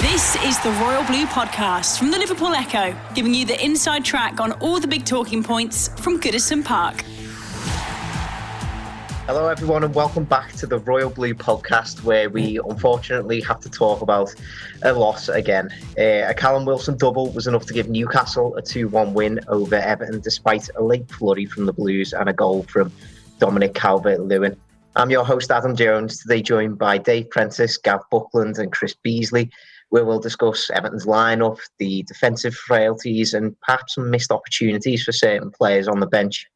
This 0.00 0.34
is 0.36 0.58
the 0.60 0.70
Royal 0.80 1.04
Blue 1.04 1.26
Podcast 1.26 1.98
from 1.98 2.10
the 2.10 2.16
Liverpool 2.16 2.54
Echo, 2.54 2.96
giving 3.14 3.34
you 3.34 3.44
the 3.44 3.62
inside 3.62 4.02
track 4.02 4.40
on 4.40 4.52
all 4.52 4.80
the 4.80 4.86
big 4.86 5.04
talking 5.04 5.44
points 5.44 5.88
from 6.00 6.18
Goodison 6.18 6.64
Park. 6.64 7.02
Hello, 9.26 9.46
everyone, 9.48 9.84
and 9.84 9.94
welcome 9.94 10.24
back 10.24 10.52
to 10.52 10.66
the 10.66 10.78
Royal 10.78 11.10
Blue 11.10 11.34
podcast, 11.34 12.02
where 12.02 12.30
we 12.30 12.58
unfortunately 12.66 13.42
have 13.42 13.60
to 13.60 13.68
talk 13.68 14.00
about 14.00 14.34
a 14.84 14.94
loss 14.94 15.28
again. 15.28 15.68
Uh, 15.98 16.30
a 16.30 16.34
Callum 16.34 16.64
Wilson 16.64 16.96
double 16.96 17.30
was 17.32 17.46
enough 17.46 17.66
to 17.66 17.74
give 17.74 17.90
Newcastle 17.90 18.56
a 18.56 18.62
2 18.62 18.88
1 18.88 19.12
win 19.12 19.38
over 19.48 19.74
Everton, 19.74 20.20
despite 20.20 20.70
a 20.76 20.82
late 20.82 21.10
flurry 21.10 21.44
from 21.44 21.66
the 21.66 21.74
Blues 21.74 22.14
and 22.14 22.26
a 22.26 22.32
goal 22.32 22.62
from 22.62 22.90
Dominic 23.38 23.74
Calvert 23.74 24.20
Lewin. 24.20 24.56
I'm 24.96 25.10
your 25.10 25.24
host, 25.24 25.50
Adam 25.50 25.76
Jones, 25.76 26.20
today 26.20 26.40
joined 26.40 26.78
by 26.78 26.96
Dave 26.96 27.28
Prentice, 27.28 27.76
Gav 27.76 28.00
Buckland, 28.10 28.56
and 28.56 28.72
Chris 28.72 28.94
Beesley, 29.04 29.50
where 29.90 30.04
we'll 30.04 30.20
discuss 30.20 30.70
Everton's 30.70 31.06
lineup, 31.06 31.58
the 31.78 32.02
defensive 32.04 32.54
frailties, 32.54 33.34
and 33.34 33.58
perhaps 33.60 33.94
some 33.94 34.10
missed 34.10 34.32
opportunities 34.32 35.02
for 35.04 35.12
certain 35.12 35.50
players 35.50 35.86
on 35.86 36.00
the 36.00 36.06
bench. 36.06 36.46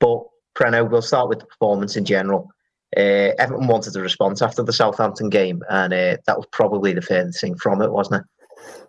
But 0.00 0.22
Preno, 0.56 0.88
we'll 0.88 1.02
start 1.02 1.28
with 1.28 1.40
the 1.40 1.46
performance 1.46 1.96
in 1.96 2.04
general. 2.04 2.50
Uh, 2.96 3.34
Everton 3.38 3.66
wanted 3.66 3.96
a 3.96 4.00
response 4.00 4.40
after 4.40 4.62
the 4.62 4.72
Southampton 4.72 5.28
game, 5.28 5.62
and 5.68 5.92
uh, 5.92 6.16
that 6.26 6.36
was 6.36 6.46
probably 6.52 6.92
the 6.92 7.02
furthest 7.02 7.40
thing 7.40 7.56
from 7.56 7.82
it, 7.82 7.92
wasn't 7.92 8.22
it? 8.22 8.26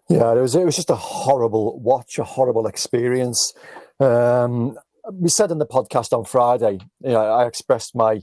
Yeah, 0.09 0.31
it 0.31 0.39
was. 0.39 0.55
It 0.55 0.63
was 0.63 0.75
just 0.75 0.89
a 0.89 0.95
horrible 0.95 1.79
watch, 1.79 2.17
a 2.17 2.23
horrible 2.23 2.67
experience. 2.67 3.53
Um, 3.99 4.77
we 5.11 5.29
said 5.29 5.51
in 5.51 5.57
the 5.57 5.65
podcast 5.65 6.17
on 6.17 6.23
Friday, 6.23 6.79
you 7.01 7.11
know, 7.11 7.21
I 7.21 7.47
expressed 7.47 7.95
my 7.95 8.21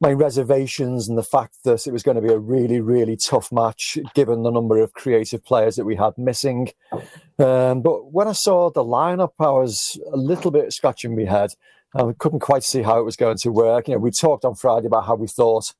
my 0.00 0.12
reservations 0.12 1.08
and 1.08 1.18
the 1.18 1.22
fact 1.22 1.56
that 1.64 1.86
it 1.86 1.92
was 1.92 2.02
going 2.02 2.14
to 2.14 2.22
be 2.22 2.32
a 2.32 2.38
really, 2.38 2.80
really 2.80 3.16
tough 3.16 3.52
match, 3.52 3.98
given 4.14 4.42
the 4.42 4.50
number 4.50 4.78
of 4.78 4.94
creative 4.94 5.44
players 5.44 5.76
that 5.76 5.84
we 5.84 5.96
had 5.96 6.16
missing. 6.16 6.70
Um, 7.38 7.82
but 7.82 8.12
when 8.12 8.26
I 8.26 8.32
saw 8.32 8.70
the 8.70 8.84
lineup, 8.84 9.32
I 9.38 9.50
was 9.50 10.00
a 10.12 10.16
little 10.16 10.50
bit 10.50 10.72
scratching 10.72 11.14
my 11.14 11.24
head. 11.24 11.50
I 11.94 12.12
couldn't 12.18 12.40
quite 12.40 12.62
see 12.62 12.82
how 12.82 12.98
it 13.00 13.04
was 13.04 13.16
going 13.16 13.36
to 13.38 13.50
work. 13.50 13.88
You 13.88 13.94
know, 13.94 14.00
we 14.00 14.10
talked 14.10 14.44
on 14.44 14.54
Friday 14.54 14.86
about 14.86 15.06
how 15.06 15.16
we 15.16 15.26
thought 15.26 15.74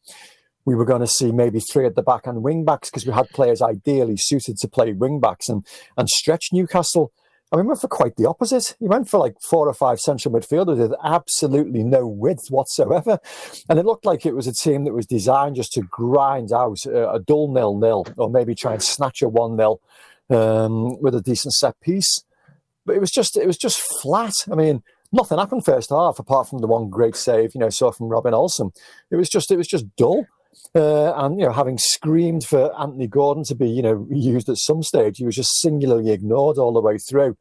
we 0.64 0.74
were 0.74 0.84
going 0.84 1.00
to 1.00 1.06
see 1.06 1.32
maybe 1.32 1.60
three 1.60 1.86
at 1.86 1.94
the 1.94 2.02
back 2.02 2.26
and 2.26 2.42
wing 2.42 2.64
backs 2.64 2.90
because 2.90 3.06
we 3.06 3.12
had 3.12 3.30
players 3.30 3.62
ideally 3.62 4.16
suited 4.16 4.58
to 4.58 4.68
play 4.68 4.92
wing 4.92 5.20
backs 5.20 5.48
and 5.48 5.66
and 5.96 6.08
stretch 6.08 6.52
Newcastle. 6.52 7.12
I 7.52 7.56
mean, 7.56 7.66
we 7.66 7.70
went 7.70 7.80
for 7.80 7.88
quite 7.88 8.16
the 8.16 8.28
opposite. 8.28 8.76
He 8.78 8.86
went 8.86 9.08
for 9.08 9.18
like 9.18 9.40
four 9.40 9.66
or 9.66 9.74
five 9.74 10.00
central 10.00 10.32
midfielders 10.32 10.78
with 10.78 10.94
absolutely 11.02 11.82
no 11.82 12.06
width 12.06 12.48
whatsoever. 12.48 13.18
And 13.68 13.78
it 13.78 13.84
looked 13.84 14.04
like 14.04 14.24
it 14.24 14.36
was 14.36 14.46
a 14.46 14.52
team 14.52 14.84
that 14.84 14.92
was 14.92 15.06
designed 15.06 15.56
just 15.56 15.72
to 15.72 15.82
grind 15.82 16.52
out 16.52 16.86
a, 16.86 17.14
a 17.14 17.18
dull 17.18 17.52
nil 17.52 17.76
nil 17.76 18.06
or 18.16 18.30
maybe 18.30 18.54
try 18.54 18.74
and 18.74 18.82
snatch 18.82 19.20
a 19.22 19.28
1 19.28 19.56
nil 19.56 19.80
um, 20.30 21.00
with 21.00 21.14
a 21.14 21.20
decent 21.20 21.54
set 21.54 21.80
piece. 21.80 22.24
But 22.86 22.94
it 22.94 23.00
was 23.00 23.10
just 23.10 23.36
it 23.36 23.46
was 23.46 23.58
just 23.58 23.80
flat. 23.80 24.34
I 24.50 24.54
mean, 24.54 24.82
nothing 25.12 25.38
happened 25.38 25.64
first 25.64 25.90
half 25.90 26.18
apart 26.18 26.48
from 26.48 26.60
the 26.60 26.66
one 26.66 26.88
great 26.88 27.16
save, 27.16 27.54
you 27.54 27.60
know, 27.60 27.68
saw 27.68 27.90
from 27.90 28.08
Robin 28.08 28.32
Olsen. 28.32 28.70
It 29.10 29.16
was 29.16 29.28
just 29.28 29.50
it 29.50 29.56
was 29.56 29.66
just 29.66 29.94
dull. 29.96 30.24
Uh, 30.74 31.12
and 31.14 31.38
you 31.38 31.46
know, 31.46 31.52
having 31.52 31.78
screamed 31.78 32.44
for 32.44 32.78
Anthony 32.80 33.06
Gordon 33.06 33.44
to 33.44 33.54
be, 33.54 33.68
you 33.68 33.82
know, 33.82 34.06
used 34.10 34.48
at 34.48 34.56
some 34.56 34.82
stage, 34.82 35.18
he 35.18 35.24
was 35.24 35.36
just 35.36 35.60
singularly 35.60 36.10
ignored 36.10 36.58
all 36.58 36.72
the 36.72 36.80
way 36.80 36.98
through. 36.98 37.36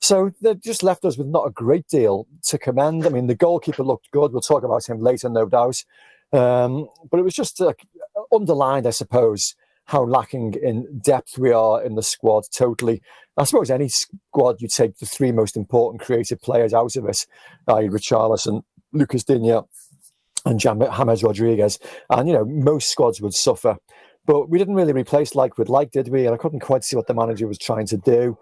So 0.00 0.32
they 0.40 0.54
just 0.56 0.82
left 0.82 1.04
us 1.04 1.16
with 1.16 1.28
not 1.28 1.46
a 1.46 1.50
great 1.50 1.86
deal 1.86 2.26
to 2.46 2.58
commend. 2.58 3.06
I 3.06 3.10
mean, 3.10 3.28
the 3.28 3.36
goalkeeper 3.36 3.84
looked 3.84 4.10
good. 4.10 4.32
We'll 4.32 4.40
talk 4.40 4.64
about 4.64 4.88
him 4.88 5.00
later, 5.00 5.28
no 5.28 5.46
doubt. 5.46 5.84
Um, 6.32 6.88
but 7.10 7.20
it 7.20 7.24
was 7.24 7.34
just 7.34 7.60
like 7.60 7.86
underlined, 8.32 8.86
I 8.86 8.90
suppose, 8.90 9.54
how 9.84 10.04
lacking 10.04 10.54
in 10.54 10.98
depth 10.98 11.38
we 11.38 11.52
are 11.52 11.82
in 11.82 11.94
the 11.94 12.02
squad 12.02 12.44
totally. 12.52 13.02
I 13.36 13.44
suppose 13.44 13.70
any 13.70 13.88
squad, 13.88 14.60
you 14.60 14.68
take 14.68 14.98
the 14.98 15.06
three 15.06 15.32
most 15.32 15.56
important 15.56 16.02
creative 16.02 16.40
players 16.40 16.74
out 16.74 16.96
of 16.96 17.06
it, 17.06 17.26
i.e. 17.68 17.88
Richarlison, 17.88 18.62
Lucas 18.92 19.24
Digne, 19.24 19.60
and 20.44 20.58
Jam- 20.58 20.80
James 20.80 21.22
Rodriguez. 21.22 21.78
And, 22.10 22.28
you 22.28 22.34
know, 22.34 22.44
most 22.44 22.90
squads 22.90 23.20
would 23.20 23.34
suffer. 23.34 23.76
But 24.26 24.48
we 24.48 24.58
didn't 24.58 24.74
really 24.74 24.92
replace 24.92 25.34
like 25.34 25.58
we'd 25.58 25.68
like, 25.68 25.90
did 25.90 26.08
we? 26.08 26.26
And 26.26 26.34
I 26.34 26.38
couldn't 26.38 26.60
quite 26.60 26.84
see 26.84 26.96
what 26.96 27.06
the 27.06 27.14
manager 27.14 27.48
was 27.48 27.58
trying 27.58 27.86
to 27.88 27.96
do. 27.96 28.38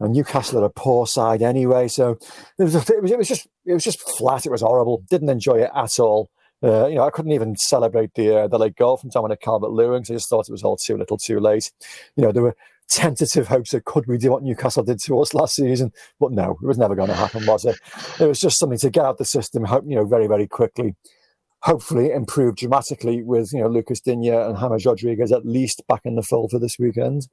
And 0.00 0.14
Newcastle 0.14 0.60
are 0.60 0.66
a 0.66 0.70
poor 0.70 1.06
side 1.06 1.42
anyway, 1.42 1.88
so 1.88 2.18
it 2.58 2.62
was, 2.62 2.74
it 2.74 3.02
was 3.02 3.10
it 3.10 3.18
was 3.18 3.28
just 3.28 3.48
it 3.66 3.74
was 3.74 3.82
just 3.82 4.00
flat. 4.00 4.46
It 4.46 4.50
was 4.52 4.60
horrible. 4.60 5.02
Didn't 5.10 5.28
enjoy 5.28 5.56
it 5.56 5.70
at 5.74 5.98
all. 5.98 6.30
Uh, 6.62 6.86
you 6.86 6.94
know, 6.94 7.04
I 7.04 7.10
couldn't 7.10 7.32
even 7.32 7.56
celebrate 7.56 8.14
the 8.14 8.42
uh, 8.42 8.48
the 8.48 8.58
late 8.58 8.76
goal 8.76 8.96
from 8.96 9.10
Dominic 9.10 9.40
Calvert-Lewin 9.40 10.02
because 10.02 10.10
I 10.10 10.14
just 10.14 10.28
thought 10.28 10.48
it 10.48 10.52
was 10.52 10.62
all 10.62 10.76
too 10.76 10.96
little, 10.96 11.18
too 11.18 11.40
late. 11.40 11.72
You 12.16 12.22
know, 12.22 12.32
there 12.32 12.44
were 12.44 12.56
tentative 12.88 13.48
hopes 13.48 13.72
that 13.72 13.84
could 13.84 14.06
we 14.06 14.18
do 14.18 14.30
what 14.30 14.42
Newcastle 14.42 14.84
did 14.84 15.00
to 15.00 15.20
us 15.20 15.34
last 15.34 15.56
season, 15.56 15.92
but 16.18 16.32
no, 16.32 16.56
it 16.62 16.66
was 16.66 16.78
never 16.78 16.94
going 16.94 17.08
to 17.08 17.14
happen, 17.14 17.44
was 17.44 17.64
it? 17.64 17.76
It 18.20 18.26
was 18.26 18.40
just 18.40 18.58
something 18.58 18.78
to 18.78 18.90
get 18.90 19.04
out 19.04 19.18
the 19.18 19.24
system, 19.24 19.66
you 19.86 19.96
know, 19.96 20.04
very 20.04 20.26
very 20.26 20.46
quickly. 20.46 20.94
Hopefully, 21.62 22.12
improve 22.12 22.56
dramatically 22.56 23.22
with 23.22 23.52
you 23.52 23.60
know 23.60 23.68
Lucas 23.68 24.00
Digne 24.00 24.28
and 24.28 24.56
James 24.58 24.86
Rodriguez 24.86 25.32
at 25.32 25.44
least 25.44 25.82
back 25.88 26.02
in 26.04 26.14
the 26.14 26.22
fold 26.22 26.50
for 26.50 26.58
this 26.58 26.78
weekend. 26.78 27.26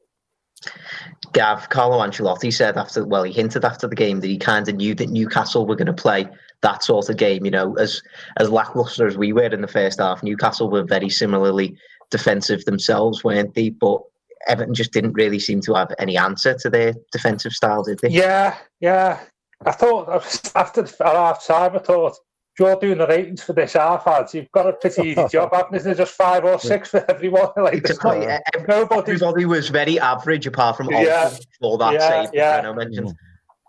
Gav, 1.33 1.69
Carlo 1.69 1.99
Ancelotti 1.99 2.51
said 2.51 2.77
after, 2.77 3.05
well, 3.05 3.23
he 3.23 3.31
hinted 3.31 3.65
after 3.65 3.87
the 3.87 3.95
game 3.95 4.21
that 4.21 4.27
he 4.27 4.37
kind 4.37 4.67
of 4.67 4.75
knew 4.75 4.95
that 4.95 5.09
Newcastle 5.09 5.67
were 5.67 5.75
going 5.75 5.85
to 5.87 5.93
play 5.93 6.27
that 6.61 6.83
sort 6.83 7.09
of 7.09 7.17
game. 7.17 7.45
You 7.45 7.51
know, 7.51 7.75
as 7.75 8.01
as 8.37 8.49
lackluster 8.49 9.05
as 9.05 9.17
we 9.17 9.33
were 9.33 9.43
in 9.43 9.61
the 9.61 9.67
first 9.67 9.99
half, 9.99 10.23
Newcastle 10.23 10.69
were 10.69 10.83
very 10.83 11.09
similarly 11.09 11.77
defensive 12.09 12.65
themselves, 12.65 13.23
weren't 13.23 13.53
they? 13.53 13.69
But 13.69 14.01
Everton 14.47 14.73
just 14.73 14.93
didn't 14.93 15.13
really 15.13 15.39
seem 15.39 15.61
to 15.61 15.73
have 15.73 15.91
any 15.99 16.17
answer 16.17 16.55
to 16.55 16.69
their 16.69 16.93
defensive 17.11 17.53
style, 17.53 17.83
did 17.83 17.99
they? 17.99 18.09
Yeah, 18.09 18.55
yeah. 18.79 19.19
I 19.65 19.71
thought 19.71 20.09
after 20.55 20.81
at 20.81 20.95
half 20.99 21.45
time, 21.45 21.75
I 21.75 21.79
thought 21.79 22.11
if 22.13 22.17
you're 22.59 22.75
doing 22.77 22.97
the 22.97 23.07
ratings 23.07 23.43
for 23.43 23.53
this 23.53 23.73
half, 23.73 24.07
lads, 24.07 24.33
you've 24.33 24.51
got 24.51 24.67
a 24.67 24.73
pretty 24.73 25.09
easy 25.09 25.27
job, 25.31 25.53
haven't 25.53 25.73
you? 25.73 25.79
There's 25.79 25.97
just 25.97 26.13
five 26.13 26.43
or 26.45 26.59
six 26.59 26.89
for 26.89 27.03
everyone. 27.09 27.49
Like 27.57 27.73
not, 27.73 27.73
Exactly. 27.73 28.27
Nobody. 28.67 29.11
Everybody 29.13 29.45
was 29.45 29.69
very 29.69 29.99
average 29.99 30.47
apart 30.47 30.77
from 30.77 30.89
Yeah. 30.89 31.31
Olsen 31.61 31.79
that 31.79 31.93
Yeah, 31.93 32.23
save 32.23 32.29
yeah. 32.33 32.61
Preno 32.61 32.75
mentioned. 32.75 33.13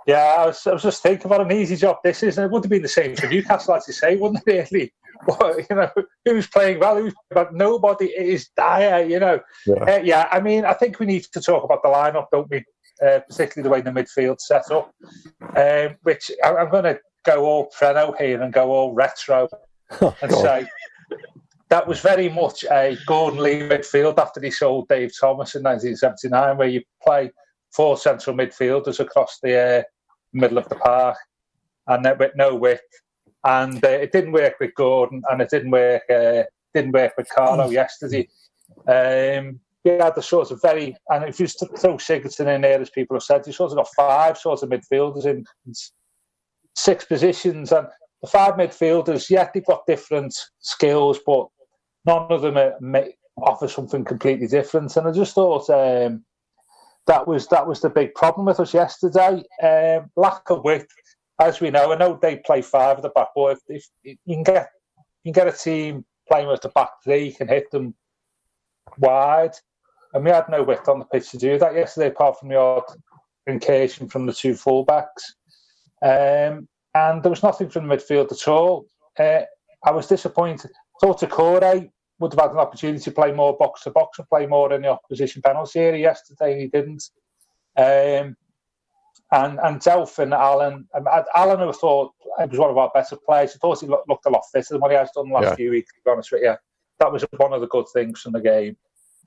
Yeah, 0.06 0.36
I 0.38 0.46
was, 0.46 0.64
I 0.66 0.72
was 0.72 0.82
just 0.82 1.02
thinking 1.02 1.28
what 1.28 1.40
an 1.40 1.50
easy 1.50 1.76
job 1.76 1.96
this 2.04 2.22
is. 2.22 2.38
And 2.38 2.44
it 2.44 2.50
would 2.52 2.62
have 2.64 2.70
been 2.70 2.82
the 2.82 2.88
same 2.88 3.16
for 3.16 3.26
Newcastle, 3.26 3.74
as 3.74 3.88
you 3.88 3.92
say, 3.92 4.16
wouldn't 4.16 4.42
it, 4.46 4.70
really? 4.72 4.92
But, 5.26 5.56
you 5.70 5.74
know, 5.74 5.90
who's 6.26 6.46
playing 6.46 6.78
well, 6.78 6.96
who's, 6.98 7.14
but 7.30 7.54
nobody 7.54 8.06
is 8.06 8.50
dire, 8.54 9.02
you 9.02 9.18
know. 9.18 9.40
Yeah. 9.66 9.74
Uh, 9.74 10.00
yeah, 10.04 10.28
I 10.30 10.40
mean, 10.40 10.66
I 10.66 10.74
think 10.74 11.00
we 11.00 11.06
need 11.06 11.24
to 11.32 11.40
talk 11.40 11.64
about 11.64 11.82
the 11.82 11.88
lineup, 11.88 12.26
don't 12.30 12.50
we? 12.50 12.62
Uh, 13.02 13.20
particularly 13.26 13.62
the 13.62 13.70
way 13.70 13.80
the 13.80 13.90
midfield 13.90 14.40
set 14.40 14.70
up, 14.70 14.94
um, 15.56 15.96
which 16.02 16.30
I, 16.44 16.54
I'm 16.56 16.70
going 16.70 16.84
to 16.84 16.98
go 17.26 17.44
all 17.44 17.70
Preno 17.78 18.16
here 18.18 18.40
and 18.40 18.52
go 18.52 18.70
all 18.70 18.94
retro 18.94 19.48
and 20.00 20.30
God. 20.30 20.42
say 20.42 20.66
that 21.68 21.86
was 21.86 22.00
very 22.00 22.28
much 22.28 22.64
a 22.70 22.96
Gordon 23.06 23.40
Lee 23.40 23.60
midfield 23.60 24.18
after 24.18 24.40
he 24.40 24.50
sold 24.50 24.88
Dave 24.88 25.12
Thomas 25.18 25.54
in 25.56 25.64
1979, 25.64 26.56
where 26.56 26.68
you 26.68 26.82
play 27.04 27.30
four 27.72 27.96
central 27.96 28.36
midfielders 28.36 29.00
across 29.00 29.38
the 29.42 29.78
uh, 29.78 29.82
middle 30.32 30.58
of 30.58 30.68
the 30.68 30.76
park 30.76 31.16
and 31.88 32.04
then 32.04 32.18
with 32.18 32.32
no 32.36 32.54
width. 32.54 32.82
And 33.44 33.84
uh, 33.84 33.88
it 33.88 34.12
didn't 34.12 34.32
work 34.32 34.54
with 34.60 34.74
Gordon, 34.74 35.22
and 35.30 35.40
it 35.40 35.50
didn't 35.50 35.70
work. 35.70 36.02
Uh, 36.10 36.44
didn't 36.74 36.92
work 36.92 37.12
with 37.16 37.28
Carlo 37.34 37.70
yesterday. 37.70 38.28
Um, 38.88 39.60
we 39.84 39.92
had 39.92 40.16
the 40.16 40.22
sort 40.22 40.50
of 40.50 40.60
very, 40.60 40.96
and 41.10 41.24
if 41.24 41.38
you 41.38 41.46
throw 41.46 41.96
Sigurdsson 41.96 42.52
in 42.52 42.62
there, 42.62 42.80
as 42.80 42.90
people 42.90 43.14
have 43.14 43.22
said, 43.22 43.46
you 43.46 43.52
sort 43.52 43.70
of 43.70 43.76
got 43.76 43.88
five 43.94 44.36
sort 44.36 44.62
of 44.62 44.70
midfielders 44.70 45.26
in, 45.26 45.44
six 46.76 47.04
positions, 47.04 47.72
and 47.72 47.88
the 48.22 48.28
five 48.28 48.54
midfielders, 48.54 49.28
yeah, 49.28 49.48
they've 49.52 49.64
got 49.64 49.86
different 49.86 50.34
skills, 50.60 51.18
but 51.26 51.48
none 52.06 52.26
of 52.30 52.42
them 52.42 52.56
are, 52.56 52.74
ma- 52.80 53.02
offer 53.42 53.68
something 53.68 54.04
completely 54.04 54.46
different. 54.46 54.96
And 54.96 55.08
I 55.08 55.12
just 55.12 55.34
thought 55.34 55.68
um, 55.70 56.24
that 57.06 57.26
was 57.26 57.46
that 57.48 57.66
was 57.66 57.80
the 57.80 57.90
big 57.90 58.14
problem 58.14 58.46
with 58.46 58.60
us 58.60 58.72
yesterday. 58.74 59.42
Um, 59.62 60.10
lack 60.16 60.48
of 60.50 60.64
width, 60.64 60.88
as 61.40 61.60
we 61.60 61.70
know. 61.70 61.92
I 61.92 61.96
know 61.96 62.18
they 62.20 62.36
play 62.36 62.62
five 62.62 62.96
at 62.96 63.02
the 63.02 63.10
back, 63.10 63.28
but 63.34 63.58
if, 63.68 63.88
if 64.04 64.18
you 64.24 64.36
can 64.36 64.42
get 64.42 64.68
you 65.24 65.32
can 65.32 65.44
get 65.44 65.54
a 65.54 65.56
team 65.56 66.04
playing 66.28 66.48
with 66.48 66.62
the 66.62 66.70
back 66.70 66.90
three, 67.04 67.26
you 67.26 67.34
can 67.34 67.48
hit 67.48 67.70
them 67.70 67.94
wide. 68.98 69.54
and 70.14 70.24
we 70.24 70.30
had 70.30 70.48
no 70.48 70.62
width 70.62 70.88
on 70.88 70.98
the 70.98 71.04
pitch 71.06 71.30
to 71.30 71.38
do 71.38 71.58
that 71.58 71.74
yesterday, 71.74 72.08
apart 72.08 72.38
from 72.38 72.48
the 72.48 72.56
odd 72.56 72.84
occasion 73.46 74.08
from 74.08 74.26
the 74.26 74.32
two 74.32 74.52
fullbacks. 74.52 75.34
Um, 76.06 76.68
and 76.94 77.22
there 77.22 77.30
was 77.30 77.42
nothing 77.42 77.68
from 77.68 77.88
the 77.88 77.96
midfield 77.96 78.30
at 78.30 78.48
all. 78.48 78.86
Uh, 79.18 79.40
I 79.84 79.90
was 79.90 80.06
disappointed. 80.06 80.70
Thought 81.00 81.20
Doucouré 81.20 81.90
would 82.18 82.32
have 82.32 82.40
had 82.40 82.52
an 82.52 82.58
opportunity 82.58 83.02
to 83.02 83.10
play 83.10 83.32
more 83.32 83.56
box 83.56 83.82
to 83.82 83.90
box 83.90 84.18
and 84.18 84.28
play 84.28 84.46
more 84.46 84.72
in 84.72 84.82
the 84.82 84.88
opposition 84.88 85.42
penalty 85.42 85.80
area 85.80 86.02
yesterday. 86.02 86.60
He 86.60 86.68
didn't. 86.68 87.02
Um, 87.76 88.36
and 89.32 89.58
and 89.58 89.80
Delph 89.80 90.18
and 90.20 90.32
Allen, 90.32 90.86
um, 90.94 91.06
Allen, 91.34 91.68
I 91.68 91.72
thought 91.72 92.12
he 92.38 92.46
was 92.46 92.58
one 92.58 92.70
of 92.70 92.78
our 92.78 92.90
better 92.94 93.16
players. 93.16 93.52
I 93.54 93.58
thought 93.58 93.80
he 93.80 93.88
looked, 93.88 94.08
looked 94.08 94.26
a 94.26 94.30
lot 94.30 94.44
fitter 94.52 94.68
than 94.70 94.80
what 94.80 94.92
he 94.92 94.96
has 94.96 95.10
done 95.14 95.28
the 95.28 95.34
last 95.34 95.44
yeah. 95.44 95.54
few 95.56 95.70
weeks. 95.72 95.92
To 95.92 96.00
be 96.04 96.10
honest 96.12 96.30
with 96.30 96.42
you, 96.42 96.54
that 97.00 97.12
was 97.12 97.24
one 97.36 97.52
of 97.52 97.60
the 97.60 97.66
good 97.66 97.86
things 97.92 98.20
from 98.20 98.32
the 98.32 98.40
game. 98.40 98.76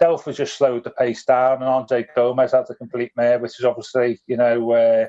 Delph 0.01 0.23
has 0.23 0.37
just 0.37 0.57
slowed 0.57 0.85
the 0.85 0.91
pace 0.91 1.25
down, 1.25 1.57
and 1.57 1.65
Andre 1.65 2.07
Gomes 2.15 2.53
had 2.53 2.65
a 2.69 2.75
complete 2.75 3.11
mare, 3.17 3.39
which 3.39 3.59
is 3.59 3.65
obviously 3.65 4.19
you 4.25 4.37
know 4.37 4.71
uh, 4.71 5.07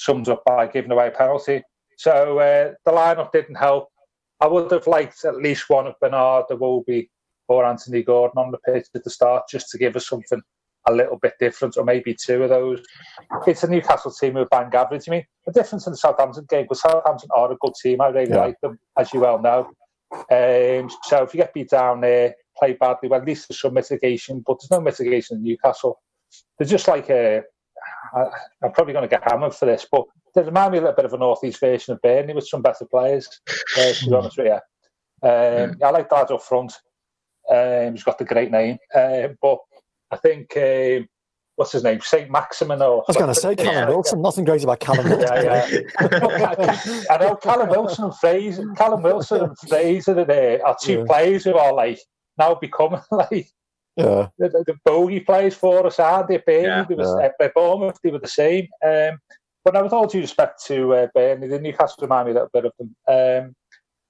sums 0.00 0.28
up 0.28 0.42
by 0.46 0.66
giving 0.66 0.90
away 0.90 1.08
a 1.08 1.10
penalty. 1.10 1.62
So 1.96 2.38
uh, 2.38 2.72
the 2.86 2.92
lineup 2.92 3.32
didn't 3.32 3.56
help. 3.56 3.88
I 4.40 4.46
would 4.46 4.70
have 4.72 4.86
liked 4.86 5.24
at 5.24 5.36
least 5.36 5.68
one 5.68 5.86
of 5.86 5.94
Bernard, 6.00 6.46
Iwobi, 6.50 7.08
or 7.48 7.66
Anthony 7.66 8.02
Gordon 8.02 8.38
on 8.38 8.50
the 8.50 8.58
pitch 8.58 8.86
at 8.94 9.04
the 9.04 9.10
start, 9.10 9.44
just 9.50 9.68
to 9.70 9.78
give 9.78 9.96
us 9.96 10.08
something 10.08 10.40
a 10.88 10.92
little 10.92 11.18
bit 11.18 11.34
different, 11.38 11.76
or 11.76 11.84
maybe 11.84 12.14
two 12.14 12.42
of 12.42 12.48
those. 12.48 12.82
It's 13.46 13.64
a 13.64 13.68
Newcastle 13.68 14.12
team 14.12 14.34
who 14.34 14.46
bang 14.46 14.72
average. 14.72 15.08
I 15.08 15.10
mean, 15.10 15.26
the 15.44 15.52
difference 15.52 15.86
in 15.86 15.92
the 15.92 15.98
Southampton 15.98 16.46
game 16.48 16.66
was 16.70 16.80
Southampton 16.80 17.28
are 17.36 17.52
a 17.52 17.56
good 17.60 17.74
team. 17.82 18.00
I 18.00 18.08
really 18.08 18.30
yeah. 18.30 18.36
like 18.36 18.60
them, 18.62 18.78
as 18.98 19.12
you 19.12 19.20
well 19.20 19.40
know. 19.42 19.70
Um, 20.12 20.90
so 21.02 21.22
if 21.22 21.34
you 21.34 21.38
get 21.38 21.52
beat 21.52 21.68
down 21.68 22.00
there, 22.00 22.34
play 22.58 22.72
badly, 22.72 23.10
well, 23.10 23.20
at 23.20 23.26
least 23.26 23.48
there's 23.48 23.60
some 23.60 23.74
mitigation, 23.74 24.42
but 24.46 24.58
there's 24.58 24.70
no 24.70 24.80
mitigation 24.80 25.36
in 25.36 25.42
Newcastle. 25.42 26.00
They're 26.58 26.66
just 26.66 26.88
like 26.88 27.10
a. 27.10 27.42
I, 28.14 28.24
I'm 28.62 28.72
probably 28.72 28.92
going 28.92 29.08
to 29.08 29.14
get 29.14 29.30
hammered 29.30 29.54
for 29.54 29.66
this, 29.66 29.86
but 29.90 30.04
they 30.34 30.42
remind 30.42 30.72
me 30.72 30.78
a 30.78 30.80
little 30.82 30.96
bit 30.96 31.04
of 31.04 31.12
a 31.12 31.18
northeast 31.18 31.60
version 31.60 31.94
of 31.94 32.02
Burnley 32.02 32.34
with 32.34 32.46
some 32.46 32.62
better 32.62 32.84
players. 32.84 33.28
Uh, 33.78 33.92
to 33.92 34.06
be 34.06 34.14
honest 34.14 34.38
with 34.38 34.46
you, 34.46 35.28
um, 35.28 35.76
I 35.82 35.90
like 35.90 36.08
that 36.10 36.30
up 36.30 36.42
front. 36.42 36.72
Um, 37.50 37.92
he's 37.92 38.04
got 38.04 38.18
the 38.18 38.24
great 38.24 38.50
name, 38.50 38.78
uh, 38.94 39.28
but 39.42 39.58
I 40.10 40.16
think 40.16 40.56
um, 40.56 41.08
what's 41.56 41.72
his 41.72 41.84
name, 41.84 42.00
Saint 42.00 42.30
Maximin. 42.30 42.80
Or 42.80 43.02
I 43.02 43.04
was 43.08 43.16
going 43.16 43.28
to 43.28 43.34
say 43.34 43.54
Callum 43.54 43.74
yeah. 43.74 43.88
Wilson. 43.88 44.22
Nothing 44.22 44.44
great 44.44 44.64
about 44.64 44.80
Callum 44.80 45.08
Wilson. 45.08 45.44
yeah, 45.44 45.68
yeah. 45.68 47.02
I 47.10 47.16
know 47.18 47.36
Callum 47.36 47.68
Wilson 47.68 48.04
and 48.06 48.16
Fraser. 48.16 48.66
Callum 48.76 49.02
Wilson 49.02 49.42
and 49.42 49.58
Fraser 49.58 50.18
are, 50.18 50.24
there, 50.24 50.66
are 50.66 50.76
two 50.80 51.00
yeah. 51.00 51.04
players 51.06 51.44
who 51.44 51.54
are 51.54 51.74
like 51.74 51.98
now 52.38 52.54
becoming 52.54 53.00
like 53.10 53.50
yeah. 53.96 54.28
the, 54.38 54.48
the, 54.48 54.76
bogey 54.84 55.20
players 55.20 55.54
for 55.54 55.86
us, 55.86 55.98
aren't 55.98 56.28
they? 56.28 56.38
Burnley, 56.38 56.66
yeah. 56.66 56.84
they, 56.88 56.94
was, 56.94 57.16
yeah. 57.20 57.46
uh, 57.46 57.48
Bournemouth, 57.54 57.98
they 58.02 58.10
were 58.10 58.18
the 58.18 58.28
same. 58.28 58.68
Um, 58.84 59.18
but 59.64 59.74
now, 59.74 59.82
with 59.82 59.92
all 59.92 60.06
due 60.06 60.20
respect 60.20 60.64
to 60.66 60.94
uh, 60.94 61.06
Burnley, 61.14 61.48
the 61.48 61.60
Newcastle 61.60 62.02
remind 62.02 62.26
me 62.26 62.32
a 62.32 62.34
little 62.34 62.50
bit 62.52 62.64
of 62.64 62.72
them. 62.78 62.96
Um, 63.08 63.54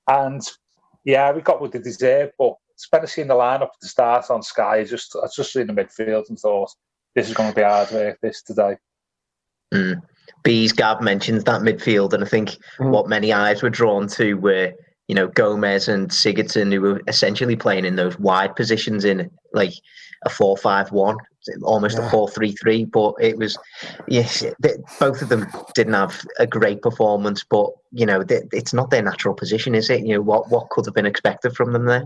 and 0.08 0.42
yeah, 1.04 1.32
we 1.32 1.40
got 1.40 1.60
what 1.60 1.72
they 1.72 1.78
deserved, 1.78 2.32
but 2.38 2.54
spent 2.76 3.08
seeing 3.08 3.28
the 3.28 3.34
lineup 3.34 3.62
at 3.62 3.80
the 3.80 3.88
start 3.88 4.30
on 4.30 4.42
Sky. 4.42 4.84
Just 4.84 5.16
I 5.16 5.26
just 5.34 5.52
seen 5.52 5.66
the 5.66 5.72
midfield 5.72 6.28
and 6.28 6.38
thought 6.38 6.70
this 7.14 7.28
is 7.28 7.34
going 7.34 7.50
to 7.50 7.56
be 7.56 7.62
hard 7.62 7.90
work 7.90 8.18
this 8.22 8.42
today. 8.42 8.76
Mm. 9.74 10.00
Bees 10.42 10.72
Gav 10.72 11.00
mentions 11.00 11.44
that 11.44 11.62
midfield, 11.62 12.12
and 12.12 12.24
I 12.24 12.26
think 12.26 12.56
mm. 12.78 12.90
what 12.90 13.08
many 13.08 13.32
eyes 13.32 13.62
were 13.62 13.70
drawn 13.70 14.08
to 14.08 14.34
were 14.34 14.72
you 15.10 15.14
know 15.14 15.26
Gomes 15.26 15.88
and 15.88 16.08
Sigurdsson, 16.08 16.72
who 16.72 16.80
were 16.80 17.02
essentially 17.08 17.56
playing 17.56 17.84
in 17.84 17.96
those 17.96 18.16
wide 18.20 18.54
positions 18.54 19.04
in 19.04 19.28
like 19.52 19.72
a 20.24 20.30
four-five-one, 20.30 21.16
almost 21.64 21.98
yeah. 21.98 22.06
a 22.06 22.10
four-three-three. 22.10 22.84
But 22.84 23.14
it 23.20 23.36
was 23.36 23.58
yes, 24.06 24.44
they, 24.60 24.74
both 25.00 25.20
of 25.20 25.28
them 25.28 25.48
didn't 25.74 25.94
have 25.94 26.24
a 26.38 26.46
great 26.46 26.80
performance, 26.80 27.42
but 27.42 27.70
you 27.90 28.06
know 28.06 28.22
they, 28.22 28.42
it's 28.52 28.72
not 28.72 28.90
their 28.90 29.02
natural 29.02 29.34
position, 29.34 29.74
is 29.74 29.90
it? 29.90 30.06
You 30.06 30.14
know 30.14 30.22
what 30.22 30.48
what 30.48 30.70
could 30.70 30.86
have 30.86 30.94
been 30.94 31.06
expected 31.06 31.56
from 31.56 31.72
them 31.72 31.86
there. 31.86 32.04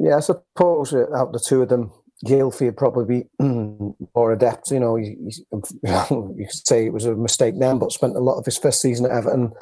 Yeah, 0.00 0.16
I 0.16 0.20
suppose 0.20 0.92
out 0.92 1.32
the 1.32 1.38
two 1.38 1.62
of 1.62 1.68
them, 1.68 1.92
Gylfi 2.26 2.66
would 2.66 2.76
probably 2.76 3.22
be 3.22 3.28
more 4.14 4.32
adept. 4.32 4.70
You 4.70 4.80
know, 4.80 4.96
you 4.96 5.42
could 5.50 6.66
say 6.66 6.86
it 6.86 6.92
was 6.92 7.06
a 7.06 7.14
mistake 7.14 7.54
then, 7.58 7.78
but 7.78 7.92
spent 7.92 8.16
a 8.16 8.20
lot 8.20 8.38
of 8.38 8.44
his 8.44 8.58
first 8.58 8.82
season 8.82 9.06
at 9.06 9.12
Everton 9.12 9.52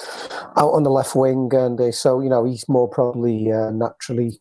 out 0.56 0.70
on 0.70 0.82
the 0.82 0.90
left 0.90 1.14
wing, 1.14 1.50
and 1.52 1.80
uh, 1.80 1.92
so 1.92 2.20
you 2.20 2.28
know 2.28 2.44
he's 2.44 2.68
more 2.68 2.88
probably 2.88 3.52
uh, 3.52 3.70
naturally 3.70 4.40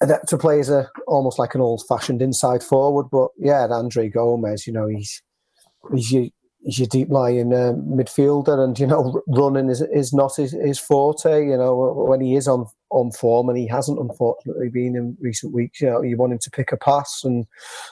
adept 0.00 0.28
to 0.28 0.38
play 0.38 0.60
as 0.60 0.68
a 0.68 0.90
almost 1.06 1.38
like 1.38 1.54
an 1.54 1.60
old-fashioned 1.60 2.20
inside 2.20 2.62
forward. 2.62 3.06
But 3.10 3.28
yeah, 3.38 3.66
Andre 3.70 4.08
Gomes, 4.08 4.66
you 4.66 4.72
know, 4.72 4.88
he's 4.88 5.22
he's 5.94 6.12
your, 6.12 6.26
he's 6.64 6.78
your 6.80 6.88
deep 6.88 7.10
lying 7.10 7.52
uh, 7.52 7.74
midfielder, 7.74 8.58
and 8.58 8.78
you 8.78 8.86
know, 8.86 9.22
running 9.28 9.70
is 9.70 9.80
is 9.80 10.12
not 10.12 10.36
his, 10.36 10.52
his 10.52 10.80
forte. 10.80 11.46
You 11.46 11.56
know, 11.56 11.92
when 12.08 12.20
he 12.20 12.34
is 12.34 12.48
on 12.48 12.66
on 12.94 13.10
form, 13.12 13.48
and 13.48 13.58
he 13.58 13.66
hasn't 13.66 13.98
unfortunately 13.98 14.68
been 14.68 14.96
in 14.96 15.16
recent 15.20 15.52
weeks. 15.52 15.80
You 15.80 15.90
know, 15.90 16.02
you 16.02 16.16
want 16.16 16.32
him 16.32 16.38
to 16.38 16.50
pick 16.50 16.72
a 16.72 16.76
pass 16.76 17.22
and 17.24 17.46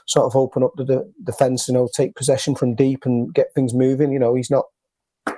sort 0.07 0.27
of 0.27 0.37
open 0.37 0.63
up 0.63 0.73
the 0.77 0.85
de- 0.85 1.05
defence. 1.25 1.69
You 1.69 1.75
know, 1.75 1.89
take 1.95 2.15
possession 2.15 2.55
from 2.55 2.75
deep 2.75 3.05
and 3.05 3.33
get 3.35 3.55
things 3.55 3.75
moving. 3.75 4.13
You 4.13 4.19
know, 4.19 4.35
he's 4.35 4.51
not 4.51 4.65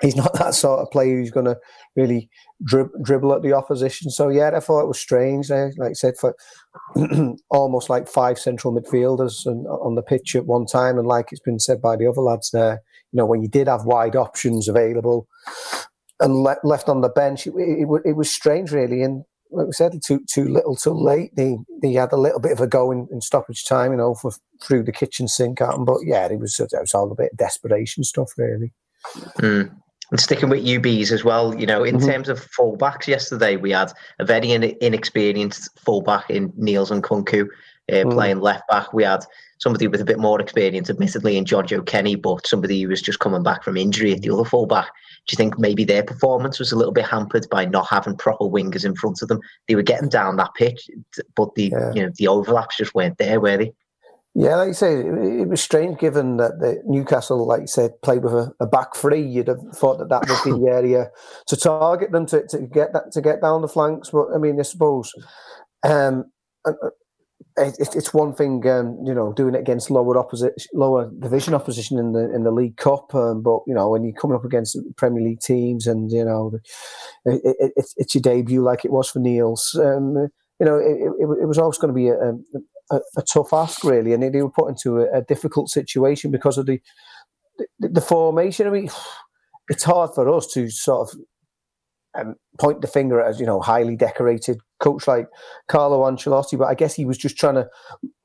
he's 0.01 0.17
not 0.17 0.35
that 0.39 0.55
sort 0.55 0.81
of 0.81 0.91
player 0.91 1.17
who's 1.17 1.31
going 1.31 1.47
to 1.47 1.59
really 1.97 2.29
drib- 2.69 3.03
dribble 3.03 3.33
at 3.33 3.43
the 3.43 3.53
opposition. 3.53 4.11
So 4.11 4.29
yeah, 4.29 4.51
I 4.55 4.61
thought 4.61 4.83
it 4.83 4.89
was 4.89 5.01
strange. 5.01 5.51
Eh? 5.51 5.71
Like 5.77 5.91
I 5.91 5.95
said, 5.95 6.15
for 6.19 6.35
almost 7.51 7.91
like 7.91 8.09
five 8.09 8.39
central 8.39 8.75
midfielders 8.75 9.47
and, 9.47 9.67
on 9.67 9.95
the 9.95 10.03
pitch 10.03 10.37
at 10.37 10.47
one 10.47 10.67
time, 10.67 10.99
and 10.99 11.09
like 11.09 11.29
it's 11.31 11.41
been 11.41 11.59
said 11.59 11.81
by 11.81 11.97
the 11.97 12.07
other 12.07 12.23
lads 12.23 12.51
there, 12.51 12.83
you 13.13 13.19
know, 13.19 13.27
when 13.27 13.43
you 13.43 13.49
did 13.49 13.69
have 13.69 13.85
wide 13.85 14.17
options 14.17 14.69
available 14.69 15.27
and 16.21 16.35
le- 16.35 16.57
left 16.65 16.89
on 16.89 17.01
the 17.01 17.09
bench, 17.09 17.47
it, 17.47 17.55
it, 17.57 17.89
it 18.05 18.17
was 18.17 18.31
strange 18.31 18.73
really. 18.73 19.03
And 19.03 19.25
like 19.55 19.67
we 19.67 19.73
said, 19.73 20.01
too 20.05 20.21
too 20.29 20.49
little, 20.49 20.77
too 20.77 20.93
late. 20.93 21.35
They 21.37 21.57
they 21.83 21.93
had 21.93 22.13
a 22.13 22.17
little 22.17 22.41
bit 22.41 22.53
of 22.53 22.61
a 22.61 22.67
go 22.67 22.91
in, 22.91 23.09
in 23.11 23.21
stoppage 23.21 23.65
time, 23.65 23.93
you 23.93 23.99
know, 23.99 24.15
for, 24.15 24.33
through 24.63 24.85
the 24.85 24.93
kitchen 24.93 25.29
sink 25.29 25.61
at 25.61 25.71
them. 25.73 25.85
But 25.85 25.99
yeah, 26.05 26.27
it 26.27 26.39
was 26.39 26.59
it 26.61 26.71
was 26.73 26.95
all 26.95 27.11
a 27.11 27.15
bit 27.15 27.33
of 27.33 27.39
desperation 27.39 28.05
stuff, 28.05 28.33
really. 28.37 28.73
Mm. 29.39 29.75
And 30.11 30.21
sticking 30.21 30.51
with 30.51 30.65
UBs 30.65 31.11
as 31.13 31.25
well, 31.25 31.59
you 31.59 31.67
know, 31.67 31.83
in 31.83 31.97
mm-hmm. 31.97 32.07
terms 32.07 32.29
of 32.29 32.47
fullbacks, 32.51 33.07
yesterday 33.07 33.57
we 33.57 33.71
had 33.71 33.91
a 34.19 34.25
very 34.25 34.53
in- 34.53 34.77
inexperienced 34.81 35.71
fullback 35.81 36.29
in 36.29 36.53
Niels 36.57 36.91
Nkounkou 36.91 37.49
uh, 37.91 37.97
mm. 37.97 38.13
playing 38.13 38.41
left 38.41 38.65
back. 38.69 38.93
We 38.93 39.05
had 39.05 39.25
somebody 39.59 39.87
with 39.89 40.01
a 40.01 40.05
bit 40.05 40.19
more 40.19 40.41
experience, 40.41 40.91
admittedly, 40.91 41.37
in 41.37 41.45
Jonjoe 41.45 41.87
Kenny, 41.87 42.17
but 42.17 42.47
somebody 42.47 42.81
who 42.81 42.89
was 42.89 43.03
just 43.03 43.19
coming 43.19 43.43
back 43.43 43.63
from 43.63 43.77
injury 43.77 44.13
at 44.13 44.23
the 44.23 44.31
other 44.31 44.45
fullback. 44.45 44.87
Do 45.27 45.33
you 45.33 45.37
think 45.37 45.59
maybe 45.59 45.85
their 45.85 46.03
performance 46.03 46.59
was 46.59 46.73
a 46.73 46.77
little 46.77 46.93
bit 46.93 47.07
hampered 47.07 47.47
by 47.51 47.65
not 47.65 47.87
having 47.89 48.17
proper 48.17 48.45
wingers 48.45 48.85
in 48.85 48.95
front 48.95 49.23
of 49.23 49.29
them? 49.29 49.41
They 49.69 49.75
were 49.75 49.83
getting 49.83 50.09
down 50.09 50.37
that 50.37 50.55
pitch, 50.55 50.89
but 51.35 51.55
the 51.55 51.73
yeah. 51.73 51.93
you 51.95 52.03
know 52.03 52.13
the 52.17 52.29
overlaps 52.29 52.77
just 52.77 52.95
weren't 52.95 53.19
there, 53.19 53.41
were 53.41 53.57
they? 53.57 53.73
Yeah, 54.37 54.57
like 54.57 54.69
you 54.69 54.75
say, 54.75 54.99
it 54.99 55.49
was 55.49 55.63
strange 55.63 55.99
given 56.01 56.39
that 56.39 56.59
the 56.59 56.83
Newcastle, 56.85 57.47
like 57.47 57.61
you 57.61 57.67
said, 57.69 57.93
played 58.03 58.25
with 58.25 58.35
a, 58.35 58.53
a, 58.59 58.67
back 58.67 58.97
three. 58.97 59.23
You'd 59.23 59.47
have 59.47 59.61
thought 59.73 59.99
that 59.99 60.09
that 60.09 60.29
would 60.29 60.45
be 60.45 60.61
the 60.65 60.73
area 60.73 61.11
to 61.47 61.57
target 61.57 62.11
them 62.11 62.27
to, 62.27 62.45
to 62.49 62.59
get 62.59 62.93
that 62.95 63.13
to 63.13 63.21
get 63.21 63.41
down 63.41 63.63
the 63.63 63.69
flanks. 63.69 64.11
But 64.11 64.35
I 64.35 64.39
mean, 64.39 64.59
I 64.59 64.65
suppose 64.65 65.13
um, 65.85 66.25
it, 67.57 67.77
it's 67.95 68.13
one 68.13 68.35
thing, 68.35 68.67
um, 68.69 68.99
you 69.05 69.15
know, 69.15 69.33
doing 69.33 69.55
it 69.55 69.61
against 69.61 69.91
lower 69.91 70.19
opposition, 70.19 70.57
lower 70.73 71.11
division 71.21 71.55
opposition 71.55 71.99
in 71.99 72.13
the 72.13 72.35
in 72.35 72.43
the 72.43 72.51
League 72.51 72.77
Cup. 72.77 73.15
Um, 73.15 73.43
but 73.43 73.61
you 73.67 73.75
know, 73.75 73.89
when 73.89 74.05
you're 74.05 74.15
coming 74.15 74.37
up 74.37 74.45
against 74.45 74.77
Premier 74.97 75.23
League 75.23 75.41
teams, 75.41 75.87
and 75.87 76.11
you 76.11 76.25
know, 76.25 76.53
it, 77.25 77.57
it, 77.77 77.87
it's 77.97 78.15
your 78.15 78.23
debut, 78.23 78.63
like 78.63 78.85
it 78.85 78.91
was 78.91 79.09
for 79.09 79.21
Niels. 79.21 79.79
Um, 79.81 80.29
you 80.61 80.67
know, 80.67 80.79
it, 80.79 81.47
was 81.47 81.59
always 81.59 81.79
going 81.79 81.93
to 81.93 81.95
be 81.95 82.09
a, 82.09 82.17
a, 82.91 83.01
a, 83.17 83.23
tough 83.23 83.53
ask, 83.53 83.83
really, 83.83 84.13
and 84.13 84.23
they 84.23 84.43
were 84.43 84.51
put 84.51 84.69
into 84.69 85.01
a, 85.01 85.19
a 85.19 85.23
difficult 85.23 85.69
situation 85.69 86.31
because 86.31 86.59
of 86.59 86.67
the, 86.67 86.81
the, 87.81 87.89
the 87.89 88.01
formation. 88.01 88.67
I 88.67 88.71
mean, 88.71 88.89
it's 89.69 89.85
hard 89.85 90.11
for 90.15 90.29
us 90.33 90.47
to 90.55 90.71
sort 90.71 91.09
of 91.09 91.19
um, 92.19 92.37
point 92.59 92.81
the 92.81 92.87
finger 92.87 93.21
at, 93.21 93.39
you 93.39 93.47
know, 93.47 93.61
highly 93.61 93.97
decorated 93.97 94.59
coach 94.81 95.07
like 95.07 95.29
Carlo 95.69 96.01
Ancelotti, 96.03 96.59
but 96.59 96.67
I 96.67 96.75
guess 96.75 96.95
he 96.95 97.05
was 97.05 97.19
just 97.19 97.37
trying 97.37 97.55
to 97.55 97.69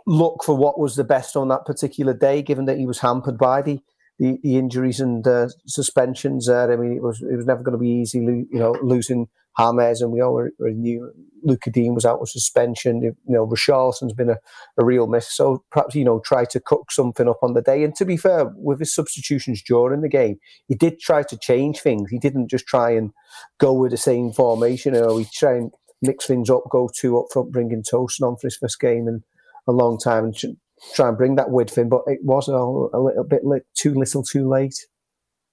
look 0.06 0.44
for 0.44 0.56
what 0.56 0.80
was 0.80 0.96
the 0.96 1.04
best 1.04 1.36
on 1.36 1.48
that 1.50 1.66
particular 1.66 2.14
day, 2.14 2.42
given 2.42 2.66
that 2.66 2.78
he 2.78 2.86
was 2.86 3.00
hampered 3.00 3.38
by 3.38 3.62
the 3.62 3.80
the, 4.18 4.38
the 4.44 4.58
injuries 4.58 5.00
and 5.00 5.26
uh, 5.26 5.48
suspensions 5.66 6.48
there. 6.48 6.72
I 6.72 6.76
mean, 6.76 6.92
it 6.92 7.02
was 7.02 7.22
it 7.22 7.36
was 7.36 7.46
never 7.46 7.64
going 7.64 7.74
to 7.74 7.78
be 7.78 7.90
easy, 7.90 8.20
you 8.20 8.48
know, 8.52 8.76
losing 8.82 9.30
James 9.60 10.02
and 10.02 10.12
we 10.12 10.22
already 10.22 10.54
knew 10.76 11.12
Luca 11.44 11.70
Digne 11.70 11.94
was 11.94 12.06
out 12.06 12.20
with 12.20 12.30
suspension. 12.30 13.02
You 13.02 13.16
know, 13.26 13.48
Richarlison's 13.48 14.14
been 14.14 14.30
a, 14.30 14.38
a 14.78 14.86
real 14.86 15.08
miss. 15.08 15.32
So 15.32 15.64
perhaps, 15.72 15.96
you 15.96 16.04
know, 16.04 16.20
try 16.20 16.46
to 16.46 16.60
cook 16.60 16.92
something 16.92 17.28
up 17.28 17.40
on 17.42 17.54
the 17.54 17.62
day. 17.62 17.84
And 17.84 17.96
to 17.96 18.06
be 18.06 18.18
fair, 18.18 18.52
with 18.56 18.80
his 18.80 18.94
substitutions 18.94 19.62
during 19.62 20.02
the 20.02 20.10
game, 20.10 20.40
he 20.68 20.76
did 20.76 21.00
try 21.00 21.24
to 21.24 21.38
change 21.38 21.80
things. 21.80 22.10
He 22.10 22.20
didn't 22.20 22.50
just 22.50 22.68
try 22.68 22.92
and 22.92 23.12
go 23.60 23.74
with 23.74 23.92
the 23.92 23.98
same 23.98 24.32
formation. 24.32 24.94
You 24.94 25.02
know, 25.02 25.18
he 25.18 25.26
tried 25.34 25.58
and 25.58 25.72
mix 26.02 26.26
things 26.26 26.50
up, 26.50 26.64
go 26.70 26.90
two 26.94 27.20
up 27.20 27.28
front, 27.32 27.52
bringing 27.52 27.84
Tosun 27.84 28.28
on 28.28 28.38
for 28.38 28.48
his 28.48 28.58
first 28.58 28.80
game 28.80 29.08
in 29.08 29.24
a 29.68 29.72
long 29.72 29.98
time. 29.98 30.26
And 30.26 30.58
try 30.96 31.10
and 31.10 31.18
bring 31.18 31.36
that 31.36 31.52
width 31.52 31.78
in, 31.78 31.90
but 31.90 32.04
it 32.08 32.20
was 32.24 32.48
a, 32.48 32.58
little 32.58 33.24
bit 33.24 33.42
too 33.76 33.94
little, 33.94 34.24
too 34.24 34.48
late. 34.48 34.88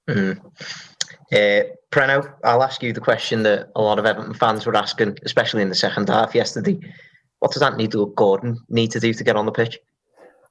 Mm. 0.08 0.40
Uh, 1.32 1.62
Preno, 1.90 2.32
I'll 2.44 2.62
ask 2.62 2.82
you 2.82 2.92
the 2.92 3.00
question 3.00 3.42
that 3.42 3.70
a 3.74 3.82
lot 3.82 3.98
of 3.98 4.06
Everton 4.06 4.34
fans 4.34 4.66
were 4.66 4.76
asking, 4.76 5.18
especially 5.24 5.62
in 5.62 5.68
the 5.68 5.74
second 5.74 6.08
half 6.08 6.34
yesterday. 6.34 6.78
What 7.40 7.52
does 7.52 7.62
Anthony 7.62 7.88
Gordon 7.88 8.58
need 8.68 8.90
to 8.92 9.00
do 9.00 9.12
to 9.12 9.24
get 9.24 9.36
on 9.36 9.46
the 9.46 9.52
pitch? 9.52 9.78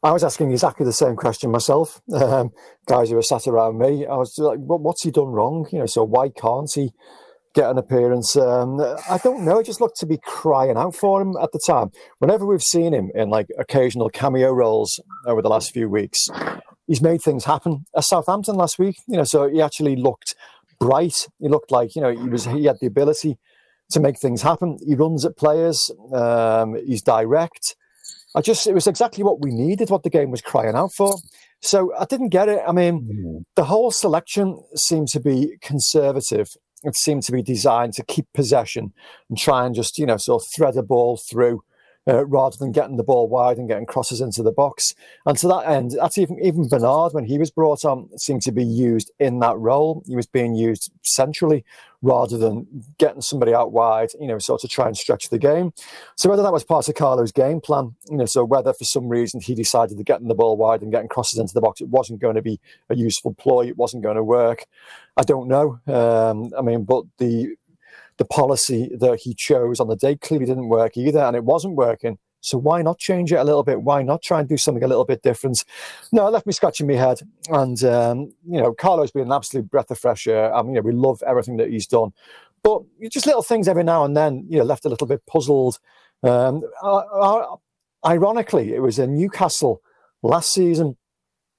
I 0.03 0.11
was 0.11 0.23
asking 0.23 0.51
exactly 0.51 0.85
the 0.85 0.93
same 0.93 1.15
question 1.15 1.51
myself. 1.51 2.01
Um, 2.13 2.51
guys 2.87 3.09
who 3.09 3.15
were 3.15 3.21
sat 3.21 3.47
around 3.47 3.77
me, 3.77 4.05
I 4.05 4.15
was 4.15 4.37
like, 4.37 4.59
"What's 4.59 5.03
he 5.03 5.11
done 5.11 5.27
wrong?" 5.27 5.67
You 5.71 5.79
know, 5.79 5.85
so 5.85 6.03
why 6.03 6.29
can't 6.29 6.71
he 6.71 6.91
get 7.53 7.69
an 7.69 7.77
appearance? 7.77 8.35
Um, 8.35 8.79
I 8.81 9.19
don't 9.23 9.43
know. 9.43 9.59
It 9.59 9.65
just 9.65 9.81
looked 9.81 9.99
to 9.99 10.05
be 10.05 10.19
crying 10.23 10.77
out 10.77 10.95
for 10.95 11.21
him 11.21 11.35
at 11.41 11.51
the 11.51 11.59
time. 11.59 11.91
Whenever 12.19 12.45
we've 12.45 12.63
seen 12.63 12.93
him 12.93 13.11
in 13.15 13.29
like 13.29 13.47
occasional 13.59 14.09
cameo 14.09 14.51
roles 14.51 14.99
over 15.25 15.41
the 15.41 15.49
last 15.49 15.71
few 15.71 15.89
weeks, 15.89 16.27
he's 16.87 17.01
made 17.01 17.21
things 17.21 17.45
happen. 17.45 17.85
At 17.95 18.05
Southampton 18.05 18.55
last 18.55 18.79
week, 18.79 18.95
you 19.07 19.17
know, 19.17 19.23
so 19.23 19.49
he 19.49 19.61
actually 19.61 19.95
looked 19.95 20.35
bright. 20.79 21.27
He 21.39 21.47
looked 21.47 21.71
like 21.71 21.95
you 21.95 22.01
know 22.01 22.11
he 22.11 22.29
was 22.29 22.45
he 22.45 22.65
had 22.65 22.77
the 22.79 22.87
ability 22.87 23.37
to 23.91 23.99
make 23.99 24.19
things 24.19 24.41
happen. 24.41 24.77
He 24.85 24.95
runs 24.95 25.25
at 25.25 25.37
players. 25.37 25.91
Um, 26.13 26.75
he's 26.85 27.01
direct. 27.01 27.75
I 28.35 28.41
just, 28.41 28.67
it 28.67 28.73
was 28.73 28.85
exactly 28.85 29.23
what 29.23 29.41
we 29.41 29.51
needed, 29.51 29.89
what 29.89 30.03
the 30.03 30.09
game 30.09 30.29
was 30.29 30.41
crying 30.41 30.75
out 30.75 30.91
for. 30.91 31.15
So 31.61 31.93
I 31.97 32.05
didn't 32.05 32.29
get 32.29 32.49
it. 32.49 32.61
I 32.67 32.73
mean, 32.73 33.01
mm. 33.01 33.45
the 33.55 33.63
whole 33.63 33.91
selection 33.91 34.59
seemed 34.75 35.07
to 35.09 35.21
be 35.21 35.55
conservative. 35.61 36.49
It 36.83 36.95
seemed 36.95 37.23
to 37.23 37.31
be 37.31 37.41
designed 37.41 37.93
to 37.93 38.03
keep 38.03 38.27
possession 38.33 38.93
and 39.29 39.37
try 39.37 39.65
and 39.65 39.73
just, 39.73 39.97
you 39.97 40.05
know, 40.05 40.17
sort 40.17 40.43
of 40.43 40.47
thread 40.53 40.75
a 40.75 40.83
ball 40.83 41.17
through 41.17 41.61
uh, 42.07 42.25
rather 42.25 42.57
than 42.57 42.71
getting 42.71 42.97
the 42.97 43.03
ball 43.03 43.27
wide 43.27 43.57
and 43.57 43.67
getting 43.67 43.85
crosses 43.85 44.21
into 44.21 44.43
the 44.43 44.51
box. 44.51 44.93
And 45.25 45.37
to 45.37 45.47
that 45.47 45.67
end, 45.67 45.91
that's 45.91 46.17
even 46.17 46.39
even 46.41 46.67
Bernard 46.67 47.13
when 47.13 47.25
he 47.25 47.37
was 47.37 47.51
brought 47.51 47.85
on 47.85 48.09
seemed 48.17 48.41
to 48.43 48.51
be 48.51 48.63
used 48.63 49.11
in 49.19 49.39
that 49.39 49.57
role. 49.57 50.03
He 50.07 50.15
was 50.15 50.27
being 50.27 50.55
used 50.55 50.91
centrally 51.03 51.65
rather 52.01 52.37
than 52.37 52.67
getting 52.99 53.21
somebody 53.21 53.53
out 53.53 53.71
wide, 53.71 54.09
you 54.19 54.27
know, 54.27 54.37
sort 54.37 54.63
of 54.63 54.69
try 54.69 54.85
and 54.85 54.95
stretch 54.95 55.29
the 55.29 55.39
game. 55.39 55.73
So 56.15 56.29
whether 56.29 56.43
that 56.43 56.53
was 56.53 56.63
part 56.63 56.87
of 56.87 56.93
Carlo's 56.93 57.31
game 57.31 57.59
plan, 57.59 57.95
you 58.11 58.17
know, 58.17 58.25
so 58.27 58.45
whether 58.45 58.73
for 58.73 58.83
some 58.83 59.07
reason 59.07 59.41
he 59.41 59.55
decided 59.55 59.97
that 59.97 60.05
getting 60.05 60.27
the 60.27 60.35
ball 60.35 60.55
wide 60.55 60.83
and 60.83 60.91
getting 60.91 61.07
crosses 61.07 61.39
into 61.39 61.55
the 61.55 61.61
box, 61.61 61.81
it 61.81 61.89
wasn't 61.89 62.21
going 62.21 62.35
to 62.35 62.43
be 62.43 62.59
a 62.89 62.95
useful 62.95 63.33
ploy, 63.33 63.67
it 63.67 63.77
wasn't 63.77 64.03
going 64.03 64.17
to 64.17 64.23
work. 64.23 64.65
I 65.17 65.23
don't 65.23 65.47
know. 65.47 65.79
Um, 65.87 66.51
I 66.55 66.61
mean, 66.61 66.83
but 66.83 67.05
the 67.17 67.55
the 68.17 68.25
policy 68.25 68.89
that 68.99 69.19
he 69.21 69.33
chose 69.33 69.79
on 69.79 69.87
the 69.87 69.95
day 69.95 70.15
clearly 70.15 70.45
didn't 70.45 70.69
work 70.69 70.97
either, 70.97 71.19
and 71.19 71.35
it 71.35 71.43
wasn't 71.43 71.75
working. 71.75 72.17
So 72.41 72.59
why 72.59 72.83
not 72.83 72.99
change 72.99 73.33
it 73.33 73.37
a 73.37 73.43
little 73.43 73.63
bit? 73.63 73.81
Why 73.81 74.03
not 74.03 74.21
try 74.21 74.39
and 74.39 74.47
do 74.47 74.55
something 74.55 74.83
a 74.83 74.87
little 74.87 75.03
bit 75.03 75.23
different? 75.23 75.65
No, 76.11 76.27
it 76.27 76.29
left 76.29 76.45
me 76.45 76.53
scratching 76.53 76.85
my 76.85 76.93
head. 76.93 77.21
And 77.49 77.83
um, 77.83 78.33
you 78.47 78.61
know, 78.61 78.71
Carlo's 78.71 79.11
been 79.11 79.23
an 79.23 79.31
absolute 79.31 79.69
breath 79.69 79.89
of 79.89 79.97
fresh 79.97 80.27
air. 80.27 80.53
I 80.53 80.61
mean, 80.61 80.75
you 80.75 80.81
know, 80.81 80.85
we 80.85 80.91
love 80.91 81.23
everything 81.25 81.57
that 81.57 81.69
he's 81.71 81.87
done, 81.87 82.13
but 82.61 82.83
just 83.09 83.25
little 83.25 83.41
things 83.41 83.67
every 83.67 83.83
now 83.83 84.05
and 84.05 84.15
then, 84.15 84.45
you 84.47 84.59
know, 84.59 84.63
left 84.63 84.85
a 84.85 84.89
little 84.89 85.07
bit 85.07 85.25
puzzled. 85.25 85.79
Um, 86.21 86.61
uh, 86.83 86.97
uh, 86.97 87.55
ironically, 88.05 88.73
it 88.73 88.81
was 88.81 88.99
in 88.99 89.15
Newcastle 89.15 89.81
last 90.21 90.53
season, 90.53 90.97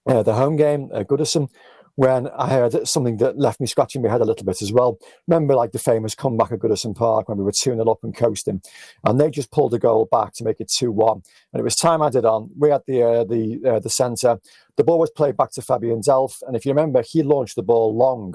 uh, 0.08 0.22
the 0.22 0.34
home 0.34 0.56
game, 0.56 0.90
uh, 0.94 1.02
Goodison, 1.02 1.48
when 1.96 2.28
I 2.28 2.50
heard 2.50 2.86
something 2.86 3.16
that 3.18 3.38
left 3.38 3.60
me 3.60 3.66
scratching 3.66 4.02
my 4.02 4.10
head 4.10 4.20
a 4.20 4.24
little 4.24 4.44
bit 4.44 4.62
as 4.62 4.72
well. 4.72 4.98
Remember, 5.26 5.54
like 5.54 5.72
the 5.72 5.78
famous 5.78 6.14
comeback 6.14 6.52
at 6.52 6.60
Goodison 6.60 6.94
Park 6.94 7.28
when 7.28 7.38
we 7.38 7.44
were 7.44 7.52
2 7.52 7.74
0 7.74 7.90
up 7.90 8.04
and 8.04 8.14
coasting, 8.14 8.62
and 9.04 9.18
they 9.18 9.30
just 9.30 9.50
pulled 9.50 9.74
a 9.74 9.78
goal 9.78 10.06
back 10.10 10.32
to 10.34 10.44
make 10.44 10.60
it 10.60 10.68
2 10.68 10.92
1. 10.92 11.22
And 11.52 11.60
it 11.60 11.64
was 11.64 11.74
time 11.74 12.02
added 12.02 12.24
on. 12.24 12.50
We 12.56 12.70
had 12.70 12.82
the 12.86 13.02
uh, 13.02 13.24
the 13.24 13.60
uh, 13.66 13.80
the 13.80 13.90
centre. 13.90 14.38
The 14.76 14.84
ball 14.84 14.98
was 14.98 15.10
played 15.10 15.36
back 15.36 15.50
to 15.52 15.62
Fabian 15.62 16.00
Delph, 16.00 16.42
and 16.46 16.54
if 16.54 16.64
you 16.66 16.70
remember, 16.72 17.02
he 17.02 17.22
launched 17.22 17.56
the 17.56 17.62
ball 17.62 17.96
long 17.96 18.34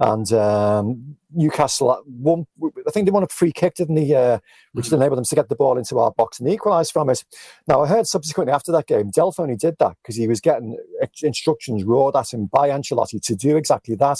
and 0.00 0.32
um, 0.32 1.16
Newcastle 1.32 2.02
won. 2.06 2.46
I 2.86 2.90
think 2.90 3.06
they 3.06 3.10
won 3.10 3.22
a 3.22 3.28
free 3.28 3.52
kick, 3.52 3.74
didn't 3.74 3.96
they? 3.96 4.14
Uh, 4.14 4.38
which 4.72 4.86
mm-hmm. 4.86 4.96
enabled 4.96 5.18
them 5.18 5.24
to 5.24 5.34
get 5.34 5.48
the 5.48 5.56
ball 5.56 5.76
into 5.76 5.98
our 5.98 6.12
box 6.12 6.38
and 6.38 6.48
equalise 6.48 6.90
from 6.90 7.10
it. 7.10 7.24
Now, 7.66 7.82
I 7.82 7.88
heard 7.88 8.06
subsequently 8.06 8.52
after 8.52 8.72
that 8.72 8.86
game, 8.86 9.10
Delph 9.10 9.40
only 9.40 9.56
did 9.56 9.76
that 9.78 9.96
because 10.02 10.16
he 10.16 10.28
was 10.28 10.40
getting 10.40 10.78
instructions 11.22 11.84
roared 11.84 12.16
at 12.16 12.32
him 12.32 12.46
by 12.46 12.68
Ancelotti 12.68 13.20
to 13.22 13.34
do 13.34 13.56
exactly 13.56 13.96
that. 13.96 14.18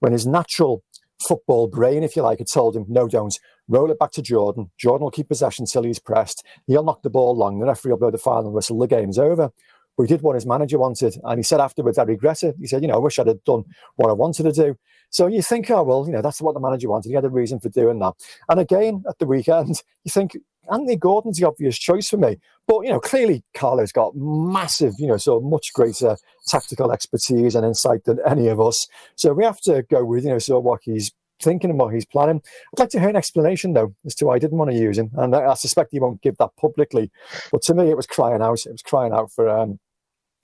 When 0.00 0.12
his 0.12 0.26
natural 0.26 0.82
football 1.20 1.68
brain, 1.68 2.02
if 2.02 2.16
you 2.16 2.22
like, 2.22 2.38
had 2.38 2.48
told 2.48 2.74
him, 2.74 2.86
no, 2.88 3.06
don't. 3.06 3.38
Roll 3.68 3.90
it 3.90 3.98
back 3.98 4.10
to 4.12 4.22
Jordan. 4.22 4.70
Jordan 4.78 5.04
will 5.04 5.10
keep 5.10 5.28
possession 5.28 5.64
till 5.64 5.84
he's 5.84 6.00
pressed. 6.00 6.44
He'll 6.66 6.82
knock 6.82 7.02
the 7.02 7.10
ball 7.10 7.36
long. 7.36 7.60
The 7.60 7.66
referee 7.66 7.92
will 7.92 7.98
blow 7.98 8.10
the 8.10 8.18
final 8.18 8.50
whistle. 8.50 8.78
The 8.78 8.88
game's 8.88 9.18
over. 9.18 9.50
But 9.96 10.04
he 10.04 10.08
did 10.08 10.22
what 10.22 10.34
his 10.34 10.46
manager 10.46 10.78
wanted. 10.78 11.16
And 11.24 11.38
he 11.38 11.42
said 11.42 11.60
afterwards, 11.60 11.98
I 11.98 12.04
regret 12.04 12.42
it. 12.42 12.56
He 12.58 12.66
said, 12.66 12.82
you 12.82 12.88
know, 12.88 12.94
I 12.94 12.98
wish 12.98 13.18
I'd 13.18 13.26
have 13.26 13.44
done 13.44 13.64
what 13.96 14.08
I 14.08 14.12
wanted 14.12 14.44
to 14.44 14.52
do. 14.52 14.76
So 15.10 15.26
you 15.26 15.42
think, 15.42 15.70
oh, 15.70 15.82
well, 15.82 16.06
you 16.06 16.12
know, 16.12 16.22
that's 16.22 16.40
what 16.40 16.54
the 16.54 16.60
manager 16.60 16.88
wanted. 16.88 17.08
He 17.08 17.14
had 17.14 17.24
a 17.24 17.30
reason 17.30 17.60
for 17.60 17.68
doing 17.68 17.98
that. 17.98 18.14
And 18.48 18.60
again, 18.60 19.04
at 19.08 19.18
the 19.18 19.26
weekend, 19.26 19.82
you 20.04 20.10
think 20.10 20.36
Anthony 20.70 20.96
Gordon's 20.96 21.38
the 21.38 21.46
obvious 21.46 21.78
choice 21.78 22.08
for 22.08 22.16
me. 22.16 22.38
But, 22.66 22.82
you 22.82 22.90
know, 22.90 23.00
clearly 23.00 23.42
Carlo's 23.54 23.92
got 23.92 24.14
massive, 24.14 24.94
you 24.98 25.08
know, 25.08 25.16
so 25.16 25.40
much 25.40 25.72
greater 25.72 26.16
tactical 26.46 26.92
expertise 26.92 27.54
and 27.54 27.66
insight 27.66 28.04
than 28.04 28.18
any 28.26 28.46
of 28.48 28.60
us. 28.60 28.86
So 29.16 29.32
we 29.32 29.44
have 29.44 29.60
to 29.62 29.82
go 29.90 30.04
with, 30.04 30.24
you 30.24 30.30
know, 30.30 30.38
so 30.38 30.60
what 30.60 30.80
he's 30.84 31.12
thinking 31.42 31.70
and 31.70 31.78
what 31.78 31.92
he's 31.92 32.04
planning. 32.04 32.42
I'd 32.72 32.80
like 32.80 32.90
to 32.90 33.00
hear 33.00 33.08
an 33.08 33.16
explanation, 33.16 33.72
though, 33.72 33.94
as 34.06 34.14
to 34.16 34.26
why 34.26 34.34
I 34.34 34.38
didn't 34.38 34.58
want 34.58 34.70
to 34.70 34.76
use 34.76 34.98
him. 34.98 35.10
And 35.14 35.34
I, 35.34 35.54
suspect 35.54 35.90
he 35.90 36.00
won't 36.00 36.22
give 36.22 36.36
that 36.36 36.54
publicly. 36.56 37.10
But 37.50 37.62
to 37.62 37.74
me, 37.74 37.90
it 37.90 37.96
was 37.96 38.06
crying 38.06 38.42
out. 38.42 38.66
It 38.66 38.72
was 38.72 38.82
crying 38.82 39.12
out 39.12 39.32
for 39.32 39.48
um, 39.48 39.80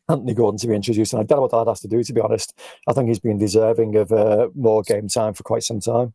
Anthony 0.09 0.35
Gordon 0.35 0.59
to 0.59 0.69
be 0.69 0.75
introduced, 0.75 1.13
and 1.13 1.21
I 1.21 1.25
don't 1.25 1.39
know 1.39 1.43
what 1.43 1.51
that 1.51 1.71
has 1.71 1.81
to 1.81 1.89
do. 1.89 2.03
To 2.03 2.13
be 2.13 2.21
honest, 2.21 2.59
I 2.89 2.93
think 2.93 3.09
he's 3.09 3.19
been 3.19 3.39
deserving 3.39 3.97
of 3.97 4.13
uh, 4.13 4.49
more 4.55 4.83
game 4.83 5.09
time 5.09 5.35
for 5.35 5.43
quite 5.43 5.65
some 5.65 5.81
time. 5.81 6.15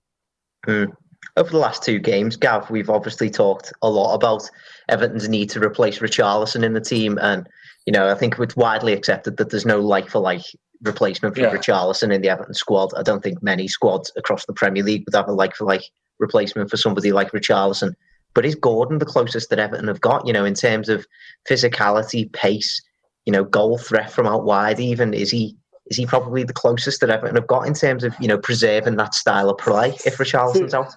Mm. 0.66 0.96
Over 1.38 1.50
the 1.50 1.58
last 1.58 1.84
two 1.84 2.00
games, 2.00 2.36
Gav, 2.36 2.70
we've 2.70 2.90
obviously 2.90 3.30
talked 3.30 3.72
a 3.82 3.90
lot 3.90 4.16
about 4.16 4.50
Everton's 4.90 5.30
need 5.30 5.50
to 5.52 5.60
replace 5.60 6.00
Richarlison 6.00 6.64
in 6.64 6.74
the 6.74 6.82
team, 6.82 7.20
and 7.22 7.48
you 7.86 7.94
know 7.94 8.10
I 8.10 8.16
think 8.16 8.40
it's 8.40 8.56
widely 8.56 8.94
accepted 8.94 9.38
that 9.38 9.50
there's 9.50 9.66
no 9.66 9.80
like 9.80 10.10
for 10.10 10.20
like 10.20 10.44
replacement 10.84 11.36
for 11.36 11.42
yeah. 11.42 11.52
Richarlison 11.52 12.14
in 12.14 12.22
the 12.22 12.30
Everton 12.30 12.54
squad. 12.54 12.92
I 12.98 13.04
don't 13.04 13.22
think 13.22 13.44
many 13.44 13.68
squads 13.68 14.12
across 14.16 14.46
the 14.46 14.54
Premier 14.54 14.84
League 14.84 15.04
would 15.06 15.16
have 15.16 15.28
a 15.28 15.34
like 15.34 15.56
for 15.56 15.66
like 15.66 15.84
replacement 16.20 16.70
for 16.70 16.78
somebody 16.78 17.12
like 17.12 17.32
Richarlison. 17.32 17.94
But 18.34 18.46
is 18.46 18.56
Gordon 18.56 19.00
the 19.00 19.06
closest 19.06 19.50
that 19.50 19.60
Everton 19.60 19.88
have 19.88 20.02
got? 20.02 20.26
You 20.26 20.34
know, 20.34 20.46
in 20.46 20.54
terms 20.54 20.90
of 20.90 21.06
physicality, 21.50 22.32
pace, 22.32 22.82
you 23.26 23.32
know, 23.32 23.44
goal 23.44 23.78
threat 23.78 24.12
from 24.12 24.28
out 24.28 24.46
wide. 24.46 24.80
Even 24.80 25.14
is 25.14 25.32
he 25.32 25.56
is 25.88 25.98
he 25.98 26.06
probably 26.06 26.44
the 26.44 26.54
closest 26.54 27.02
that 27.02 27.10
Everton 27.10 27.36
have 27.36 27.48
got 27.48 27.68
in 27.68 27.74
terms 27.74 28.04
of 28.04 28.16
you 28.20 28.28
know 28.28 28.38
preserving 28.38 28.96
that 28.98 29.14
style 29.14 29.50
of 29.50 29.58
play 29.58 29.90
if 30.06 30.18
Richarlison's 30.18 30.74
out? 30.74 30.94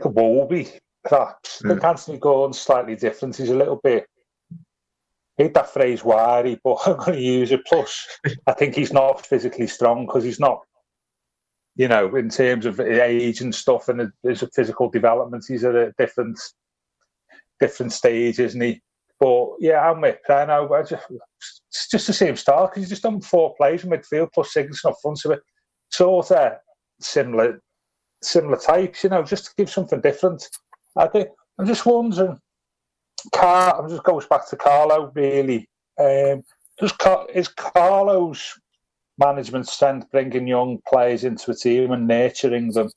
Iwobi, 0.00 0.78
perhaps. 1.04 1.62
Mm. 1.62 1.82
Anthony 1.82 2.18
Gordon's 2.18 2.60
slightly 2.60 2.96
different. 2.96 3.36
He's 3.36 3.50
a 3.50 3.56
little 3.56 3.80
bit. 3.82 4.06
I 5.38 5.42
hate 5.44 5.54
that 5.54 5.72
phrase 5.72 6.04
wiry, 6.04 6.60
but 6.64 6.78
I'm 6.86 6.96
going 6.96 7.12
to 7.14 7.20
use 7.20 7.52
it. 7.52 7.66
Plus, 7.66 8.06
I 8.46 8.52
think 8.52 8.74
he's 8.74 8.92
not 8.92 9.26
physically 9.26 9.66
strong 9.66 10.06
because 10.06 10.24
he's 10.24 10.40
not, 10.40 10.60
you 11.74 11.88
know, 11.88 12.14
in 12.16 12.28
terms 12.28 12.66
of 12.66 12.80
age 12.80 13.40
and 13.40 13.54
stuff 13.54 13.88
and 13.88 14.10
his 14.22 14.44
physical 14.54 14.88
development, 14.88 15.44
he's 15.46 15.64
at 15.64 15.74
a 15.74 15.92
different 15.98 16.38
different 17.58 17.92
stage, 17.92 18.38
isn't 18.38 18.60
he? 18.60 18.82
But 19.18 19.46
yeah, 19.60 19.80
I'm 19.80 20.00
with 20.00 20.18
Preno. 20.28 20.70
I 20.72 20.82
just, 20.82 21.04
it's 21.10 21.88
just 21.90 22.06
the 22.06 22.12
same 22.12 22.36
style 22.36 22.66
because 22.66 22.82
you 22.82 22.88
just 22.88 23.02
done 23.02 23.20
four 23.20 23.54
plays 23.56 23.84
in 23.84 23.90
midfield 23.90 24.28
plus 24.34 24.52
Sigurdsson 24.52 24.90
up 24.90 24.96
front 25.00 25.24
of 25.24 25.32
it. 25.32 25.40
Sort 25.90 26.30
of 26.30 26.52
similar, 27.00 27.60
similar 28.22 28.58
types, 28.58 29.04
you 29.04 29.10
know, 29.10 29.22
just 29.22 29.46
to 29.46 29.50
give 29.56 29.70
something 29.70 30.00
different. 30.00 30.48
I 30.96 31.06
think 31.06 31.28
I'm 31.58 31.66
just 31.66 31.86
wondering. 31.86 32.38
Car, 33.34 33.82
I'm 33.82 33.88
just 33.88 34.04
goes 34.04 34.26
back 34.26 34.48
to 34.50 34.56
Carlo 34.56 35.10
really. 35.14 35.68
Um, 35.98 36.42
does 36.78 36.92
is 37.34 37.48
Carlo's 37.48 38.52
management 39.18 39.66
strength 39.66 40.10
bringing 40.12 40.46
young 40.46 40.78
players 40.86 41.24
into 41.24 41.50
a 41.50 41.54
team 41.54 41.90
and 41.92 42.06
nurturing 42.06 42.72
them 42.72 42.90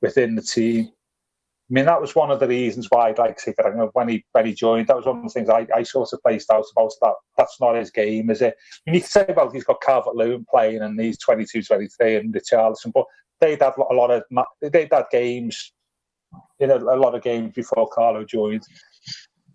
within 0.00 0.36
the 0.36 0.42
team? 0.42 0.90
I 1.70 1.72
mean, 1.72 1.84
that 1.84 2.00
was 2.00 2.16
one 2.16 2.32
of 2.32 2.40
the 2.40 2.48
reasons 2.48 2.88
why, 2.90 3.14
like, 3.16 3.38
say, 3.38 3.54
when 3.92 4.08
he 4.08 4.24
when 4.32 4.46
he 4.46 4.54
joined, 4.54 4.88
that 4.88 4.96
was 4.96 5.06
one 5.06 5.18
of 5.18 5.22
the 5.22 5.28
things 5.28 5.48
I, 5.48 5.68
I 5.72 5.84
sort 5.84 6.12
of 6.12 6.20
placed 6.20 6.50
out 6.50 6.64
about 6.72 6.90
that. 7.00 7.14
That's 7.36 7.60
not 7.60 7.76
his 7.76 7.92
game, 7.92 8.28
is 8.28 8.42
it? 8.42 8.56
You 8.86 8.94
can 8.94 9.08
say, 9.08 9.26
well, 9.36 9.50
he's 9.50 9.62
got 9.62 9.80
Calvert 9.80 10.16
Lewin 10.16 10.44
playing 10.50 10.82
and 10.82 11.00
he's 11.00 11.18
22, 11.18 11.62
23 11.62 12.16
and 12.16 12.34
Richarlison, 12.34 12.92
but 12.92 13.04
they'd 13.40 13.62
had 13.62 13.74
a 13.78 13.94
lot 13.94 14.10
of 14.10 14.24
they'd 14.60 14.92
had 14.92 15.04
games, 15.12 15.72
you 16.58 16.66
know, 16.66 16.76
a 16.76 16.96
lot 16.96 17.14
of 17.14 17.22
games 17.22 17.54
before 17.54 17.88
Carlo 17.88 18.24
joined. 18.24 18.64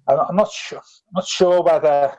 And 0.07 0.17
I'm 0.17 0.37
not 0.37 0.51
sure, 0.51 0.81
not 1.13 1.27
sure 1.27 1.63
whether 1.63 2.15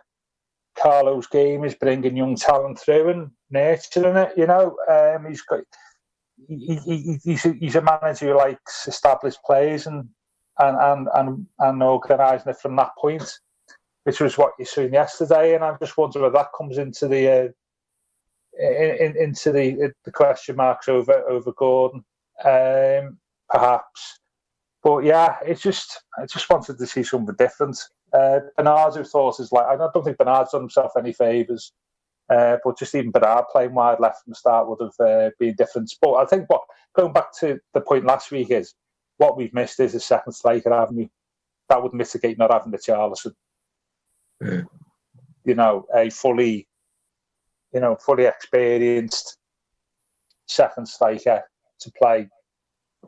Carlo's 0.78 1.26
game 1.28 1.64
is 1.64 1.74
bringing 1.74 2.18
young 2.18 2.36
talent 2.36 2.78
through 2.78 3.08
and 3.08 3.30
nurturing 3.50 4.16
it. 4.16 4.32
You 4.36 4.46
know, 4.46 4.76
um, 4.90 5.24
he's 5.26 5.40
got 5.40 5.60
he, 6.48 6.76
he, 6.84 7.18
he's, 7.24 7.46
a, 7.46 7.52
he's 7.54 7.76
a 7.76 7.82
manager 7.82 8.28
who 8.28 8.38
likes 8.38 8.88
established 8.88 9.38
players 9.44 9.86
and 9.86 10.08
and 10.58 10.76
and 10.78 11.08
and, 11.14 11.46
and 11.60 11.82
organising 11.82 12.50
it 12.50 12.58
from 12.58 12.76
that 12.76 12.92
point. 12.98 13.38
which 14.04 14.20
was 14.20 14.38
what 14.38 14.52
you 14.58 14.64
seen 14.64 14.92
yesterday. 14.92 15.54
And 15.54 15.64
I'm 15.64 15.78
just 15.80 15.96
wondering 15.96 16.22
whether 16.22 16.34
that 16.38 16.52
comes 16.56 16.78
into 16.78 17.08
the 17.08 17.28
uh, 17.28 17.48
in, 18.58 18.96
in, 19.06 19.16
into 19.16 19.52
the 19.52 19.92
the 20.04 20.12
question 20.12 20.56
marks 20.56 20.88
over 20.88 21.28
over 21.28 21.52
Gordon, 21.52 22.04
um, 22.44 23.18
perhaps. 23.50 24.20
But 24.84 25.04
yeah, 25.04 25.36
it's 25.44 25.62
just 25.62 26.02
I 26.18 26.26
just 26.26 26.48
wanted 26.48 26.78
to 26.78 26.86
see 26.86 27.02
something 27.02 27.34
different. 27.36 27.78
Uh, 28.12 28.40
Bernard, 28.56 28.94
who 28.94 29.04
thought 29.04 29.40
is 29.40 29.52
like 29.52 29.66
I 29.66 29.76
don't 29.76 30.04
think 30.04 30.18
Bernard's 30.18 30.52
done 30.52 30.62
himself 30.62 30.92
any 30.96 31.12
favours, 31.12 31.72
uh, 32.28 32.56
but 32.64 32.78
just 32.78 32.94
even 32.94 33.10
Bernard 33.10 33.44
playing 33.50 33.74
wide 33.74 34.00
left 34.00 34.22
from 34.22 34.32
the 34.32 34.36
start 34.36 34.68
would 34.68 34.80
have 34.80 35.06
uh, 35.06 35.30
been 35.38 35.54
different. 35.54 35.92
But 36.00 36.14
I 36.14 36.24
think 36.26 36.48
what 36.48 36.62
going 36.94 37.12
back 37.12 37.36
to 37.40 37.58
the 37.74 37.80
point 37.80 38.04
last 38.04 38.30
week 38.30 38.50
is 38.50 38.74
what 39.18 39.36
we've 39.36 39.54
missed 39.54 39.80
is 39.80 39.94
a 39.94 40.00
second 40.00 40.32
striker, 40.32 40.72
haven't 40.72 40.96
we? 40.96 41.10
That 41.68 41.82
would 41.82 41.94
mitigate 41.94 42.38
not 42.38 42.52
having 42.52 42.72
Richarlison. 42.72 43.32
Mm. 44.42 44.66
You 45.44 45.54
know, 45.54 45.86
a 45.94 46.10
fully, 46.10 46.68
you 47.72 47.80
know, 47.80 47.96
fully 47.96 48.24
experienced 48.24 49.38
second 50.46 50.86
striker 50.86 51.42
to 51.80 51.92
play 51.92 52.28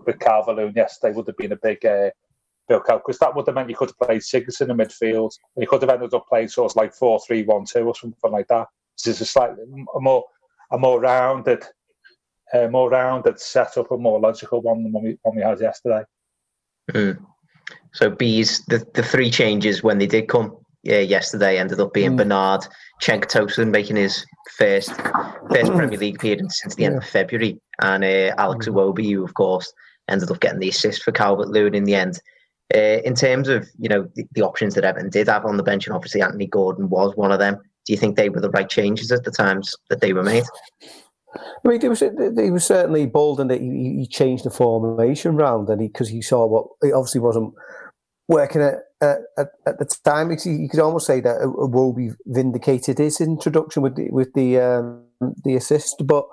with 0.07 0.19
Calvert-Lewin 0.19 0.75
yesterday 0.75 1.15
would 1.15 1.27
have 1.27 1.37
been 1.37 1.53
a 1.53 1.57
big 1.57 1.85
uh, 1.85 2.11
Bill 2.69 2.83
because 2.87 3.19
that 3.19 3.35
would 3.35 3.47
have 3.47 3.55
meant 3.55 3.71
you 3.71 3.77
could 3.77 3.91
have 3.91 3.99
played 3.99 4.21
Sigurdsson 4.21 4.71
in 4.71 4.77
midfield. 4.77 5.33
And 5.57 5.63
you 5.63 5.67
could 5.67 5.83
have 5.83 5.91
ended 5.91 6.15
up 6.15 6.27
playing 6.29 6.49
sort 6.49 6.73
of 6.73 6.77
like 6.77 6.95
four 6.95 7.19
three 7.27 7.43
one 7.43 7.65
two 7.65 7.87
or 7.87 7.95
something 7.95 8.31
like 8.31 8.49
that. 8.49 8.69
This 9.05 9.17
is 9.17 9.21
a 9.21 9.27
slightly 9.27 9.65
a 9.95 10.01
more 10.01 10.25
a 10.71 10.79
more 10.79 11.01
rounded, 11.01 11.65
uh, 12.53 12.69
more 12.69 12.91
rounded 12.91 13.41
setup, 13.41 13.91
a 13.91 13.97
more 13.97 14.21
logical 14.21 14.61
one 14.61 14.83
than 14.83 14.93
one 14.93 15.05
we, 15.05 15.19
one 15.23 15.37
we 15.37 15.43
had 15.43 15.61
yesterday. 15.61 16.03
Mm. 16.93 17.25
So 17.93 18.11
Bees, 18.11 18.65
the, 18.67 18.87
the 18.95 19.03
three 19.03 19.31
changes 19.31 19.83
when 19.83 19.99
they 19.99 20.07
did 20.07 20.29
come 20.29 20.57
uh, 20.89 20.95
yesterday 20.95 21.59
ended 21.59 21.81
up 21.81 21.93
being 21.93 22.13
mm. 22.13 22.19
Bernard, 22.19 22.63
Cenk 23.03 23.27
Tosun 23.27 23.71
making 23.71 23.97
his 23.97 24.25
first 24.57 24.91
first 24.91 25.73
Premier 25.73 25.99
League 25.99 26.17
appearance 26.17 26.61
since 26.61 26.75
the 26.75 26.85
end 26.85 26.97
of 26.97 27.05
February, 27.05 27.61
and 27.81 28.05
uh, 28.05 28.35
Alex 28.39 28.67
mm. 28.67 28.75
Iwobi, 28.75 29.13
who 29.13 29.25
of 29.25 29.35
course 29.35 29.73
ended 30.09 30.31
up 30.31 30.41
getting 30.41 30.61
the 30.61 30.69
assist 30.69 31.03
for 31.03 31.13
Calvert 31.13 31.49
Lewin 31.49 31.75
in 31.75 31.85
the 31.85 31.95
end. 31.95 32.21
Uh, 32.75 33.01
in 33.05 33.15
terms 33.15 33.49
of 33.49 33.67
you 33.79 33.89
know 33.89 34.09
the, 34.15 34.25
the, 34.33 34.43
options 34.43 34.75
that 34.75 34.85
Everton 34.85 35.11
did 35.11 35.29
have 35.29 35.47
on 35.47 35.57
the 35.57 35.63
bench, 35.63 35.87
and 35.87 35.95
obviously 35.95 36.21
Anthony 36.21 36.47
Gordon 36.47 36.89
was 36.89 37.17
one 37.17 37.33
of 37.33 37.39
them. 37.39 37.59
Do 37.89 37.95
you 37.95 37.99
think 37.99 38.17
they 38.17 38.29
were 38.29 38.43
the 38.43 38.51
right 38.51 38.69
changes 38.69 39.11
at 39.11 39.25
the 39.25 39.31
times 39.31 39.75
that 39.89 40.03
they 40.03 40.13
were 40.13 40.23
made? 40.23 40.45
I 41.35 41.41
mean, 41.67 41.83
it 41.83 41.89
was 41.89 42.03
was 42.03 42.67
certainly 42.67 43.07
bold 43.07 43.41
and 43.41 43.51
that 43.51 43.63
he, 43.63 43.97
he 44.01 44.07
changed 44.07 44.45
the 44.45 44.51
formation 44.51 45.37
round, 45.37 45.71
and 45.71 45.79
because 45.79 46.09
he, 46.11 46.17
he, 46.17 46.23
saw 46.23 46.47
what 46.47 46.67
it 46.83 46.93
obviously 46.93 47.23
wasn't 47.23 47.55
working 48.29 48.61
at, 48.61 48.75
at, 49.01 49.21
at 49.67 49.79
the 49.79 49.87
time. 50.05 50.31
You 50.31 50.69
could 50.69 50.81
almost 50.81 51.07
say 51.07 51.21
that 51.21 51.41
Iwobi 51.41 52.15
vindicated 52.27 52.99
his 52.99 53.23
introduction 53.23 53.81
with 53.81 53.97
the, 53.97 54.11
with 54.11 54.35
the 54.35 54.59
um, 54.59 55.07
the 55.45 55.57
assist, 55.57 56.03
but 56.05 56.27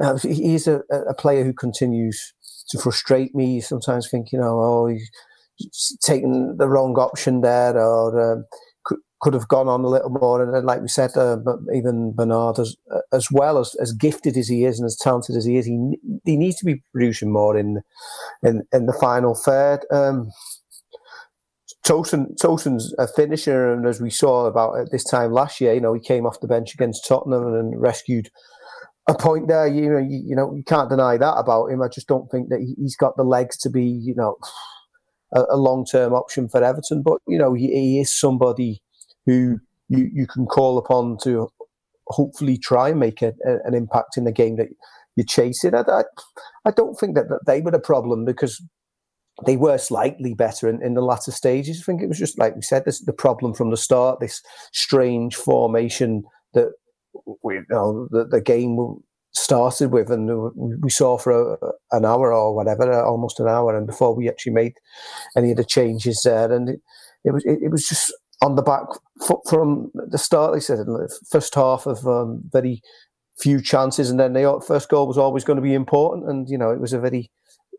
uh, 0.00 0.16
he's 0.16 0.66
a, 0.66 0.80
a 0.90 1.12
player 1.12 1.44
who 1.44 1.52
continues 1.52 2.32
to 2.70 2.78
frustrate 2.78 3.34
me. 3.34 3.60
Sometimes 3.60 4.08
thinking, 4.08 4.40
know, 4.40 4.58
oh 4.58 4.86
he's 4.86 5.98
taken 6.02 6.56
the 6.56 6.66
wrong 6.66 6.94
option 6.96 7.42
there, 7.42 7.78
or 7.78 8.32
um, 8.32 8.46
could, 9.24 9.34
have 9.34 9.48
gone 9.48 9.68
on 9.68 9.82
a 9.82 9.88
little 9.88 10.10
more. 10.10 10.42
And 10.42 10.54
then, 10.54 10.64
like 10.64 10.80
we 10.80 10.88
said, 10.88 11.16
uh, 11.16 11.36
but 11.36 11.56
even 11.74 12.12
Bernard, 12.14 12.58
as 12.58 12.76
as 13.12 13.28
well 13.30 13.58
as 13.58 13.74
as 13.80 13.92
gifted 13.92 14.36
as 14.36 14.48
he 14.48 14.64
is 14.64 14.78
and 14.78 14.86
as 14.86 14.96
talented 14.96 15.36
as 15.36 15.44
he 15.44 15.56
is, 15.56 15.66
he 15.66 15.98
he 16.24 16.36
needs 16.36 16.56
to 16.56 16.64
be 16.64 16.82
producing 16.92 17.32
more 17.32 17.56
in 17.56 17.80
in 18.42 18.62
in 18.72 18.86
the 18.86 18.92
final 18.92 19.34
third. 19.34 19.80
Um, 19.90 20.30
Tosun, 21.86 22.34
Tosun's 22.40 22.94
a 22.98 23.06
finisher, 23.06 23.72
and 23.72 23.86
as 23.86 24.00
we 24.00 24.10
saw 24.10 24.46
about 24.46 24.78
at 24.78 24.90
this 24.90 25.04
time 25.04 25.32
last 25.32 25.60
year, 25.60 25.74
you 25.74 25.80
know, 25.80 25.92
he 25.92 26.00
came 26.00 26.26
off 26.26 26.40
the 26.40 26.48
bench 26.48 26.72
against 26.72 27.06
Tottenham 27.06 27.54
and 27.54 27.78
rescued 27.78 28.30
a 29.06 29.14
point 29.14 29.48
there. 29.48 29.66
You 29.66 29.90
know, 29.90 29.98
you, 29.98 30.22
you 30.28 30.36
know, 30.36 30.54
you 30.54 30.64
can't 30.64 30.88
deny 30.88 31.18
that 31.18 31.34
about 31.34 31.66
him. 31.66 31.82
I 31.82 31.88
just 31.88 32.08
don't 32.08 32.30
think 32.30 32.48
that 32.48 32.60
he, 32.60 32.74
has 32.82 32.96
got 32.96 33.16
the 33.16 33.22
legs 33.22 33.58
to 33.58 33.70
be, 33.70 33.84
you 33.84 34.14
know, 34.14 34.36
a, 35.34 35.44
a 35.50 35.56
long 35.56 35.84
term 35.84 36.14
option 36.14 36.48
for 36.48 36.64
Everton. 36.64 37.02
But 37.02 37.18
you 37.26 37.36
know, 37.36 37.52
he, 37.52 37.66
he, 37.66 38.00
is 38.00 38.18
somebody 38.18 38.82
who 39.26 39.58
you, 39.88 40.10
you 40.12 40.26
can 40.26 40.46
call 40.46 40.78
upon 40.78 41.18
to 41.22 41.50
hopefully 42.08 42.58
try 42.58 42.90
and 42.90 43.00
make 43.00 43.22
a, 43.22 43.32
a, 43.46 43.56
an 43.64 43.74
impact 43.74 44.16
in 44.16 44.24
the 44.24 44.32
game 44.32 44.56
that 44.56 44.68
you're 45.16 45.24
chasing. 45.24 45.74
I, 45.74 45.82
I, 45.88 46.02
I 46.64 46.70
don't 46.70 46.94
think 46.94 47.14
that, 47.14 47.28
that 47.28 47.46
they 47.46 47.60
were 47.60 47.70
a 47.70 47.80
problem 47.80 48.24
because 48.24 48.62
they 49.46 49.56
were 49.56 49.78
slightly 49.78 50.34
better 50.34 50.68
in, 50.68 50.82
in 50.82 50.94
the 50.94 51.02
latter 51.02 51.32
stages. 51.32 51.80
I 51.80 51.84
think 51.84 52.02
it 52.02 52.08
was 52.08 52.18
just 52.18 52.38
like 52.38 52.54
we 52.54 52.62
said, 52.62 52.84
this 52.84 53.04
the 53.04 53.12
problem 53.12 53.54
from 53.54 53.70
the 53.70 53.76
start, 53.76 54.20
this 54.20 54.42
strange 54.72 55.34
formation 55.34 56.24
that 56.52 56.68
we 57.42 57.54
you 57.54 57.64
know 57.68 58.08
the, 58.10 58.26
the 58.26 58.40
game 58.40 58.98
started 59.32 59.90
with, 59.90 60.10
and 60.10 60.30
we 60.82 60.90
saw 60.90 61.18
for 61.18 61.54
a, 61.54 61.96
an 61.96 62.04
hour 62.04 62.32
or 62.32 62.54
whatever, 62.54 63.02
almost 63.02 63.40
an 63.40 63.48
hour, 63.48 63.76
and 63.76 63.86
before 63.86 64.14
we 64.14 64.28
actually 64.28 64.52
made 64.52 64.74
any 65.36 65.50
of 65.50 65.56
the 65.56 65.64
changes 65.64 66.22
there, 66.24 66.52
and 66.52 66.68
it, 66.68 66.80
it 67.24 67.32
was 67.32 67.44
it, 67.44 67.58
it, 67.62 67.70
was 67.70 67.86
just 67.88 68.14
on 68.44 68.56
the 68.56 68.62
back 68.62 68.84
foot 69.26 69.40
from 69.48 69.90
the 69.94 70.18
start. 70.18 70.52
They 70.52 70.60
said 70.60 70.80
in 70.80 70.92
the 70.92 71.18
first 71.30 71.54
half 71.54 71.86
of 71.86 72.06
um, 72.06 72.42
very 72.52 72.82
few 73.38 73.62
chances, 73.62 74.10
and 74.10 74.20
then 74.20 74.34
the 74.34 74.62
first 74.66 74.90
goal 74.90 75.08
was 75.08 75.18
always 75.18 75.44
going 75.44 75.56
to 75.56 75.62
be 75.62 75.74
important, 75.74 76.28
and 76.28 76.48
you 76.48 76.58
know 76.58 76.70
it 76.70 76.80
was 76.80 76.92
a 76.92 77.00
very 77.00 77.30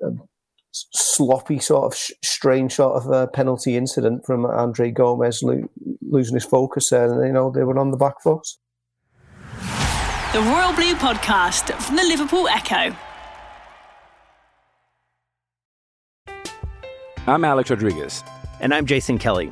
um, 0.03 0.23
sloppy 0.71 1.59
sort 1.59 1.85
of 1.85 1.95
sh- 1.97 2.11
strange 2.23 2.73
sort 2.73 3.01
of 3.01 3.11
uh, 3.11 3.27
penalty 3.27 3.77
incident 3.77 4.25
from 4.25 4.45
Andre 4.45 4.89
Gomes 4.89 5.43
lo- 5.43 5.69
losing 6.01 6.35
his 6.35 6.45
focus 6.45 6.89
there, 6.89 7.13
and 7.13 7.27
you 7.27 7.33
know 7.33 7.51
they 7.51 7.63
were 7.63 7.77
on 7.77 7.91
the 7.91 7.97
back 7.97 8.21
foot. 8.23 8.47
The 10.33 10.41
Royal 10.41 10.73
Blue 10.73 10.95
Podcast 10.95 11.71
from 11.81 11.95
the 11.95 12.03
Liverpool 12.03 12.47
Echo. 12.47 12.95
I'm 17.27 17.45
Alex 17.45 17.69
Rodriguez. 17.69 18.23
And 18.59 18.73
I'm 18.73 18.85
Jason 18.85 19.17
Kelly. 19.17 19.51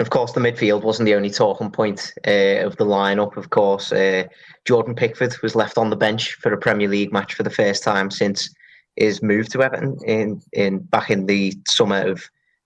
Of 0.00 0.10
course, 0.10 0.32
the 0.32 0.40
midfield 0.40 0.82
wasn't 0.82 1.06
the 1.06 1.14
only 1.14 1.30
talking 1.30 1.70
point 1.70 2.12
uh, 2.26 2.66
of 2.66 2.76
the 2.76 2.84
lineup. 2.84 3.36
Of 3.36 3.50
course, 3.50 3.92
uh, 3.92 4.24
Jordan 4.64 4.94
Pickford 4.94 5.36
was 5.40 5.54
left 5.54 5.78
on 5.78 5.90
the 5.90 5.96
bench 5.96 6.32
for 6.34 6.52
a 6.52 6.58
Premier 6.58 6.88
League 6.88 7.12
match 7.12 7.34
for 7.34 7.44
the 7.44 7.50
first 7.50 7.84
time 7.84 8.10
since 8.10 8.52
his 8.96 9.22
move 9.22 9.48
to 9.50 9.62
Everton 9.62 9.96
in, 10.04 10.40
in 10.52 10.78
back 10.80 11.10
in 11.10 11.26
the 11.26 11.52
summer 11.68 12.08
of 12.08 12.18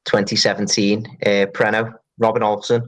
2017. 0.06 1.06
Uh, 1.22 1.46
Preno, 1.52 1.92
Robin 2.18 2.42
Olsen, 2.42 2.86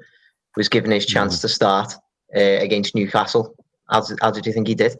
was 0.56 0.68
given 0.68 0.90
his 0.90 1.06
chance 1.06 1.38
mm. 1.38 1.40
to 1.42 1.48
start 1.48 1.92
uh, 2.34 2.40
against 2.40 2.94
Newcastle. 2.94 3.54
How, 3.90 4.04
how 4.22 4.30
did 4.30 4.46
you 4.46 4.52
think 4.52 4.68
he 4.68 4.74
did? 4.74 4.96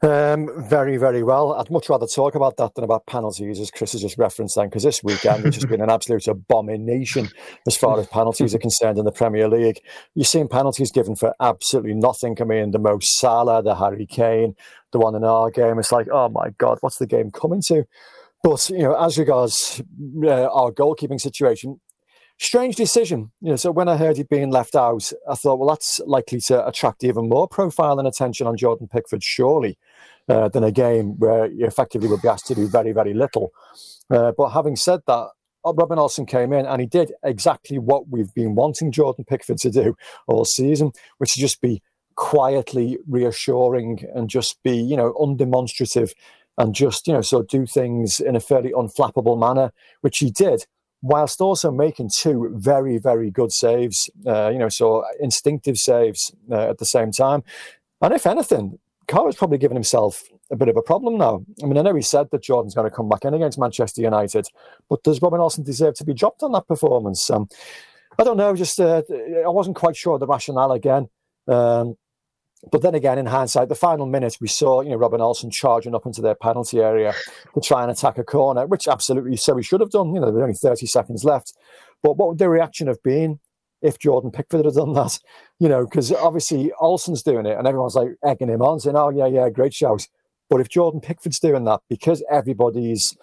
Um, 0.00 0.48
very, 0.56 0.96
very 0.96 1.24
well. 1.24 1.54
I'd 1.54 1.70
much 1.70 1.88
rather 1.88 2.06
talk 2.06 2.36
about 2.36 2.56
that 2.58 2.76
than 2.76 2.84
about 2.84 3.06
penalties, 3.06 3.58
as 3.58 3.72
Chris 3.72 3.92
has 3.92 4.02
just 4.02 4.16
referenced 4.16 4.54
then, 4.54 4.68
because 4.68 4.84
this 4.84 5.02
weekend 5.02 5.44
it's 5.44 5.56
just 5.56 5.68
been 5.68 5.80
an 5.80 5.90
absolute 5.90 6.28
abomination 6.28 7.28
as 7.66 7.76
far 7.76 7.98
as 7.98 8.06
penalties 8.06 8.54
are 8.54 8.60
concerned 8.60 8.98
in 8.98 9.04
the 9.04 9.10
Premier 9.10 9.48
League. 9.48 9.80
You've 10.14 10.28
seen 10.28 10.46
penalties 10.46 10.92
given 10.92 11.16
for 11.16 11.34
absolutely 11.40 11.94
nothing. 11.94 12.36
I 12.40 12.44
mean, 12.44 12.70
the 12.70 12.78
Mo 12.78 13.00
Salah, 13.00 13.60
the 13.60 13.74
Harry 13.74 14.06
Kane, 14.06 14.54
the 14.92 15.00
one 15.00 15.16
in 15.16 15.24
our 15.24 15.50
game. 15.50 15.80
It's 15.80 15.90
like, 15.90 16.06
oh 16.12 16.28
my 16.28 16.50
God, 16.58 16.78
what's 16.80 16.98
the 16.98 17.06
game 17.06 17.32
coming 17.32 17.60
to? 17.62 17.84
But, 18.44 18.70
you 18.70 18.78
know, 18.78 18.94
as 18.94 19.18
regards 19.18 19.82
uh, 20.22 20.46
our 20.46 20.70
goalkeeping 20.70 21.20
situation, 21.20 21.80
strange 22.38 22.76
decision. 22.76 23.30
You 23.40 23.50
know, 23.50 23.56
so 23.56 23.70
when 23.70 23.88
I 23.88 23.96
heard 23.96 24.16
he 24.16 24.22
being 24.22 24.50
left 24.50 24.74
out, 24.74 25.12
I 25.28 25.34
thought, 25.34 25.58
well, 25.58 25.68
that's 25.68 26.00
likely 26.06 26.40
to 26.42 26.66
attract 26.66 27.04
even 27.04 27.28
more 27.28 27.48
profile 27.48 27.98
and 27.98 28.08
attention 28.08 28.46
on 28.46 28.56
Jordan 28.56 28.88
Pickford, 28.88 29.22
surely 29.22 29.76
uh, 30.28 30.48
than 30.48 30.64
a 30.64 30.72
game 30.72 31.18
where 31.18 31.46
you 31.46 31.66
effectively 31.66 32.08
would 32.08 32.22
be 32.22 32.28
asked 32.28 32.46
to 32.46 32.54
do 32.54 32.68
very, 32.68 32.92
very 32.92 33.14
little. 33.14 33.52
Uh, 34.10 34.32
but 34.36 34.50
having 34.50 34.76
said 34.76 35.00
that, 35.06 35.28
uh, 35.64 35.72
Robin 35.72 35.98
Olsen 35.98 36.24
came 36.24 36.52
in 36.52 36.66
and 36.66 36.80
he 36.80 36.86
did 36.86 37.12
exactly 37.24 37.78
what 37.78 38.08
we've 38.08 38.32
been 38.34 38.54
wanting 38.54 38.92
Jordan 38.92 39.24
Pickford 39.24 39.58
to 39.58 39.70
do 39.70 39.96
all 40.26 40.44
season, 40.44 40.92
which 41.18 41.36
is 41.36 41.40
just 41.40 41.60
be 41.60 41.82
quietly 42.14 42.98
reassuring 43.08 44.04
and 44.14 44.30
just 44.30 44.62
be, 44.62 44.76
you 44.76 44.96
know, 44.96 45.12
undemonstrative 45.14 46.12
and 46.56 46.74
just, 46.74 47.06
you 47.06 47.12
know, 47.12 47.22
of 47.32 47.48
do 47.48 47.66
things 47.66 48.20
in 48.20 48.34
a 48.34 48.40
fairly 48.40 48.72
unflappable 48.72 49.38
manner, 49.38 49.72
which 50.00 50.18
he 50.18 50.30
did 50.30 50.64
whilst 51.02 51.40
also 51.40 51.70
making 51.70 52.10
two 52.10 52.50
very, 52.54 52.98
very 52.98 53.30
good 53.30 53.52
saves, 53.52 54.10
uh, 54.26 54.48
you 54.48 54.58
know, 54.58 54.68
so 54.68 55.04
instinctive 55.20 55.78
saves 55.78 56.32
uh, 56.50 56.70
at 56.70 56.78
the 56.78 56.84
same 56.84 57.12
time. 57.12 57.42
And 58.00 58.12
if 58.12 58.26
anything, 58.26 58.78
Carlo's 59.06 59.36
probably 59.36 59.58
given 59.58 59.76
himself 59.76 60.22
a 60.50 60.56
bit 60.56 60.68
of 60.68 60.76
a 60.76 60.82
problem 60.82 61.16
now. 61.18 61.44
I 61.62 61.66
mean, 61.66 61.78
I 61.78 61.82
know 61.82 61.94
he 61.94 62.02
said 62.02 62.30
that 62.30 62.42
Jordan's 62.42 62.74
going 62.74 62.88
to 62.88 62.94
come 62.94 63.08
back 63.08 63.24
in 63.24 63.34
against 63.34 63.58
Manchester 63.58 64.02
United, 64.02 64.46
but 64.88 65.02
does 65.02 65.22
Robin 65.22 65.40
Olsen 65.40 65.64
deserve 65.64 65.94
to 65.94 66.04
be 66.04 66.14
dropped 66.14 66.42
on 66.42 66.52
that 66.52 66.66
performance? 66.66 67.28
Um, 67.30 67.48
I 68.18 68.24
don't 68.24 68.36
know. 68.36 68.54
Just 68.54 68.80
uh, 68.80 69.02
I 69.44 69.48
wasn't 69.48 69.76
quite 69.76 69.96
sure 69.96 70.18
the 70.18 70.26
rationale 70.26 70.72
again. 70.72 71.08
Um, 71.46 71.96
but 72.72 72.82
then 72.82 72.94
again, 72.94 73.18
in 73.18 73.26
hindsight, 73.26 73.68
the 73.68 73.74
final 73.74 74.06
minutes 74.06 74.40
we 74.40 74.48
saw, 74.48 74.80
you 74.80 74.90
know, 74.90 74.96
Robin 74.96 75.20
Olsen 75.20 75.50
charging 75.50 75.94
up 75.94 76.06
into 76.06 76.20
their 76.20 76.34
penalty 76.34 76.80
area 76.80 77.14
to 77.54 77.60
try 77.60 77.82
and 77.82 77.90
attack 77.90 78.18
a 78.18 78.24
corner, 78.24 78.66
which 78.66 78.88
absolutely 78.88 79.36
so 79.36 79.56
he 79.56 79.62
should 79.62 79.80
have 79.80 79.90
done. 79.90 80.12
You 80.14 80.20
know, 80.20 80.26
there 80.26 80.34
were 80.34 80.42
only 80.42 80.54
30 80.54 80.86
seconds 80.86 81.24
left. 81.24 81.54
But 82.02 82.16
what 82.16 82.28
would 82.28 82.38
the 82.38 82.48
reaction 82.48 82.88
have 82.88 83.02
been 83.02 83.38
if 83.80 83.98
Jordan 83.98 84.32
Pickford 84.32 84.64
had 84.64 84.74
done 84.74 84.92
that? 84.94 85.20
You 85.60 85.68
know, 85.68 85.84
because 85.84 86.12
obviously 86.12 86.72
Olsen's 86.80 87.22
doing 87.22 87.46
it 87.46 87.56
and 87.56 87.66
everyone's 87.66 87.94
like 87.94 88.16
egging 88.24 88.48
him 88.48 88.62
on, 88.62 88.80
saying, 88.80 88.96
oh, 88.96 89.10
yeah, 89.10 89.26
yeah, 89.26 89.48
great 89.50 89.74
shout. 89.74 90.08
But 90.50 90.60
if 90.60 90.68
Jordan 90.68 91.00
Pickford's 91.00 91.38
doing 91.38 91.64
that, 91.64 91.80
because 91.88 92.24
everybody's 92.30 93.16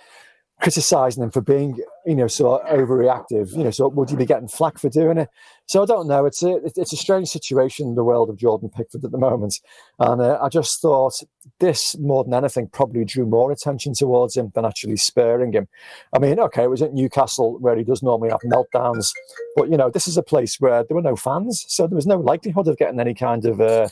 criticizing 0.62 1.24
him 1.24 1.32
for 1.32 1.42
being, 1.42 1.78
you 2.06 2.16
know, 2.16 2.28
so 2.28 2.62
overreactive. 2.70 3.56
You 3.56 3.64
know, 3.64 3.72
so 3.72 3.88
would 3.88 4.12
you 4.12 4.18
be 4.18 4.26
getting 4.26 4.48
flack 4.48 4.78
for 4.78 4.90
doing 4.90 5.18
it? 5.18 5.30
So 5.68 5.82
I 5.82 5.86
don't 5.86 6.08
know. 6.08 6.26
It's 6.26 6.44
a 6.44 6.58
it's 6.64 6.94
a 6.94 6.98
strange 6.98 7.28
situation 7.28 7.88
in 7.88 7.96
the 7.96 8.04
world 8.04 8.30
of 8.30 8.38
Jordan 8.38 8.70
Pickford 8.70 9.04
at 9.04 9.12
the 9.12 9.18
moment, 9.18 9.60
and 10.00 10.22
uh, 10.22 10.38
I 10.42 10.50
just 10.50 10.82
thought 10.82 11.22
this 11.60 11.98
more 11.98 12.24
than 12.24 12.34
anything 12.34 12.68
probably 12.68 13.06
drew 13.06 13.26
more 13.26 13.52
attention 13.52 13.94
towards 13.94 14.38
him 14.38 14.52
than 14.54 14.66
actually 14.66 14.98
sparing 14.98 15.54
him. 15.54 15.68
I 16.14 16.20
mean, 16.20 16.40
okay, 16.40 16.64
it 16.64 16.70
was 16.70 16.82
at 16.82 16.94
Newcastle 16.94 17.58
where 17.60 17.76
he 17.76 17.84
does 17.84 18.04
normally 18.04 18.30
have 18.30 18.42
meltdowns, 18.42 19.12
but 19.56 19.72
you 19.72 19.78
know, 19.78 19.90
this 19.90 20.08
is 20.08 20.18
a 20.18 20.24
place 20.24 20.60
where 20.60 20.84
there 20.84 20.96
were 20.96 21.02
no 21.02 21.16
fans, 21.16 21.66
so 21.68 21.88
there 21.88 21.96
was 21.96 22.08
no 22.08 22.20
likelihood 22.20 22.68
of 22.68 22.78
getting 22.78 23.00
any 23.00 23.14
kind 23.14 23.46
of. 23.46 23.60
Uh, 23.60 23.88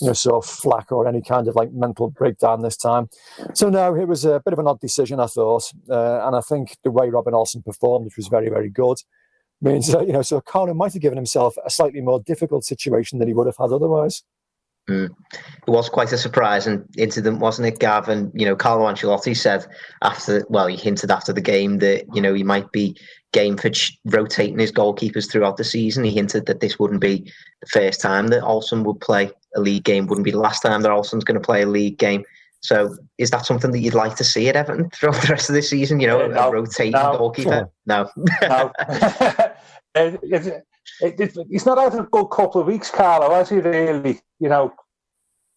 you 0.00 0.08
know, 0.08 0.12
sort 0.12 0.44
of 0.44 0.50
flack 0.50 0.90
or 0.90 1.06
any 1.06 1.22
kind 1.22 1.46
of 1.48 1.54
like 1.54 1.72
mental 1.72 2.10
breakdown 2.10 2.62
this 2.62 2.76
time. 2.76 3.08
So 3.54 3.68
no, 3.70 3.94
it 3.94 4.08
was 4.08 4.24
a 4.24 4.40
bit 4.40 4.52
of 4.52 4.58
an 4.58 4.66
odd 4.66 4.80
decision, 4.80 5.20
I 5.20 5.26
thought, 5.26 5.72
uh, 5.88 6.26
and 6.26 6.34
I 6.34 6.40
think 6.40 6.76
the 6.82 6.90
way 6.90 7.10
Robin 7.10 7.34
Olsen 7.34 7.53
performed, 7.62 8.06
which 8.06 8.16
was 8.16 8.28
very, 8.28 8.48
very 8.48 8.70
good, 8.70 8.98
means 9.60 9.88
that 9.88 10.06
you 10.06 10.12
know, 10.12 10.22
so 10.22 10.40
Carlo 10.40 10.74
might 10.74 10.92
have 10.92 11.02
given 11.02 11.18
himself 11.18 11.56
a 11.64 11.70
slightly 11.70 12.00
more 12.00 12.20
difficult 12.20 12.64
situation 12.64 13.18
than 13.18 13.28
he 13.28 13.34
would 13.34 13.46
have 13.46 13.56
had 13.58 13.72
otherwise. 13.72 14.22
Mm. 14.88 15.10
It 15.32 15.70
was 15.70 15.88
quite 15.88 16.12
a 16.12 16.18
surprising 16.18 16.84
incident, 16.98 17.38
wasn't 17.38 17.68
it, 17.68 17.78
Gavin? 17.78 18.30
You 18.34 18.44
know, 18.44 18.56
Carlo 18.56 18.84
Ancelotti 18.84 19.34
said 19.34 19.66
after, 20.02 20.44
well, 20.50 20.66
he 20.66 20.76
hinted 20.76 21.10
after 21.10 21.32
the 21.32 21.40
game 21.40 21.78
that 21.78 22.04
you 22.12 22.20
know 22.20 22.34
he 22.34 22.42
might 22.42 22.70
be 22.70 22.96
game 23.32 23.56
for 23.56 23.70
ch- 23.70 23.98
rotating 24.04 24.58
his 24.58 24.70
goalkeepers 24.70 25.30
throughout 25.30 25.56
the 25.56 25.64
season. 25.64 26.04
He 26.04 26.10
hinted 26.10 26.46
that 26.46 26.60
this 26.60 26.78
wouldn't 26.78 27.00
be 27.00 27.32
the 27.62 27.66
first 27.66 28.00
time 28.00 28.28
that 28.28 28.44
Olsen 28.44 28.84
would 28.84 29.00
play 29.00 29.30
a 29.56 29.60
league 29.60 29.84
game, 29.84 30.06
wouldn't 30.06 30.24
be 30.24 30.30
the 30.30 30.38
last 30.38 30.60
time 30.60 30.82
that 30.82 30.92
Olsen's 30.92 31.24
going 31.24 31.40
to 31.40 31.46
play 31.46 31.62
a 31.62 31.66
league 31.66 31.98
game. 31.98 32.22
So, 32.64 32.96
is 33.18 33.30
that 33.30 33.44
something 33.44 33.72
that 33.72 33.80
you'd 33.80 33.92
like 33.92 34.16
to 34.16 34.24
see 34.24 34.48
at 34.48 34.56
Everton 34.56 34.88
throughout 34.88 35.20
the 35.20 35.28
rest 35.28 35.50
of 35.50 35.54
the 35.54 35.60
season? 35.60 36.00
You 36.00 36.06
know, 36.06 36.24
uh, 36.24 36.28
no, 36.28 36.48
a 36.48 36.52
rotating 36.52 36.92
no, 36.92 37.18
goalkeeper? 37.18 37.70
No, 37.84 38.08
no. 38.16 38.72
it, 39.94 40.64
it, 41.20 41.36
he's 41.50 41.66
not 41.66 41.76
had 41.76 42.00
a 42.00 42.04
good 42.04 42.28
couple 42.28 42.62
of 42.62 42.66
weeks, 42.66 42.90
Carlo, 42.90 43.34
has 43.34 43.50
he? 43.50 43.56
Really, 43.56 44.18
you 44.40 44.48
know, 44.48 44.72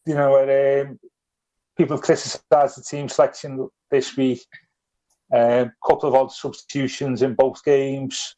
you 0.06 0.16
know, 0.16 0.82
um, 0.82 1.00
people 1.78 1.98
criticised 1.98 2.78
the 2.78 2.84
team 2.86 3.08
selection 3.08 3.70
this 3.90 4.18
week. 4.18 4.42
A 5.32 5.62
um, 5.62 5.72
couple 5.88 6.10
of 6.10 6.16
odd 6.16 6.34
substitutions 6.34 7.22
in 7.22 7.36
both 7.36 7.64
games, 7.64 8.36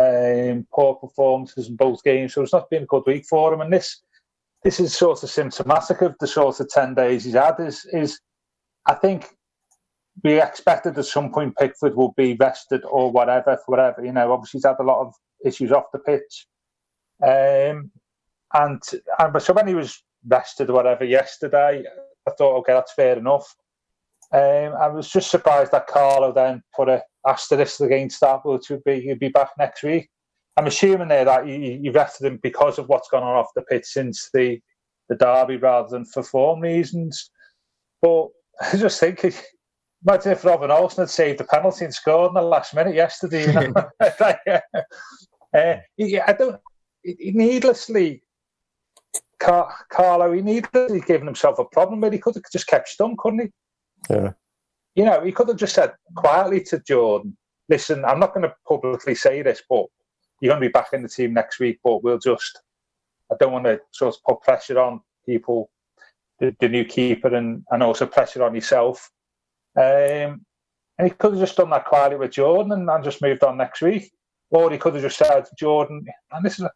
um, 0.00 0.66
poor 0.72 0.96
performances 0.96 1.68
in 1.68 1.76
both 1.76 2.02
games. 2.02 2.34
So 2.34 2.42
it's 2.42 2.52
not 2.52 2.70
been 2.70 2.82
a 2.82 2.86
good 2.86 3.04
week 3.06 3.24
for 3.26 3.54
him. 3.54 3.60
And 3.60 3.72
this 3.72 4.00
this 4.64 4.80
is 4.80 4.96
sort 4.96 5.22
of 5.22 5.30
symptomatic 5.30 6.00
of 6.00 6.16
the 6.18 6.26
sort 6.26 6.58
of 6.58 6.68
ten 6.68 6.94
days 6.94 7.24
he's 7.24 7.34
had. 7.34 7.60
Is 7.60 7.86
is 7.92 8.18
I 8.86 8.94
think 8.94 9.28
we 10.22 10.40
expected 10.40 10.96
at 10.98 11.04
some 11.04 11.30
point 11.30 11.56
Pickford 11.56 11.94
will 11.94 12.14
be 12.16 12.36
rested 12.38 12.82
or 12.84 13.10
whatever 13.10 13.56
for 13.56 13.76
whatever. 13.76 14.04
You 14.04 14.12
know, 14.12 14.32
obviously 14.32 14.58
he's 14.58 14.66
had 14.66 14.76
a 14.80 14.84
lot 14.84 15.00
of 15.00 15.14
issues 15.44 15.72
off 15.72 15.92
the 15.92 15.98
pitch. 15.98 16.46
Um, 17.22 17.90
and, 18.54 18.80
and 19.18 19.42
so 19.42 19.52
when 19.52 19.66
he 19.66 19.74
was 19.74 20.02
rested 20.26 20.70
or 20.70 20.74
whatever 20.74 21.04
yesterday, 21.04 21.84
I 22.26 22.30
thought, 22.30 22.58
okay, 22.58 22.72
that's 22.72 22.92
fair 22.94 23.18
enough. 23.18 23.54
Um, 24.32 24.74
I 24.80 24.88
was 24.88 25.10
just 25.10 25.30
surprised 25.30 25.72
that 25.72 25.86
Carlo 25.86 26.32
then 26.32 26.62
put 26.74 26.88
a 26.88 27.02
asterisk 27.26 27.80
against 27.80 28.20
that, 28.20 28.44
which 28.44 28.70
would 28.70 28.84
be 28.84 29.00
he'd 29.00 29.18
be 29.18 29.28
back 29.28 29.50
next 29.58 29.82
week. 29.82 30.08
I'm 30.56 30.66
assuming 30.66 31.08
there 31.08 31.24
that 31.24 31.46
you, 31.48 31.56
you 31.56 31.92
rested 31.92 32.26
him 32.26 32.38
because 32.42 32.78
of 32.78 32.88
what's 32.88 33.08
gone 33.08 33.22
on 33.22 33.36
off 33.36 33.54
the 33.54 33.62
pitch 33.62 33.86
since 33.86 34.30
the 34.32 34.60
the 35.08 35.16
derby 35.16 35.56
rather 35.56 35.88
than 35.88 36.04
for 36.04 36.22
form 36.22 36.60
reasons. 36.60 37.30
But 38.00 38.28
I 38.60 38.76
just 38.76 39.00
think, 39.00 39.24
imagine 40.06 40.32
if 40.32 40.44
Robin 40.44 40.70
Olsen 40.70 41.02
had 41.02 41.10
saved 41.10 41.40
the 41.40 41.44
penalty 41.44 41.84
and 41.84 41.94
scored 41.94 42.28
in 42.28 42.34
the 42.34 42.42
last 42.42 42.74
minute 42.74 42.94
yesterday. 42.94 43.46
You 43.46 43.52
know? 43.52 43.72
uh, 45.54 45.76
I 46.26 46.32
don't. 46.32 46.60
He 47.02 47.32
needlessly 47.32 48.22
Car- 49.44 49.74
Carlo, 49.90 50.32
he 50.32 50.40
needlessly 50.40 51.00
given 51.00 51.26
himself 51.26 51.58
a 51.58 51.64
problem, 51.64 52.00
but 52.00 52.12
he 52.12 52.18
could 52.18 52.34
have 52.34 52.44
just 52.50 52.66
kept 52.66 52.88
stum, 52.88 53.16
couldn't 53.16 53.40
he? 53.40 53.48
Yeah. 54.10 54.32
You 54.94 55.04
know, 55.04 55.22
he 55.22 55.32
could 55.32 55.48
have 55.48 55.56
just 55.56 55.74
said 55.74 55.92
quietly 56.14 56.62
to 56.64 56.80
Jordan, 56.80 57.36
listen, 57.68 58.04
I'm 58.04 58.20
not 58.20 58.32
going 58.32 58.48
to 58.48 58.54
publicly 58.66 59.14
say 59.14 59.42
this, 59.42 59.62
but 59.68 59.86
you're 60.40 60.52
going 60.52 60.62
to 60.62 60.68
be 60.68 60.72
back 60.72 60.88
in 60.92 61.02
the 61.02 61.08
team 61.08 61.32
next 61.34 61.58
week, 61.60 61.78
but 61.82 62.02
we'll 62.02 62.18
just, 62.18 62.60
I 63.30 63.36
don't 63.38 63.52
want 63.52 63.64
to 63.64 63.80
sort 63.92 64.14
of 64.14 64.22
put 64.22 64.42
pressure 64.42 64.78
on 64.78 65.00
people, 65.26 65.70
the, 66.40 66.54
the 66.60 66.68
new 66.68 66.84
keeper, 66.84 67.34
and, 67.34 67.64
and 67.70 67.82
also 67.82 68.06
pressure 68.06 68.42
on 68.42 68.54
yourself. 68.54 69.10
Um, 69.76 70.44
and 70.98 71.08
he 71.08 71.10
could 71.10 71.32
have 71.32 71.40
just 71.40 71.56
done 71.56 71.70
that 71.70 71.86
quietly 71.86 72.18
with 72.18 72.32
Jordan 72.32 72.72
and, 72.72 72.88
and 72.88 73.04
just 73.04 73.22
moved 73.22 73.42
on 73.42 73.56
next 73.56 73.82
week. 73.82 74.12
Or 74.50 74.70
he 74.70 74.78
could 74.78 74.94
have 74.94 75.02
just 75.02 75.18
said, 75.18 75.46
Jordan, 75.58 76.04
and 76.30 76.44
this 76.44 76.60
is 76.60 76.68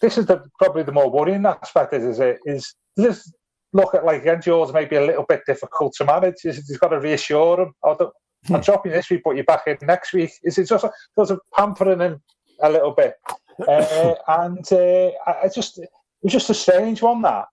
this 0.00 0.16
is 0.16 0.26
the 0.26 0.44
probably 0.58 0.84
the 0.84 0.92
more 0.92 1.10
worrying 1.10 1.44
aspect 1.44 1.92
is, 1.92 2.20
is, 2.20 2.38
is 2.44 2.74
this 2.96 3.32
look 3.72 3.94
at 3.94 4.04
like 4.04 4.22
again 4.22 4.40
Jordan 4.40 4.74
may 4.74 4.84
be 4.84 4.96
a 4.96 5.04
little 5.04 5.24
bit 5.28 5.40
difficult 5.44 5.94
to 5.94 6.04
manage. 6.04 6.36
He's 6.42 6.78
got 6.78 6.88
to 6.88 7.00
reassure 7.00 7.60
him. 7.60 7.74
Oh, 7.82 8.12
I'm 8.50 8.60
dropping 8.60 8.92
this 8.92 9.10
week, 9.10 9.22
but 9.24 9.34
you're 9.34 9.44
back 9.44 9.66
in 9.66 9.76
next 9.82 10.12
week. 10.12 10.30
Is 10.44 10.56
it 10.58 10.68
just 10.68 10.84
sort 11.16 11.30
of 11.30 11.40
pampering 11.56 12.00
him 12.00 12.22
a 12.62 12.70
little 12.70 12.92
bit? 12.92 13.14
Uh, 13.66 14.14
and 14.28 14.72
uh, 14.72 15.10
I 15.26 15.50
just 15.52 15.78
it 15.78 15.90
was 16.22 16.32
just 16.32 16.48
a 16.48 16.54
strange 16.54 17.02
one 17.02 17.22
that. 17.22 17.46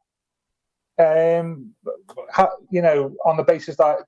Um, 1.00 1.72
you 2.70 2.84
know, 2.84 3.16
on 3.26 3.38
the 3.38 3.44
basis 3.44 3.76
that 3.78 4.06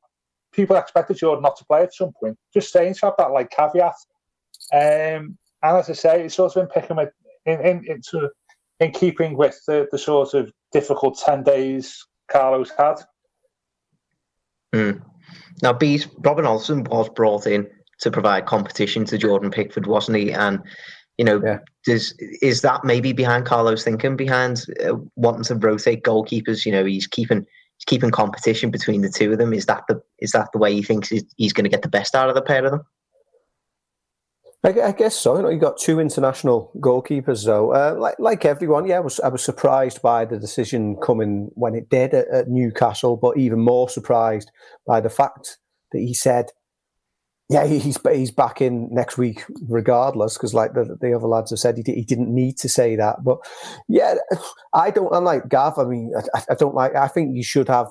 people 0.51 0.75
expected 0.75 1.17
Jordan 1.17 1.43
not 1.43 1.55
to 1.57 1.65
play 1.65 1.83
at 1.83 1.93
some 1.93 2.11
point. 2.19 2.37
Just 2.53 2.69
strange 2.69 2.99
to 2.99 3.07
have 3.07 3.15
that 3.17 3.31
like 3.31 3.49
caveat. 3.51 3.95
Um, 4.73 5.37
and 5.63 5.77
as 5.77 5.89
I 5.89 5.93
say, 5.93 6.23
it's 6.23 6.39
also 6.39 6.61
been 6.61 6.69
picking 6.69 6.97
with 6.97 7.09
in 7.45 7.61
in, 7.61 7.85
in, 7.85 8.03
sort 8.03 8.25
of, 8.25 8.31
in 8.79 8.91
keeping 8.91 9.37
with 9.37 9.59
the, 9.67 9.87
the 9.91 9.97
sort 9.97 10.33
of 10.33 10.51
difficult 10.71 11.19
ten 11.23 11.43
days 11.43 12.05
Carlos 12.27 12.71
had. 12.77 12.95
Mm. 14.73 15.01
Now, 15.61 15.73
Bees 15.73 16.07
Robin 16.19 16.45
Olsen 16.45 16.83
was 16.83 17.09
brought 17.09 17.47
in 17.47 17.69
to 17.99 18.11
provide 18.11 18.45
competition 18.45 19.05
to 19.05 19.17
Jordan 19.17 19.51
Pickford, 19.51 19.87
wasn't 19.87 20.17
he? 20.17 20.31
And 20.31 20.61
you 21.17 21.25
know, 21.25 21.41
yeah. 21.43 21.59
does 21.85 22.13
is 22.41 22.61
that 22.61 22.83
maybe 22.83 23.11
behind 23.11 23.45
Carlos' 23.45 23.83
thinking 23.83 24.15
behind 24.15 24.65
uh, 24.85 24.95
wanting 25.15 25.43
to 25.43 25.55
rotate 25.55 26.03
goalkeepers? 26.03 26.65
You 26.65 26.71
know, 26.71 26.85
he's 26.85 27.07
keeping 27.07 27.45
he's 27.77 27.85
keeping 27.85 28.11
competition 28.11 28.69
between 28.69 29.01
the 29.01 29.09
two 29.09 29.31
of 29.31 29.39
them. 29.39 29.53
Is 29.53 29.65
that 29.65 29.83
the 29.87 30.01
is 30.19 30.31
that 30.31 30.51
the 30.53 30.59
way 30.59 30.73
he 30.73 30.83
thinks 30.83 31.09
he's, 31.09 31.25
he's 31.37 31.53
going 31.53 31.63
to 31.63 31.69
get 31.69 31.81
the 31.81 31.89
best 31.89 32.13
out 32.13 32.29
of 32.29 32.35
the 32.35 32.41
pair 32.41 32.63
of 32.63 32.71
them? 32.71 32.81
I, 34.63 34.81
I 34.81 34.91
guess 34.91 35.15
so. 35.15 35.37
You 35.37 35.43
know, 35.43 35.49
you 35.49 35.59
got 35.59 35.77
two 35.77 35.99
international 35.99 36.71
goalkeepers, 36.79 37.45
though. 37.45 37.73
Uh, 37.73 37.95
like 37.97 38.15
like 38.19 38.45
everyone, 38.45 38.85
yeah, 38.85 38.97
I 38.97 39.01
was 39.01 39.19
I 39.21 39.29
was 39.29 39.43
surprised 39.43 40.01
by 40.01 40.25
the 40.25 40.37
decision 40.37 40.97
coming 40.97 41.49
when 41.53 41.75
it 41.75 41.89
did 41.89 42.13
at, 42.13 42.27
at 42.27 42.49
Newcastle, 42.49 43.17
but 43.17 43.37
even 43.37 43.59
more 43.59 43.89
surprised 43.89 44.51
by 44.85 44.99
the 44.99 45.09
fact 45.09 45.57
that 45.91 45.99
he 45.99 46.13
said, 46.13 46.51
"Yeah, 47.49 47.65
he's 47.65 47.97
he's 48.11 48.31
back 48.31 48.61
in 48.61 48.89
next 48.91 49.17
week 49.17 49.43
regardless." 49.67 50.37
Because 50.37 50.53
like 50.53 50.73
the, 50.73 50.97
the 50.99 51.13
other 51.13 51.27
lads 51.27 51.51
have 51.51 51.59
said, 51.59 51.77
he, 51.77 51.93
he 51.93 52.03
didn't 52.03 52.33
need 52.33 52.57
to 52.57 52.69
say 52.69 52.95
that. 52.95 53.23
But 53.23 53.39
yeah, 53.87 54.15
I 54.73 54.91
don't. 54.91 55.13
I'm 55.13 55.23
like 55.23 55.49
Gav, 55.49 55.77
I 55.77 55.85
mean, 55.85 56.11
I, 56.33 56.43
I 56.49 56.55
don't 56.55 56.75
like. 56.75 56.95
I 56.95 57.07
think 57.07 57.35
you 57.35 57.43
should 57.43 57.67
have 57.67 57.87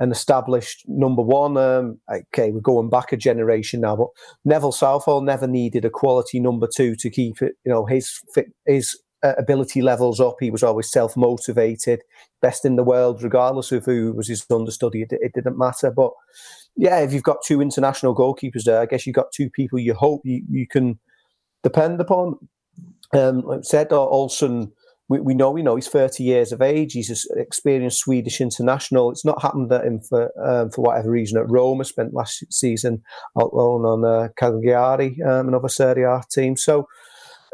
an 0.00 0.10
established 0.10 0.84
number 0.88 1.22
one. 1.22 1.56
Um, 1.56 2.00
okay, 2.10 2.50
we're 2.50 2.60
going 2.60 2.88
back 2.88 3.12
a 3.12 3.16
generation 3.16 3.82
now, 3.82 3.96
but 3.96 4.08
Neville 4.44 4.72
Southall 4.72 5.20
never 5.20 5.46
needed 5.46 5.84
a 5.84 5.90
quality 5.90 6.40
number 6.40 6.66
two 6.74 6.96
to 6.96 7.10
keep 7.10 7.42
it, 7.42 7.52
you 7.64 7.72
know, 7.72 7.84
his 7.86 8.20
his 8.66 8.98
uh, 9.22 9.34
ability 9.36 9.82
levels 9.82 10.18
up. 10.20 10.36
He 10.40 10.50
was 10.50 10.62
always 10.62 10.90
self 10.90 11.16
motivated, 11.16 12.00
best 12.40 12.64
in 12.64 12.76
the 12.76 12.84
world, 12.84 13.22
regardless 13.22 13.70
of 13.72 13.84
who 13.84 14.12
was 14.12 14.28
his 14.28 14.44
understudy. 14.50 15.02
It, 15.02 15.12
it, 15.12 15.32
didn't 15.34 15.58
matter. 15.58 15.90
But 15.90 16.12
yeah, 16.76 17.00
if 17.00 17.12
you've 17.12 17.22
got 17.22 17.38
two 17.44 17.60
international 17.60 18.14
goalkeepers 18.14 18.64
there, 18.64 18.80
I 18.80 18.86
guess 18.86 19.06
you've 19.06 19.16
got 19.16 19.32
two 19.32 19.50
people 19.50 19.78
you 19.78 19.94
hope 19.94 20.22
you, 20.24 20.42
you 20.48 20.66
can 20.66 20.98
depend 21.62 22.00
upon. 22.00 22.36
Um, 23.12 23.40
like 23.40 23.58
I 23.58 23.62
said, 23.62 23.92
Olsen 23.92 24.72
we, 25.10 25.18
we 25.18 25.34
know 25.34 25.50
we 25.50 25.64
know 25.64 25.74
he's 25.74 25.88
30 25.88 26.22
years 26.22 26.52
of 26.52 26.62
age. 26.62 26.92
He's 26.92 27.10
an 27.10 27.40
experienced 27.40 27.98
Swedish 27.98 28.40
international. 28.40 29.10
It's 29.10 29.24
not 29.24 29.42
happened 29.42 29.70
at 29.72 29.84
him 29.84 29.98
for 30.00 30.30
um, 30.40 30.70
for 30.70 30.82
whatever 30.82 31.10
reason 31.10 31.36
at 31.36 31.50
Roma. 31.50 31.84
Spent 31.84 32.14
last 32.14 32.44
season 32.50 33.02
out 33.38 33.52
loan 33.52 33.84
on 33.84 34.04
uh, 34.04 34.28
Cagliari, 34.38 35.20
um, 35.22 35.48
another 35.48 35.68
Serie 35.68 36.04
A 36.04 36.22
team. 36.30 36.56
So 36.56 36.86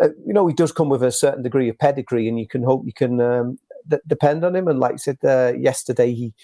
uh, 0.02 0.08
you 0.26 0.34
know 0.34 0.46
he 0.46 0.54
does 0.54 0.70
come 0.70 0.90
with 0.90 1.02
a 1.02 1.10
certain 1.10 1.42
degree 1.42 1.70
of 1.70 1.78
pedigree, 1.78 2.28
and 2.28 2.38
you 2.38 2.46
can 2.46 2.62
hope 2.62 2.82
you 2.84 2.92
can 2.92 3.22
um, 3.22 3.58
d- 3.88 3.96
depend 4.06 4.44
on 4.44 4.54
him. 4.54 4.68
And 4.68 4.78
like 4.78 4.92
I 4.92 4.96
said 4.96 5.18
uh, 5.24 5.54
yesterday, 5.58 6.12
he 6.12 6.34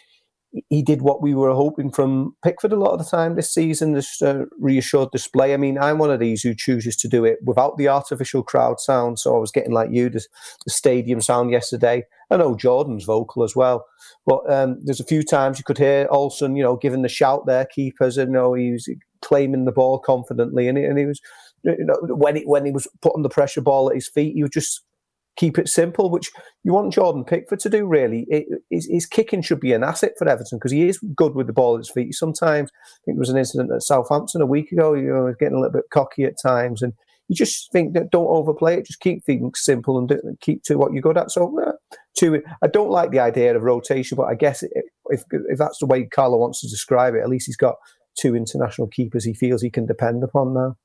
he 0.69 0.83
did 0.83 1.01
what 1.01 1.23
we 1.23 1.35
were 1.35 1.55
hoping 1.55 1.91
from 1.91 2.37
Pickford 2.45 2.73
a 2.73 2.77
lot 2.77 2.93
of 2.93 2.99
the 2.99 3.05
time 3.05 3.37
this 3.37 3.53
season, 3.53 3.93
this 3.93 4.21
uh, 4.21 4.45
reassured 4.59 5.11
display. 5.11 5.55
I 5.55 5.57
mean, 5.57 5.79
I'm 5.79 5.99
one 5.99 6.11
of 6.11 6.21
these 6.21 6.43
who 6.43 6.55
chooses 6.55 6.97
to 6.97 7.09
do 7.09 7.25
it 7.25 7.39
without 7.45 7.79
the 7.79 7.89
artificial 7.89 8.43
crowd 8.43 8.79
sound. 8.79 9.19
So 9.19 9.35
I 9.35 9.39
was 9.39 9.51
getting 9.51 9.73
like 9.73 9.91
you, 9.91 10.11
the, 10.11 10.23
the 10.65 10.71
stadium 10.71 11.23
sound 11.23 11.51
yesterday. 11.51 12.05
I 12.31 12.37
know 12.37 12.55
Jordan's 12.55 13.05
vocal 13.05 13.45
as 13.45 13.57
well, 13.57 13.87
but 14.27 14.41
um, 14.53 14.79
there's 14.83 15.01
a 15.01 15.05
few 15.05 15.23
times 15.23 15.59
you 15.59 15.65
could 15.65 15.79
hear 15.79 16.07
Olsen, 16.11 16.57
you 16.57 16.63
know, 16.63 16.77
giving 16.77 17.03
the 17.03 17.09
shout 17.09 17.47
there, 17.47 17.65
keepers, 17.65 18.19
and 18.19 18.29
you 18.29 18.35
know, 18.35 18.55
he 18.55 18.73
was 18.73 18.89
claiming 19.23 19.65
the 19.65 19.73
ball 19.73 19.99
confidently, 19.99 20.69
and, 20.69 20.77
and 20.77 20.99
he 20.99 21.07
was, 21.07 21.21
you 21.63 21.77
know, 21.79 21.99
when 22.15 22.37
he, 22.37 22.43
when 22.43 22.67
he 22.67 22.73
was 22.73 22.87
putting 23.01 23.23
the 23.23 23.29
pressure 23.29 23.61
ball 23.61 23.89
at 23.89 23.95
his 23.95 24.09
feet, 24.09 24.35
he 24.35 24.43
was 24.43 24.51
just 24.51 24.83
keep 25.37 25.59
it 25.59 25.69
simple, 25.69 26.11
which 26.11 26.31
you 26.65 26.73
want 26.73 26.93
Jordan 26.93 27.25
Pickford 27.25 27.61
to 27.61 27.71
do, 27.71 27.87
really. 27.87 28.27
It, 28.29 28.47
his, 28.71 28.87
his, 28.91 29.07
kicking 29.07 29.43
should 29.43 29.61
be 29.61 29.73
an 29.73 29.85
asset 29.85 30.13
for 30.19 30.29
Everton 30.29 30.59
because 30.59 30.73
he 30.73 30.89
is 30.89 30.99
good 31.17 31.35
with 31.35 31.47
the 31.47 31.53
ball 31.53 31.75
at 31.75 31.79
his 31.79 31.91
feet. 31.91 32.15
Sometimes, 32.15 32.71
I 32.75 32.99
think 33.05 33.17
there 33.17 33.21
was 33.21 33.31
an 33.31 33.39
incident 33.39 33.73
at 33.73 33.83
Southampton 33.83 34.41
a 34.41 34.47
week 34.47 34.73
ago, 34.73 34.95
you 34.95 35.09
know, 35.09 35.33
getting 35.39 35.57
a 35.57 35.61
little 35.61 35.73
bit 35.73 35.91
cocky 35.93 36.25
at 36.25 36.35
times. 36.43 36.83
And 36.83 36.93
you 37.29 37.37
just 37.37 37.73
think 37.73 37.95
that 37.95 38.11
don't 38.11 38.27
overplay 38.27 38.77
it, 38.77 38.87
just 38.87 39.01
keep 39.01 39.25
things 39.25 39.61
simple 39.63 39.99
and 39.99 40.09
do, 40.09 40.21
keep 40.41 40.63
to 40.65 40.77
what 40.77 40.93
you're 40.93 41.03
good 41.03 41.17
at. 41.17 41.31
So, 41.31 41.59
uh, 41.61 41.73
to 42.19 42.43
I 42.63 42.67
don't 42.67 42.91
like 42.91 43.11
the 43.11 43.21
idea 43.21 43.57
of 43.57 43.63
rotation, 43.63 44.17
but 44.17 44.27
I 44.27 44.35
guess 44.35 44.63
if, 44.63 45.23
if 45.31 45.59
that's 45.59 45.79
the 45.79 45.87
way 45.87 46.05
Carlo 46.05 46.39
wants 46.39 46.61
to 46.61 46.69
describe 46.69 47.15
it, 47.15 47.21
at 47.21 47.29
least 47.29 47.47
he's 47.47 47.57
got 47.57 47.77
two 48.21 48.37
international 48.37 48.89
keepers 48.89 49.25
he 49.25 49.33
feels 49.33 49.63
he 49.63 49.71
can 49.71 49.87
depend 49.87 50.23
upon 50.23 50.53
now. 50.53 50.77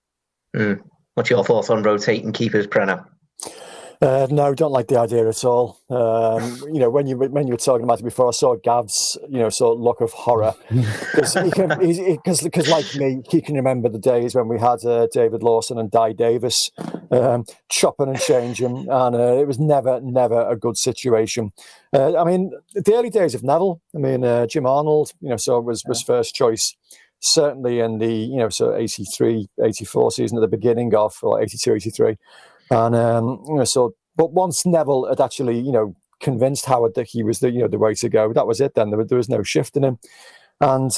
Mm. 0.55 0.81
What's 1.15 1.29
your 1.29 1.43
thoughts 1.43 1.69
on 1.69 1.83
rotating 1.83 2.31
keepers, 2.31 2.67
Preno? 2.67 3.03
Uh, 3.99 4.27
no, 4.29 4.53
don't 4.53 4.71
like 4.71 4.87
the 4.87 4.99
idea 4.99 5.27
at 5.27 5.43
all. 5.43 5.79
Um, 5.89 6.57
you 6.71 6.79
know, 6.79 6.89
when 6.89 7.07
you 7.07 7.17
when 7.17 7.47
you 7.47 7.53
were 7.53 7.57
talking 7.57 7.83
about 7.83 7.99
it 7.99 8.03
before, 8.03 8.27
I 8.27 8.31
saw 8.31 8.55
Gav's 8.55 9.17
you 9.27 9.39
know 9.39 9.49
sort 9.49 9.77
of 9.77 9.81
look 9.81 10.01
of 10.01 10.11
horror 10.11 10.53
because 11.15 11.33
because 12.43 12.69
like 12.69 12.95
me, 12.95 13.23
he 13.29 13.41
can 13.41 13.55
remember 13.55 13.89
the 13.89 13.97
days 13.97 14.35
when 14.35 14.47
we 14.47 14.59
had 14.59 14.85
uh, 14.85 15.07
David 15.11 15.41
Lawson 15.41 15.79
and 15.79 15.89
Dai 15.89 16.13
Davies 16.13 16.71
um, 17.09 17.45
chopping 17.69 18.09
and 18.09 18.19
changing, 18.19 18.87
and 18.87 19.15
uh, 19.15 19.37
it 19.37 19.47
was 19.47 19.57
never 19.57 19.99
never 20.01 20.47
a 20.47 20.55
good 20.55 20.77
situation. 20.77 21.51
Uh, 21.91 22.15
I 22.17 22.23
mean, 22.23 22.51
the 22.75 22.93
early 22.93 23.09
days 23.09 23.33
of 23.33 23.43
Neville. 23.43 23.81
I 23.95 23.99
mean, 23.99 24.23
uh, 24.23 24.45
Jim 24.45 24.67
Arnold, 24.67 25.13
you 25.21 25.29
know, 25.29 25.37
so 25.37 25.59
was 25.59 25.83
was 25.87 26.03
first 26.03 26.35
choice 26.35 26.75
certainly 27.19 27.79
in 27.79 27.97
the 27.97 28.13
you 28.13 28.37
know 28.37 28.49
so 28.49 28.75
83 28.75 29.49
84 29.63 30.11
season 30.11 30.37
at 30.37 30.41
the 30.41 30.47
beginning 30.47 30.93
of 30.93 31.17
or 31.23 31.41
82 31.41 31.73
83 31.73 32.17
and 32.71 32.95
um, 32.95 33.43
you 33.47 33.55
know, 33.55 33.63
so, 33.63 33.93
but 34.15 34.33
once 34.33 34.65
Neville 34.65 35.07
had 35.07 35.21
actually, 35.21 35.59
you 35.59 35.71
know, 35.71 35.95
convinced 36.19 36.65
Howard 36.65 36.95
that 36.95 37.07
he 37.07 37.23
was 37.23 37.39
the, 37.39 37.51
you 37.51 37.59
know, 37.59 37.67
the 37.67 37.77
way 37.77 37.93
to 37.95 38.09
go, 38.09 38.33
that 38.33 38.47
was 38.47 38.59
it. 38.59 38.75
Then 38.75 38.89
there, 38.89 39.03
there 39.03 39.17
was 39.17 39.29
no 39.29 39.43
shift 39.43 39.77
in 39.77 39.83
him. 39.83 39.99
And 40.59 40.91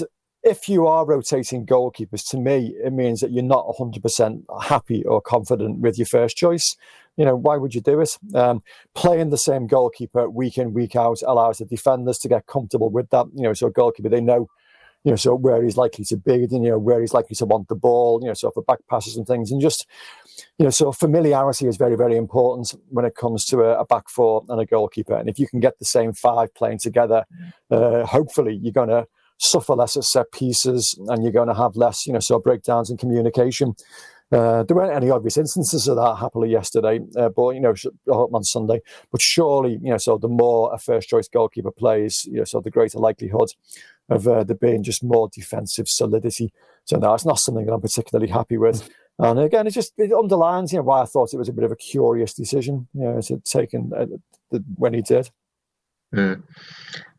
if 0.43 0.69
you 0.69 0.87
are 0.87 1.05
rotating 1.05 1.65
goalkeepers, 1.65 2.27
to 2.29 2.37
me, 2.37 2.73
it 2.83 2.93
means 2.93 3.19
that 3.19 3.31
you're 3.31 3.43
not 3.43 3.67
100% 3.67 4.43
happy 4.63 5.03
or 5.03 5.21
confident 5.21 5.79
with 5.79 5.97
your 5.97 6.05
first 6.05 6.37
choice. 6.37 6.77
You 7.17 7.25
know, 7.25 7.35
why 7.35 7.57
would 7.57 7.75
you 7.75 7.81
do 7.81 7.99
it? 7.99 8.17
Um, 8.33 8.63
playing 8.95 9.29
the 9.29 9.37
same 9.37 9.67
goalkeeper 9.67 10.29
week 10.29 10.57
in, 10.57 10.73
week 10.73 10.95
out 10.95 11.21
allows 11.27 11.57
the 11.57 11.65
defenders 11.65 12.17
to 12.19 12.29
get 12.29 12.47
comfortable 12.47 12.89
with 12.89 13.09
that. 13.09 13.25
You 13.35 13.43
know, 13.43 13.53
so 13.53 13.69
goalkeeper, 13.69 14.07
they 14.07 14.21
know, 14.21 14.49
you 15.03 15.11
know, 15.11 15.15
so 15.15 15.33
where 15.33 15.63
he's 15.63 15.77
likely 15.77 16.03
to 16.05 16.17
be, 16.17 16.47
you 16.51 16.59
know, 16.59 16.77
where 16.77 16.99
he's 16.99 17.13
likely 17.13 17.35
to 17.35 17.45
want 17.45 17.67
the 17.69 17.75
ball, 17.75 18.19
you 18.21 18.27
know, 18.27 18.33
so 18.33 18.51
for 18.51 18.63
back 18.63 18.79
passes 18.89 19.15
and 19.15 19.25
things. 19.25 19.51
And 19.51 19.61
just, 19.61 19.87
you 20.57 20.65
know, 20.65 20.69
so 20.69 20.91
familiarity 20.91 21.67
is 21.67 21.77
very, 21.77 21.95
very 21.95 22.17
important 22.17 22.75
when 22.89 23.05
it 23.05 23.15
comes 23.15 23.45
to 23.45 23.61
a, 23.61 23.79
a, 23.79 23.85
back 23.85 24.09
four 24.09 24.43
and 24.49 24.59
a 24.59 24.65
goalkeeper. 24.65 25.15
And 25.15 25.29
if 25.29 25.39
you 25.39 25.47
can 25.47 25.61
get 25.61 25.79
the 25.79 25.85
same 25.85 26.11
five 26.11 26.53
playing 26.53 26.79
together, 26.79 27.25
uh, 27.71 28.05
hopefully 28.05 28.59
you're 28.61 28.73
going 28.73 28.89
to 28.89 29.07
suffer 29.37 29.73
less 29.73 29.95
at 29.95 30.03
set 30.03 30.31
pieces 30.33 30.99
and 31.07 31.23
you're 31.23 31.31
going 31.31 31.47
to 31.47 31.53
have 31.53 31.77
less, 31.77 32.05
you 32.05 32.11
know, 32.11 32.19
so 32.19 32.39
breakdowns 32.39 32.89
in 32.89 32.97
communication. 32.97 33.75
Uh, 34.31 34.63
there 34.63 34.77
weren't 34.77 34.95
any 34.95 35.09
obvious 35.09 35.37
instances 35.37 35.87
of 35.87 35.95
that 35.95 36.15
happily 36.15 36.49
yesterday, 36.49 36.99
uh, 37.17 37.29
but 37.29 37.49
you 37.51 37.59
know 37.59 37.73
on 38.07 38.43
Sunday. 38.43 38.81
But 39.11 39.21
surely, 39.21 39.79
you 39.81 39.89
know, 39.89 39.97
so 39.97 40.17
the 40.17 40.27
more 40.27 40.71
a 40.73 40.77
first 40.77 41.09
choice 41.09 41.27
goalkeeper 41.27 41.71
plays, 41.71 42.25
you 42.25 42.37
know, 42.37 42.43
so 42.43 42.61
the 42.61 42.69
greater 42.69 42.99
likelihood 42.99 43.53
of 44.09 44.27
uh, 44.27 44.43
there 44.43 44.55
being 44.55 44.83
just 44.83 45.03
more 45.03 45.29
defensive 45.33 45.89
solidity. 45.89 46.53
So 46.85 46.97
no, 46.97 47.13
it's 47.13 47.25
not 47.25 47.39
something 47.39 47.65
that 47.65 47.73
I'm 47.73 47.81
particularly 47.81 48.31
happy 48.31 48.57
with. 48.57 48.87
And 49.17 49.39
again, 49.39 49.67
it 49.67 49.71
just 49.71 49.93
it 49.97 50.13
underlines, 50.13 50.71
you 50.71 50.79
know, 50.79 50.83
why 50.83 51.01
I 51.01 51.05
thought 51.05 51.33
it 51.33 51.37
was 51.37 51.49
a 51.49 51.53
bit 51.53 51.65
of 51.65 51.71
a 51.71 51.75
curious 51.75 52.33
decision, 52.33 52.87
you 52.93 53.01
know, 53.01 53.21
to 53.21 53.39
taken 53.39 53.91
uh, 53.95 54.05
the, 54.51 54.63
when 54.75 54.93
he 54.93 55.01
did. 55.01 55.29
Mm. 56.13 56.41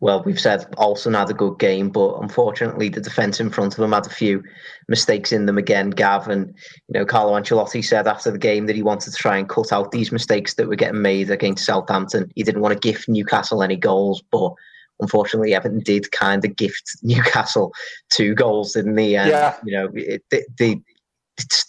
Well, 0.01 0.23
we've 0.25 0.41
said 0.41 0.67
Olsen 0.79 1.15
had 1.15 1.31
a 1.31 1.35
good 1.35 1.59
game, 1.59 1.91
but 1.91 2.17
unfortunately, 2.21 2.89
the 2.89 3.01
defence 3.01 3.39
in 3.39 3.51
front 3.51 3.75
of 3.75 3.85
him 3.85 3.93
had 3.93 4.07
a 4.07 4.11
few 4.11 4.43
mistakes 4.89 5.31
in 5.31 5.47
them 5.47 5.59
again. 5.59 5.91
Gav 5.91 6.29
and 6.29 6.49
you 6.89 6.99
know, 6.99 7.05
Carlo 7.05 7.39
Ancelotti 7.39 7.85
said 7.85 8.09
after 8.09 8.31
the 8.31 8.39
game 8.39 8.67
that 8.67 8.77
he 8.77 8.83
wanted 8.83 9.13
to 9.13 9.17
try 9.17 9.37
and 9.37 9.49
cut 9.49 9.73
out 9.73 9.93
these 9.93 10.11
mistakes 10.11 10.55
that 10.55 10.69
were 10.69 10.77
getting 10.77 11.03
made 11.03 11.31
against 11.31 11.67
Southampton. 11.67 12.31
He 12.35 12.43
didn't 12.43 12.63
want 12.63 12.73
to 12.73 12.89
gift 12.89 13.09
Newcastle 13.09 13.63
any 13.63 13.77
goals, 13.77 14.23
but 14.33 14.53
unfortunately, 15.01 15.55
Everton 15.55 15.81
did 15.81 16.11
kind 16.13 16.45
of 16.45 16.57
gift 16.57 16.97
Newcastle 17.03 17.73
two 18.09 18.35
goals, 18.35 18.73
didn't 18.73 18.95
they? 18.95 19.17
And, 19.17 19.31
yeah. 19.31 19.57
You 19.65 19.73
know, 19.73 19.89
it, 19.95 20.25
they 20.59 20.81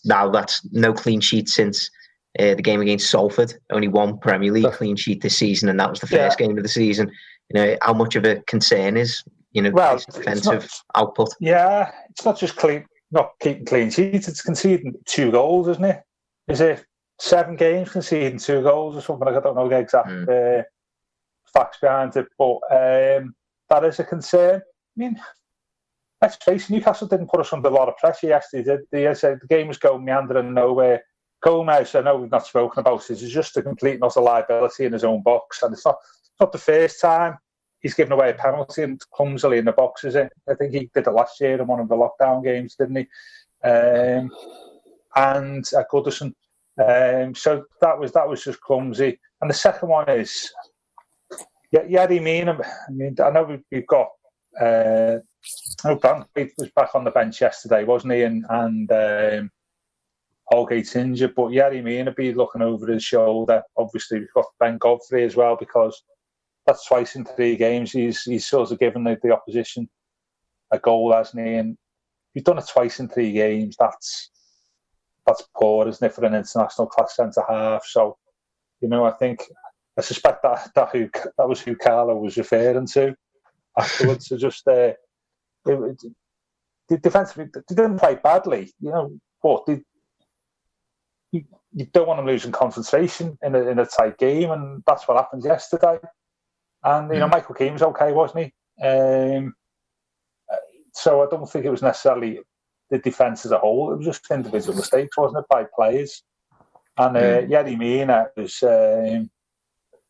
now 0.05 0.29
that's 0.29 0.65
no 0.71 0.93
clean 0.93 1.21
sheet 1.21 1.49
since 1.49 1.89
uh, 2.39 2.55
the 2.55 2.61
game 2.61 2.81
against 2.81 3.09
Salford. 3.09 3.53
Only 3.71 3.87
one 3.87 4.17
Premier 4.17 4.51
League 4.51 4.71
clean 4.71 4.95
sheet 4.95 5.21
this 5.21 5.37
season, 5.37 5.69
and 5.69 5.79
that 5.79 5.89
was 5.89 5.99
the 5.99 6.07
first 6.07 6.39
yeah. 6.39 6.47
game 6.47 6.57
of 6.57 6.63
the 6.63 6.69
season. 6.69 7.11
You 7.49 7.61
know 7.61 7.77
how 7.81 7.93
much 7.93 8.15
of 8.15 8.25
a 8.25 8.41
concern 8.47 8.97
is 8.97 9.23
you 9.51 9.61
know 9.61 9.71
well, 9.71 9.97
defensive 9.97 10.69
not, 10.95 11.01
output. 11.01 11.29
Yeah, 11.39 11.91
it's 12.09 12.25
not 12.25 12.39
just 12.39 12.55
clean, 12.55 12.85
not 13.11 13.31
keeping 13.41 13.65
clean 13.65 13.89
sheets. 13.89 14.27
It's 14.27 14.41
conceding 14.41 14.93
two 15.05 15.31
goals, 15.31 15.67
isn't 15.67 15.83
it? 15.83 16.01
Is 16.47 16.61
it 16.61 16.85
seven 17.19 17.55
games 17.55 17.91
conceding 17.91 18.39
two 18.39 18.61
goals 18.63 18.95
or 18.95 19.01
something? 19.01 19.27
I 19.27 19.39
don't 19.39 19.55
know 19.55 19.69
the 19.69 19.79
exact 19.79 20.07
mm. 20.07 20.59
uh, 20.59 20.63
facts 21.53 21.79
behind 21.81 22.15
it, 22.15 22.27
but 22.37 22.59
um, 22.71 23.35
that 23.69 23.83
is 23.83 23.99
a 23.99 24.03
concern. 24.03 24.61
I 24.61 24.95
mean, 24.95 25.19
let's 26.21 26.37
face 26.37 26.69
it, 26.69 26.73
Newcastle 26.73 27.07
didn't 27.07 27.29
put 27.29 27.41
us 27.41 27.53
under 27.53 27.67
a 27.67 27.71
lot 27.71 27.89
of 27.89 27.97
pressure 27.97 28.27
yesterday. 28.27 28.63
Did 28.63 28.79
they? 28.91 29.03
The, 29.03 29.39
the 29.41 29.47
game 29.47 29.67
was 29.67 29.77
going 29.77 30.05
meandering 30.05 30.53
nowhere. 30.53 31.03
Gomes, 31.41 31.95
I 31.95 32.01
know 32.01 32.17
we've 32.17 32.31
not 32.31 32.45
spoken 32.45 32.79
about 32.79 33.09
it, 33.09 33.21
is 33.21 33.31
just 33.31 33.57
a 33.57 33.61
complete 33.61 33.99
not 33.99 34.15
a 34.15 34.21
liability 34.21 34.85
in 34.85 34.93
his 34.93 35.03
own 35.03 35.21
box. 35.21 35.63
And 35.63 35.73
it's 35.73 35.85
not, 35.85 35.97
it's 36.01 36.39
not 36.39 36.51
the 36.51 36.57
first 36.57 37.01
time 37.01 37.37
he's 37.79 37.93
given 37.93 38.13
away 38.13 38.29
a 38.29 38.33
penalty 38.33 38.83
and 38.83 39.01
clumsily 39.11 39.57
in 39.57 39.65
the 39.65 39.71
box, 39.71 40.03
is 40.03 40.15
it? 40.15 40.31
I 40.49 40.53
think 40.53 40.73
he 40.73 40.89
did 40.93 41.07
it 41.07 41.11
last 41.11 41.41
year 41.41 41.59
in 41.59 41.67
one 41.67 41.79
of 41.79 41.89
the 41.89 41.95
lockdown 41.95 42.43
games, 42.43 42.75
didn't 42.75 42.95
he? 42.95 43.07
Um, 43.67 44.31
and 45.15 45.65
at 45.77 45.89
Goodison. 45.91 46.33
Um, 46.79 47.35
so 47.35 47.65
that 47.81 47.99
was 47.99 48.11
that 48.13 48.27
was 48.27 48.43
just 48.43 48.61
clumsy. 48.61 49.19
And 49.41 49.49
the 49.49 49.55
second 49.55 49.89
one 49.89 50.09
is, 50.09 50.51
yeah, 51.71 51.83
yeah, 51.87 52.03
I 52.03 52.19
mean, 52.19 52.49
I 52.49 52.57
mean, 52.89 53.15
I 53.23 53.29
know 53.29 53.43
we've, 53.43 53.63
we've 53.71 53.87
got 53.87 54.07
uh, 54.59 55.17
Oh, 55.83 55.95
Branthwaite 55.95 56.51
was 56.57 56.69
back 56.75 56.93
on 56.93 57.03
the 57.03 57.11
bench 57.11 57.41
yesterday, 57.41 57.83
wasn't 57.83 58.13
he? 58.13 58.21
And 58.23 58.45
and 58.49 58.91
um, 58.91 59.51
Holgate's 60.51 60.95
injured, 60.95 61.33
but 61.35 61.51
yeah, 61.51 61.71
he 61.71 61.81
may 61.81 62.03
be 62.15 62.33
looking 62.33 62.61
over 62.61 62.91
his 62.91 63.03
shoulder. 63.03 63.63
Obviously, 63.77 64.19
we've 64.19 64.33
got 64.33 64.45
Ben 64.59 64.77
Godfrey 64.77 65.23
as 65.23 65.35
well 65.35 65.55
because 65.55 66.03
that's 66.65 66.85
twice 66.85 67.15
in 67.15 67.25
three 67.25 67.55
games. 67.55 67.91
He's 67.91 68.23
he's 68.23 68.45
sort 68.45 68.71
of 68.71 68.79
given 68.79 69.03
the, 69.03 69.17
the 69.23 69.31
opposition 69.31 69.89
a 70.71 70.79
goal, 70.79 71.13
hasn't 71.13 71.45
he? 71.45 71.55
And 71.55 71.77
he's 72.33 72.43
done 72.43 72.57
it 72.57 72.67
twice 72.67 72.99
in 72.99 73.07
three 73.07 73.31
games. 73.31 73.77
That's 73.79 74.29
that's 75.25 75.43
poor, 75.55 75.87
isn't 75.87 76.05
it, 76.05 76.13
for 76.13 76.25
an 76.25 76.35
international 76.35 76.87
class 76.87 77.15
centre 77.15 77.43
half? 77.47 77.85
So, 77.85 78.17
you 78.81 78.89
know, 78.89 79.05
I 79.05 79.11
think 79.11 79.43
I 79.97 80.01
suspect 80.01 80.43
that 80.43 80.71
that 80.75 80.89
who 80.91 81.09
that 81.37 81.47
was 81.47 81.61
who 81.61 81.75
Carlo 81.75 82.15
was 82.17 82.37
referring 82.37 82.87
to 82.87 83.15
afterwards. 83.77 84.27
so 84.27 84.37
just 84.37 84.67
uh, 84.67 84.93
it, 85.65 86.03
it, 86.89 87.01
defensively, 87.01 87.45
they 87.53 87.75
didn't 87.75 87.99
play 87.99 88.15
badly, 88.15 88.73
you 88.79 88.91
know. 88.91 89.11
But 89.41 89.65
they, 89.65 89.81
you, 91.31 91.43
you 91.73 91.85
don't 91.93 92.07
want 92.07 92.19
them 92.19 92.27
losing 92.27 92.51
concentration 92.51 93.37
in 93.41 93.55
a, 93.55 93.61
in 93.67 93.79
a 93.79 93.85
tight 93.85 94.17
game, 94.17 94.51
and 94.51 94.83
that's 94.85 95.07
what 95.07 95.17
happened 95.17 95.43
yesterday. 95.43 95.97
And 96.83 97.11
you 97.13 97.19
know, 97.19 97.27
mm. 97.27 97.31
Michael 97.31 97.55
Keane 97.55 97.73
was 97.73 97.83
okay, 97.83 98.11
wasn't 98.11 98.45
he? 98.45 98.85
Um, 98.85 99.53
so 100.93 101.21
I 101.21 101.27
don't 101.29 101.49
think 101.49 101.65
it 101.65 101.69
was 101.69 101.81
necessarily 101.81 102.39
the 102.89 102.97
defence 102.97 103.45
as 103.45 103.51
a 103.51 103.57
whole. 103.57 103.93
It 103.93 103.97
was 103.97 104.05
just 104.05 104.29
individual 104.31 104.75
mistakes, 104.75 105.17
wasn't 105.17 105.39
it, 105.39 105.45
by 105.49 105.65
players? 105.75 106.23
And 106.97 107.15
uh, 107.15 107.21
mm. 107.21 107.49
Yerry 107.49 107.77
Mina 107.77 108.27
was 108.35 108.61
um, 108.63 109.29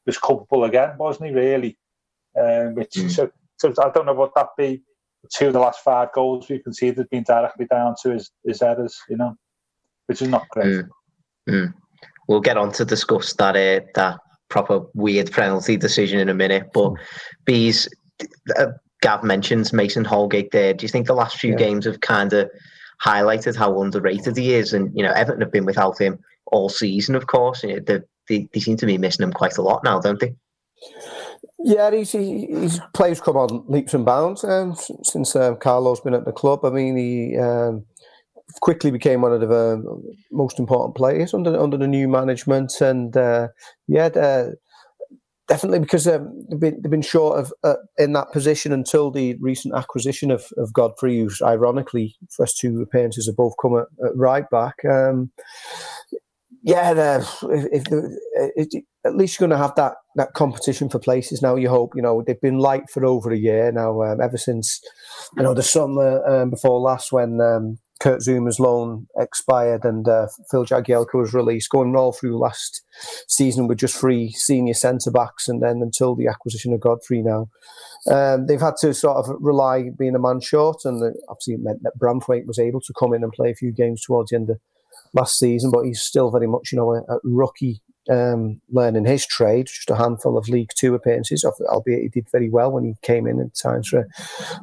was 0.05 0.17
culpable 0.17 0.63
again, 0.63 0.97
wasn't 0.97 1.29
he? 1.29 1.35
Really, 1.35 1.77
um, 2.39 2.75
which 2.75 2.93
mm. 2.93 3.11
so, 3.11 3.29
so 3.57 3.73
I 3.83 3.89
don't 3.91 4.05
know 4.05 4.13
what 4.13 4.33
that 4.35 4.47
be. 4.57 4.83
Two 5.31 5.47
of 5.47 5.53
the 5.53 5.59
last 5.59 5.81
five 5.81 6.11
goals 6.13 6.49
we 6.49 6.57
conceded 6.57 6.97
have 6.97 7.09
been 7.11 7.23
directly 7.23 7.65
down 7.65 7.93
to 8.01 8.09
his, 8.09 8.31
his 8.43 8.63
errors, 8.63 8.99
you 9.07 9.17
know, 9.17 9.35
which 10.07 10.19
is 10.19 10.27
not 10.27 10.49
great. 10.49 10.65
Mm. 10.65 10.89
Mm. 11.51 11.73
We'll 12.27 12.41
get 12.41 12.57
on 12.57 12.71
to 12.73 12.85
discuss 12.85 13.33
that 13.33 13.55
uh, 13.55 13.85
that 13.95 14.19
proper 14.49 14.81
weird 14.93 15.31
penalty 15.31 15.77
decision 15.77 16.19
in 16.19 16.29
a 16.29 16.33
minute, 16.33 16.69
but 16.73 16.93
bees. 17.45 17.87
Uh, 18.57 18.67
Gav 19.01 19.23
mentions 19.23 19.73
Mason 19.73 20.05
Holgate 20.05 20.51
there. 20.51 20.73
Do 20.73 20.83
you 20.83 20.89
think 20.89 21.07
the 21.07 21.15
last 21.15 21.37
few 21.37 21.51
yeah. 21.51 21.57
games 21.57 21.85
have 21.85 22.01
kind 22.01 22.31
of 22.33 22.49
highlighted 23.03 23.55
how 23.55 23.81
underrated 23.81 24.37
he 24.37 24.53
is? 24.53 24.73
And 24.73 24.95
you 24.95 25.03
know, 25.03 25.11
Everton 25.11 25.41
have 25.41 25.51
been 25.51 25.65
without 25.65 25.99
him 25.99 26.19
all 26.51 26.69
season, 26.69 27.15
of 27.15 27.27
course. 27.27 27.61
They, 27.61 27.79
they, 28.27 28.47
they 28.53 28.59
seem 28.59 28.77
to 28.77 28.85
be 28.85 28.97
missing 28.99 29.23
him 29.23 29.33
quite 29.33 29.57
a 29.57 29.63
lot 29.63 29.83
now, 29.83 29.99
don't 29.99 30.19
they? 30.19 30.35
Yeah, 31.63 31.91
he's, 31.91 32.11
he, 32.11 32.47
his 32.47 32.79
players 32.93 33.21
come 33.21 33.37
on 33.37 33.63
leaps 33.67 33.93
and 33.93 34.05
bounds 34.05 34.43
um, 34.43 34.75
since 35.03 35.35
um, 35.35 35.57
Carlo's 35.57 36.01
been 36.01 36.13
at 36.13 36.25
the 36.25 36.31
club. 36.31 36.65
I 36.65 36.69
mean, 36.69 36.95
he 36.95 37.37
um, 37.37 37.85
quickly 38.61 38.91
became 38.91 39.21
one 39.21 39.33
of 39.33 39.41
the 39.41 39.47
uh, 39.47 39.77
most 40.31 40.59
important 40.59 40.95
players 40.95 41.33
under 41.33 41.57
under 41.59 41.77
the 41.77 41.87
new 41.87 42.07
management, 42.07 42.81
and 42.81 43.15
uh, 43.15 43.47
yeah, 43.87 44.09
definitely 45.51 45.79
because 45.79 46.07
um, 46.07 46.45
they've, 46.49 46.59
been, 46.59 46.81
they've 46.81 46.91
been 46.91 47.01
short 47.01 47.37
of 47.37 47.53
uh, 47.63 47.75
in 47.97 48.13
that 48.13 48.31
position 48.31 48.71
until 48.71 49.11
the 49.11 49.35
recent 49.41 49.75
acquisition 49.75 50.31
of, 50.31 50.45
of 50.57 50.71
Godfrey, 50.71 51.19
who's 51.19 51.41
ironically 51.41 52.15
first 52.35 52.57
two 52.57 52.81
appearances 52.81 53.27
have 53.27 53.35
both 53.35 53.53
come 53.61 53.77
at, 53.77 53.87
at 54.05 54.15
right 54.15 54.49
back. 54.49 54.75
Um, 54.89 55.31
yeah, 56.63 57.19
if, 57.43 57.87
if, 57.91 58.83
at 59.03 59.15
least 59.15 59.39
you're 59.39 59.47
going 59.47 59.57
to 59.57 59.63
have 59.63 59.75
that 59.75 59.95
that 60.15 60.33
competition 60.33 60.89
for 60.89 60.99
places 60.99 61.41
now. 61.41 61.55
You 61.55 61.69
hope 61.69 61.93
you 61.95 62.01
know 62.01 62.23
they've 62.25 62.39
been 62.39 62.59
light 62.59 62.89
for 62.89 63.05
over 63.05 63.31
a 63.31 63.37
year 63.37 63.71
now, 63.71 64.01
um, 64.03 64.21
ever 64.21 64.37
since 64.37 64.79
you 65.35 65.43
know 65.43 65.53
the 65.53 65.63
summer 65.63 66.23
um, 66.25 66.51
before 66.51 66.79
last 66.79 67.11
when 67.11 67.41
um, 67.41 67.77
Kurt 68.01 68.21
Zouma's 68.21 68.59
loan 68.59 69.07
expired 69.15 69.85
and 69.85 70.07
uh, 70.07 70.27
Phil 70.49 70.65
Jagielka 70.65 71.13
was 71.13 71.35
released, 71.35 71.69
going 71.69 71.95
all 71.95 72.11
through 72.11 72.39
last 72.39 72.83
season 73.27 73.67
with 73.67 73.77
just 73.77 73.95
three 73.95 74.31
senior 74.31 74.73
centre 74.73 75.11
backs, 75.11 75.47
and 75.47 75.61
then 75.61 75.81
until 75.83 76.15
the 76.15 76.27
acquisition 76.27 76.73
of 76.73 76.79
Godfrey 76.79 77.21
now. 77.21 77.47
Um, 78.09 78.47
they've 78.47 78.59
had 78.59 78.77
to 78.81 78.95
sort 78.95 79.17
of 79.17 79.35
rely 79.39 79.89
being 79.95 80.15
a 80.15 80.19
man 80.19 80.41
short, 80.41 80.83
and 80.83 81.15
obviously 81.29 81.53
it 81.53 81.59
meant 81.61 81.83
that 81.83 81.99
Branthwaite 81.99 82.47
was 82.47 82.57
able 82.57 82.81
to 82.81 82.93
come 82.97 83.13
in 83.13 83.23
and 83.23 83.31
play 83.31 83.51
a 83.51 83.55
few 83.55 83.71
games 83.71 84.01
towards 84.01 84.31
the 84.31 84.37
end 84.37 84.49
of 84.49 84.59
last 85.13 85.37
season, 85.37 85.69
but 85.69 85.83
he's 85.83 86.01
still 86.01 86.31
very 86.31 86.47
much, 86.47 86.71
you 86.71 86.79
know, 86.79 86.95
a, 86.95 87.01
a 87.01 87.19
rookie 87.23 87.81
um, 88.09 88.61
learning 88.71 89.05
his 89.05 89.27
trade. 89.27 89.67
Just 89.67 89.91
a 89.91 89.95
handful 89.95 90.39
of 90.39 90.49
League 90.49 90.71
Two 90.75 90.95
appearances, 90.95 91.45
albeit 91.45 92.01
he 92.01 92.09
did 92.09 92.31
very 92.31 92.49
well 92.49 92.71
when 92.71 92.83
he 92.83 92.95
came 93.03 93.27
in 93.27 93.39
at 93.39 93.53
times 93.53 93.89
for 93.89 94.07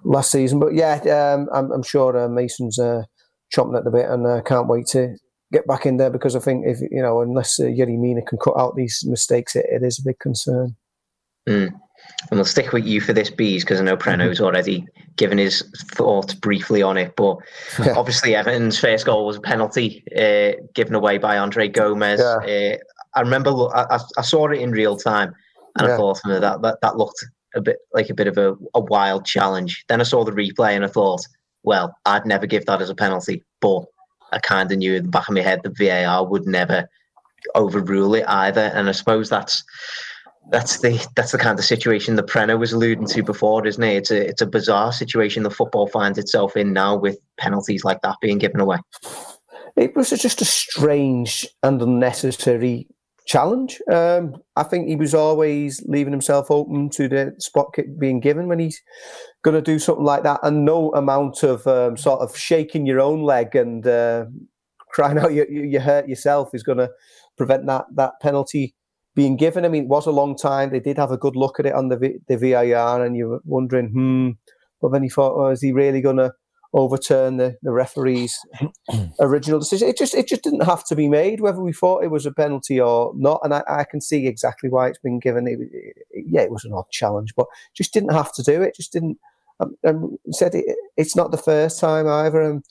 last 0.03 0.33
season. 0.33 0.59
But 0.59 0.75
yeah, 0.75 0.97
um, 1.35 1.49
I'm, 1.53 1.71
I'm, 1.71 1.85
sure 1.85 2.19
uh, 2.19 2.29
Mason's 2.29 2.81
uh, 2.81 3.05
chomping 3.55 3.77
at 3.77 3.85
the 3.85 3.91
bit, 3.91 4.09
and 4.09 4.27
uh, 4.27 4.43
can't 4.43 4.69
wait 4.69 4.87
to 4.89 5.17
get 5.53 5.67
back 5.67 5.87
in 5.87 5.97
there 5.97 6.11
because 6.11 6.37
I 6.37 6.41
think 6.41 6.67
if 6.67 6.81
you 6.91 7.03
know, 7.03 7.21
unless 7.23 7.59
uh, 7.61 7.65
Mina 7.65 8.23
can 8.23 8.39
cut 8.39 8.59
out 8.59 8.77
these 8.77 9.05
mistakes, 9.07 9.57
it, 9.57 9.67
it 9.69 9.83
is 9.83 9.99
a 9.99 10.05
big 10.05 10.19
concern. 10.19 10.77
Mm. 11.49 11.73
And 12.31 12.39
we'll 12.39 12.45
stick 12.45 12.73
with 12.73 12.85
you 12.85 13.01
for 13.01 13.13
this, 13.13 13.31
bees, 13.31 13.65
because 13.65 13.81
I 13.81 13.85
know 13.85 13.97
Preno's 13.97 14.37
mm-hmm. 14.37 14.45
already 14.45 14.87
given 15.17 15.39
his 15.39 15.63
thoughts 15.93 16.35
briefly 16.35 16.83
on 16.83 16.97
it. 16.97 17.15
But 17.17 17.39
yeah. 17.85 17.95
obviously, 17.97 18.35
Everton's 18.35 18.79
first 18.79 19.07
goal 19.07 19.27
was 19.27 19.37
a 19.37 19.41
penalty 19.41 20.05
uh, 20.17 20.61
given 20.75 20.95
away 20.95 21.19
by 21.19 21.39
Andre 21.39 21.69
Gomes. 21.69 22.21
Yeah. 22.21 22.75
Uh, 22.75 22.77
I 23.15 23.21
remember 23.21 23.51
I, 23.75 23.99
I, 24.17 24.23
saw 24.23 24.49
it 24.49 24.61
in 24.61 24.71
real 24.71 24.97
time, 24.97 25.35
and 25.79 25.89
yeah. 25.89 25.95
I 25.95 25.97
thought 25.97 26.21
that, 26.25 26.63
that 26.63 26.79
that 26.83 26.97
looked 26.97 27.25
a 27.55 27.61
bit 27.61 27.79
like 27.95 28.11
a 28.11 28.15
bit 28.15 28.27
of 28.27 28.37
a, 28.37 28.55
a 28.75 28.81
wild 28.81 29.25
challenge. 29.25 29.85
Then 29.89 30.01
I 30.01 30.05
saw 30.05 30.25
the 30.25 30.33
replay, 30.33 30.75
and 30.75 30.85
I 30.85 30.89
thought, 30.89 31.23
well, 31.63 31.95
I'd 32.05 32.27
never 32.27 32.47
give 32.47 32.67
that 32.67 32.83
as 32.83 32.91
a 32.91 32.95
penalty, 32.95 33.45
but 33.61 33.85
I 34.33 34.39
kind 34.39 34.71
of 34.71 34.79
knew 34.79 34.95
in 34.95 35.05
the 35.05 35.11
back 35.11 35.29
of 35.29 35.35
my 35.35 35.41
head 35.41 35.63
that 35.63 35.77
VAR 35.79 36.27
would 36.27 36.47
never 36.47 36.89
overrule 37.55 38.15
it 38.15 38.25
either. 38.29 38.71
And 38.75 38.89
I 38.89 38.93
suppose 38.93 39.29
that's 39.29 39.63
that's 40.51 40.81
the 40.81 41.07
that's 41.15 41.33
the 41.33 41.39
kind 41.39 41.59
of 41.59 41.65
situation 41.65 42.17
that 42.17 42.27
Preno 42.27 42.59
was 42.59 42.73
alluding 42.73 43.07
to 43.09 43.23
before, 43.23 43.67
isn't 43.67 43.83
it? 43.83 43.97
It's 43.97 44.11
a 44.11 44.29
it's 44.29 44.43
a 44.43 44.47
bizarre 44.47 44.93
situation 44.93 45.43
the 45.43 45.51
football 45.51 45.87
finds 45.87 46.19
itself 46.19 46.57
in 46.57 46.73
now 46.73 46.97
with 46.97 47.19
penalties 47.39 47.85
like 47.85 48.01
that 48.03 48.17
being 48.21 48.39
given 48.39 48.61
away. 48.61 48.79
It 49.77 49.95
was 49.95 50.11
just 50.11 50.41
a 50.41 50.45
strange 50.45 51.47
and 51.63 51.81
unnecessary 51.81 52.89
challenge. 53.27 53.81
Um, 53.93 54.37
I 54.57 54.63
think 54.63 54.89
he 54.89 54.97
was 54.97 55.15
always 55.15 55.83
leaving 55.87 56.13
himself 56.13 56.51
open 56.51 56.89
to 56.91 57.09
the 57.09 57.35
spot 57.39 57.75
kick 57.75 57.99
being 57.99 58.21
given 58.21 58.49
when 58.49 58.59
he's 58.59 58.83
going 59.43 59.55
to 59.55 59.63
do 59.63 59.79
something 59.79 60.05
like 60.05 60.23
that, 60.23 60.41
and 60.43 60.65
no 60.65 60.91
amount 60.93 61.43
of 61.43 61.67
um, 61.67 61.97
sort 61.97 62.21
of 62.21 62.37
shaking 62.37 62.87
your 62.87 63.01
own 63.01 63.23
leg 63.23 63.55
and 63.55 63.87
uh, 63.87 64.27
crying 64.91 65.19
out 65.19 65.33
you, 65.33 65.47
you 65.49 65.81
hurt 65.81 66.09
yourself 66.09 66.51
is 66.55 66.63
going 66.63 66.79
to 66.79 66.91
prevent 67.37 67.67
that 67.67 67.85
that 67.95 68.13
penalty 68.21 68.75
being 69.15 69.37
given. 69.37 69.65
I 69.65 69.69
mean, 69.69 69.85
it 69.85 69.89
was 69.89 70.07
a 70.07 70.13
long 70.13 70.37
time. 70.37 70.71
They 70.71 70.81
did 70.81 70.97
have 70.97 71.11
a 71.11 71.19
good 71.19 71.37
look 71.37 71.59
at 71.59 71.67
it 71.67 71.75
on 71.75 71.89
the 71.89 72.19
the 72.29 72.37
VAR, 72.37 73.05
and 73.05 73.17
you 73.17 73.29
were 73.29 73.41
wondering, 73.45 73.89
hmm. 73.89 74.31
But 74.81 74.93
then 74.93 75.03
he 75.03 75.09
thought, 75.09 75.35
oh, 75.37 75.49
is 75.49 75.61
he 75.61 75.73
really 75.73 76.01
going 76.01 76.19
to 76.19 76.33
overturn 76.75 77.39
the, 77.39 77.57
the 77.63 77.73
referee's 77.73 78.39
original 79.21 79.59
decision. 79.59 79.89
It 79.89 79.99
just 79.99 80.15
it 80.15 80.29
just 80.29 80.43
didn't 80.43 80.65
have 80.65 80.85
to 80.87 80.97
be 80.97 81.09
made, 81.09 81.41
whether 81.41 81.61
we 81.61 81.73
thought 81.73 82.05
it 82.05 82.11
was 82.11 82.27
a 82.27 82.33
penalty 82.33 82.81
or 82.81 83.13
not. 83.17 83.41
And 83.43 83.55
I, 83.55 83.63
I 83.69 83.85
can 83.85 84.01
see 84.01 84.27
exactly 84.27 84.69
why 84.69 84.89
it's 84.89 84.99
been 84.99 85.19
given. 85.19 85.47
It, 85.47 85.59
it, 85.73 86.27
yeah, 86.29 86.43
it 86.43 86.51
was 86.51 86.65
an 86.65 86.73
odd 86.73 86.91
challenge, 86.91 87.35
but 87.37 87.47
just 87.75 87.93
didn't 87.95 88.13
have 88.13 88.33
to 88.35 88.43
do 88.43 88.63
it. 88.63 88.77
Just 88.77 88.93
didn't. 88.93 89.19
Um, 89.61 89.77
and 89.83 90.19
said 90.31 90.55
it, 90.55 90.67
it's 90.97 91.17
not 91.17 91.33
the 91.33 91.37
first 91.37 91.81
time 91.81 92.07
either. 92.07 92.41
And 92.41 92.63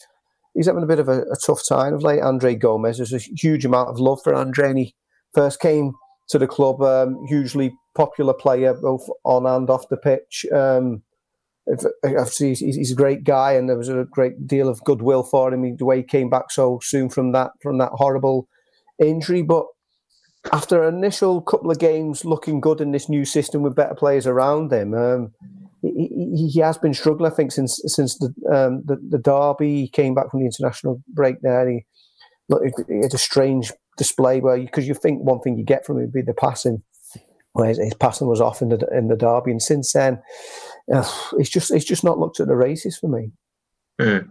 he's 0.53 0.67
having 0.67 0.83
a 0.83 0.87
bit 0.87 0.99
of 0.99 1.09
a, 1.09 1.23
a, 1.23 1.35
tough 1.45 1.61
time 1.67 1.93
of 1.93 2.01
late. 2.01 2.21
Andre 2.21 2.55
Gomes, 2.55 2.95
There's 2.95 3.11
a 3.11 3.17
huge 3.17 3.65
amount 3.65 3.89
of 3.89 3.99
love 3.99 4.21
for 4.23 4.33
Andre. 4.33 4.69
And 4.69 4.79
he 4.79 4.95
first 5.33 5.59
came 5.59 5.93
to 6.29 6.39
the 6.39 6.47
club, 6.47 6.81
um, 6.81 7.25
hugely 7.27 7.73
popular 7.93 8.33
player 8.33 8.73
both 8.73 9.05
on 9.25 9.45
and 9.45 9.69
off 9.69 9.89
the 9.89 9.97
pitch. 9.97 10.45
Um, 10.53 11.03
obviously 12.03 12.53
he's 12.53 12.91
a 12.91 12.95
great 12.95 13.23
guy, 13.23 13.53
and 13.53 13.69
there 13.69 13.77
was 13.77 13.89
a 13.89 14.07
great 14.11 14.47
deal 14.47 14.69
of 14.69 14.83
goodwill 14.83 15.23
for 15.23 15.53
him. 15.53 15.75
The 15.75 15.85
way 15.85 15.97
he 15.97 16.03
came 16.03 16.29
back 16.29 16.51
so 16.51 16.79
soon 16.81 17.09
from 17.09 17.31
that 17.33 17.51
from 17.61 17.77
that 17.79 17.91
horrible 17.93 18.47
injury, 18.99 19.41
but 19.41 19.65
after 20.53 20.83
an 20.83 20.95
initial 20.95 21.41
couple 21.41 21.71
of 21.71 21.79
games 21.79 22.23
looking 22.23 22.61
good 22.61 22.81
in 22.81 22.91
this 22.91 23.09
new 23.09 23.25
system 23.25 23.61
with 23.61 23.75
better 23.75 23.95
players 23.95 24.25
around 24.25 24.71
him, 24.71 24.93
um, 24.93 25.33
he, 25.81 26.49
he, 26.53 26.59
has 26.59 26.77
been 26.77 26.93
struggling. 26.93 27.31
I 27.31 27.35
think 27.35 27.51
since 27.51 27.81
since 27.85 28.17
the, 28.17 28.27
um, 28.51 28.83
the, 28.85 28.97
the 29.09 29.17
derby, 29.17 29.81
he 29.81 29.89
came 29.89 30.13
back 30.13 30.31
from 30.31 30.39
the 30.39 30.45
international 30.45 31.01
break. 31.09 31.41
There, 31.41 31.69
he, 31.69 31.85
had 32.49 33.13
a 33.13 33.17
strange 33.17 33.71
display 33.97 34.39
where 34.39 34.57
because 34.57 34.85
you, 34.85 34.93
you 34.93 34.99
think 34.99 35.21
one 35.21 35.41
thing 35.41 35.57
you 35.57 35.65
get 35.65 35.85
from 35.85 35.97
him 35.97 36.03
would 36.03 36.13
be 36.13 36.21
the 36.21 36.33
passing, 36.33 36.81
where 37.53 37.67
his, 37.67 37.77
his 37.77 37.93
passing 37.93 38.27
was 38.27 38.41
off 38.41 38.61
in 38.61 38.69
the 38.69 38.87
in 38.95 39.09
the 39.09 39.17
derby, 39.17 39.51
and 39.51 39.61
since 39.61 39.91
then 39.91 40.19
it's 40.87 41.49
just 41.49 41.71
it's 41.71 41.85
just 41.85 42.03
not 42.03 42.19
looked 42.19 42.39
at 42.39 42.47
the 42.47 42.55
races 42.55 42.97
for 42.97 43.07
me. 43.07 43.31
Mm. 43.99 44.29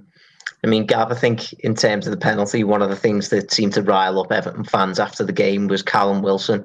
I 0.64 0.66
mean, 0.68 0.86
Gav, 0.86 1.12
I 1.12 1.14
think 1.14 1.52
in 1.54 1.74
terms 1.74 2.06
of 2.06 2.12
the 2.12 2.16
penalty, 2.16 2.64
one 2.64 2.82
of 2.82 2.90
the 2.90 2.96
things 2.96 3.28
that 3.28 3.52
seemed 3.52 3.74
to 3.74 3.82
rile 3.82 4.18
up 4.20 4.32
Everton 4.32 4.64
fans 4.64 4.98
after 4.98 5.22
the 5.22 5.32
game 5.32 5.68
was 5.68 5.82
Callum 5.82 6.22
Wilson 6.22 6.64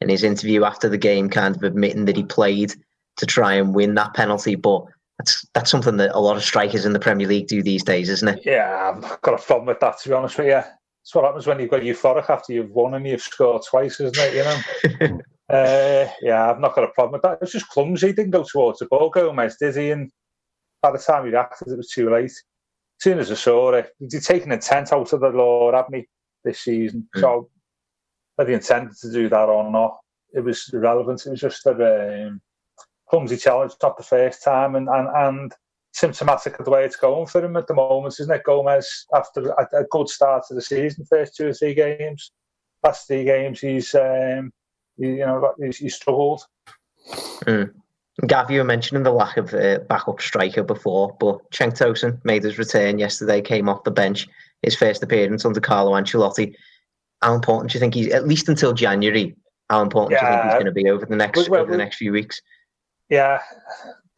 in 0.00 0.08
his 0.08 0.24
interview 0.24 0.64
after 0.64 0.88
the 0.88 0.98
game, 0.98 1.28
kind 1.28 1.56
of 1.56 1.62
admitting 1.62 2.04
that 2.06 2.16
he 2.16 2.24
played 2.24 2.74
to 3.16 3.26
try 3.26 3.54
and 3.54 3.74
win 3.74 3.94
that 3.94 4.14
penalty, 4.14 4.54
but 4.54 4.84
that's 5.18 5.46
that's 5.54 5.70
something 5.70 5.96
that 5.96 6.14
a 6.14 6.20
lot 6.20 6.36
of 6.36 6.44
strikers 6.44 6.86
in 6.86 6.92
the 6.92 7.00
Premier 7.00 7.26
League 7.26 7.48
do 7.48 7.62
these 7.62 7.82
days, 7.82 8.08
isn't 8.08 8.28
it? 8.28 8.42
Yeah, 8.44 8.92
I've 8.94 9.20
got 9.22 9.40
a 9.40 9.42
problem 9.42 9.66
with 9.66 9.80
that 9.80 9.98
to 10.00 10.08
be 10.08 10.14
honest 10.14 10.38
with 10.38 10.48
you. 10.48 10.62
It's 11.02 11.14
what 11.14 11.24
happens 11.24 11.46
when 11.46 11.58
you've 11.58 11.70
got 11.70 11.82
euphoric 11.82 12.30
after 12.30 12.52
you've 12.52 12.70
won 12.70 12.94
and 12.94 13.06
you've 13.06 13.22
scored 13.22 13.62
twice, 13.68 14.00
isn't 14.00 14.16
it? 14.18 14.34
You 14.34 15.08
know. 15.08 15.20
Uh, 15.48 16.06
yeah, 16.20 16.50
I've 16.50 16.60
not 16.60 16.74
got 16.74 16.84
a 16.84 16.88
problem 16.88 17.12
with 17.12 17.22
that. 17.22 17.34
It 17.34 17.40
was 17.40 17.52
just 17.52 17.68
clumsy. 17.68 18.08
He 18.08 18.12
didn't 18.12 18.32
go 18.32 18.44
towards 18.44 18.80
the 18.80 18.86
ball. 18.86 19.08
Gomes 19.08 19.56
did 19.56 19.76
he? 19.76 19.90
And 19.90 20.10
by 20.82 20.92
the 20.92 20.98
time 20.98 21.24
he 21.24 21.30
reacted, 21.30 21.68
it 21.68 21.76
was 21.76 21.90
too 21.90 22.10
late. 22.10 22.24
As 22.24 23.02
soon 23.02 23.18
as 23.18 23.30
I 23.30 23.34
saw 23.34 23.72
it, 23.72 23.90
he's 23.98 24.26
taken 24.26 24.52
intent 24.52 24.92
out 24.92 25.12
of 25.12 25.20
the 25.20 25.28
law, 25.28 25.72
haven't 25.72 25.94
he, 25.94 26.08
this 26.44 26.60
season? 26.60 27.08
Mm. 27.16 27.20
So 27.20 27.50
whether 28.36 28.50
he 28.50 28.54
intended 28.54 28.96
to 28.98 29.10
do 29.10 29.28
that 29.28 29.48
or 29.48 29.70
not, 29.70 29.98
it 30.32 30.40
was 30.40 30.68
irrelevant. 30.72 31.24
It 31.24 31.30
was 31.30 31.40
just 31.40 31.64
a 31.66 32.26
um, 32.26 32.40
clumsy 33.08 33.36
challenge, 33.36 33.72
not 33.82 33.96
the 33.96 34.02
first 34.02 34.44
time, 34.44 34.74
and, 34.74 34.88
and, 34.88 35.08
and 35.08 35.52
symptomatic 35.92 36.58
of 36.58 36.64
the 36.66 36.70
way 36.70 36.84
it's 36.84 36.96
going 36.96 37.26
for 37.26 37.42
him 37.42 37.56
at 37.56 37.66
the 37.66 37.74
moment, 37.74 38.16
isn't 38.20 38.34
it? 38.34 38.44
Gomes, 38.44 39.06
after 39.14 39.48
a, 39.50 39.68
a 39.72 39.84
good 39.90 40.08
start 40.08 40.44
to 40.48 40.54
the 40.54 40.60
season, 40.60 41.06
first 41.08 41.36
two 41.36 41.48
or 41.48 41.54
three 41.54 41.74
games, 41.74 42.32
last 42.84 43.06
three 43.06 43.24
games 43.24 43.60
he's 43.60 43.94
um, 43.94 44.52
he, 44.98 45.06
you 45.06 45.26
know 45.26 45.54
he's, 45.58 45.78
he's 45.78 45.94
struggled. 45.94 46.42
Mm. 47.46 47.72
Gav, 48.26 48.50
you 48.50 48.58
were 48.58 48.64
mentioning 48.64 49.04
the 49.04 49.12
lack 49.12 49.36
of 49.36 49.54
uh, 49.54 49.78
backup 49.88 50.20
striker 50.20 50.64
before, 50.64 51.16
but 51.20 51.38
Cenk 51.52 51.78
Tosun 51.78 52.22
made 52.24 52.42
his 52.42 52.58
return 52.58 52.98
yesterday, 52.98 53.40
came 53.40 53.68
off 53.68 53.84
the 53.84 53.92
bench, 53.92 54.26
his 54.62 54.74
first 54.74 55.02
appearance 55.04 55.44
under 55.44 55.60
Carlo 55.60 55.92
Ancelotti. 55.92 56.54
How 57.22 57.34
important 57.34 57.70
do 57.70 57.76
you 57.76 57.80
think 57.80 57.94
he's, 57.94 58.08
at 58.08 58.26
least 58.26 58.48
until 58.48 58.72
January, 58.72 59.36
how 59.70 59.82
important 59.82 60.12
yeah. 60.12 60.20
do 60.20 60.26
you 60.26 60.32
think 60.32 60.44
he's 60.44 60.54
going 60.54 60.66
to 60.66 60.72
be 60.72 60.90
over 60.90 61.06
the 61.06 61.16
next 61.16 61.48
well, 61.48 61.60
over 61.60 61.70
the 61.70 61.78
next 61.78 61.96
few 61.96 62.10
weeks? 62.10 62.40
Yeah, 63.08 63.40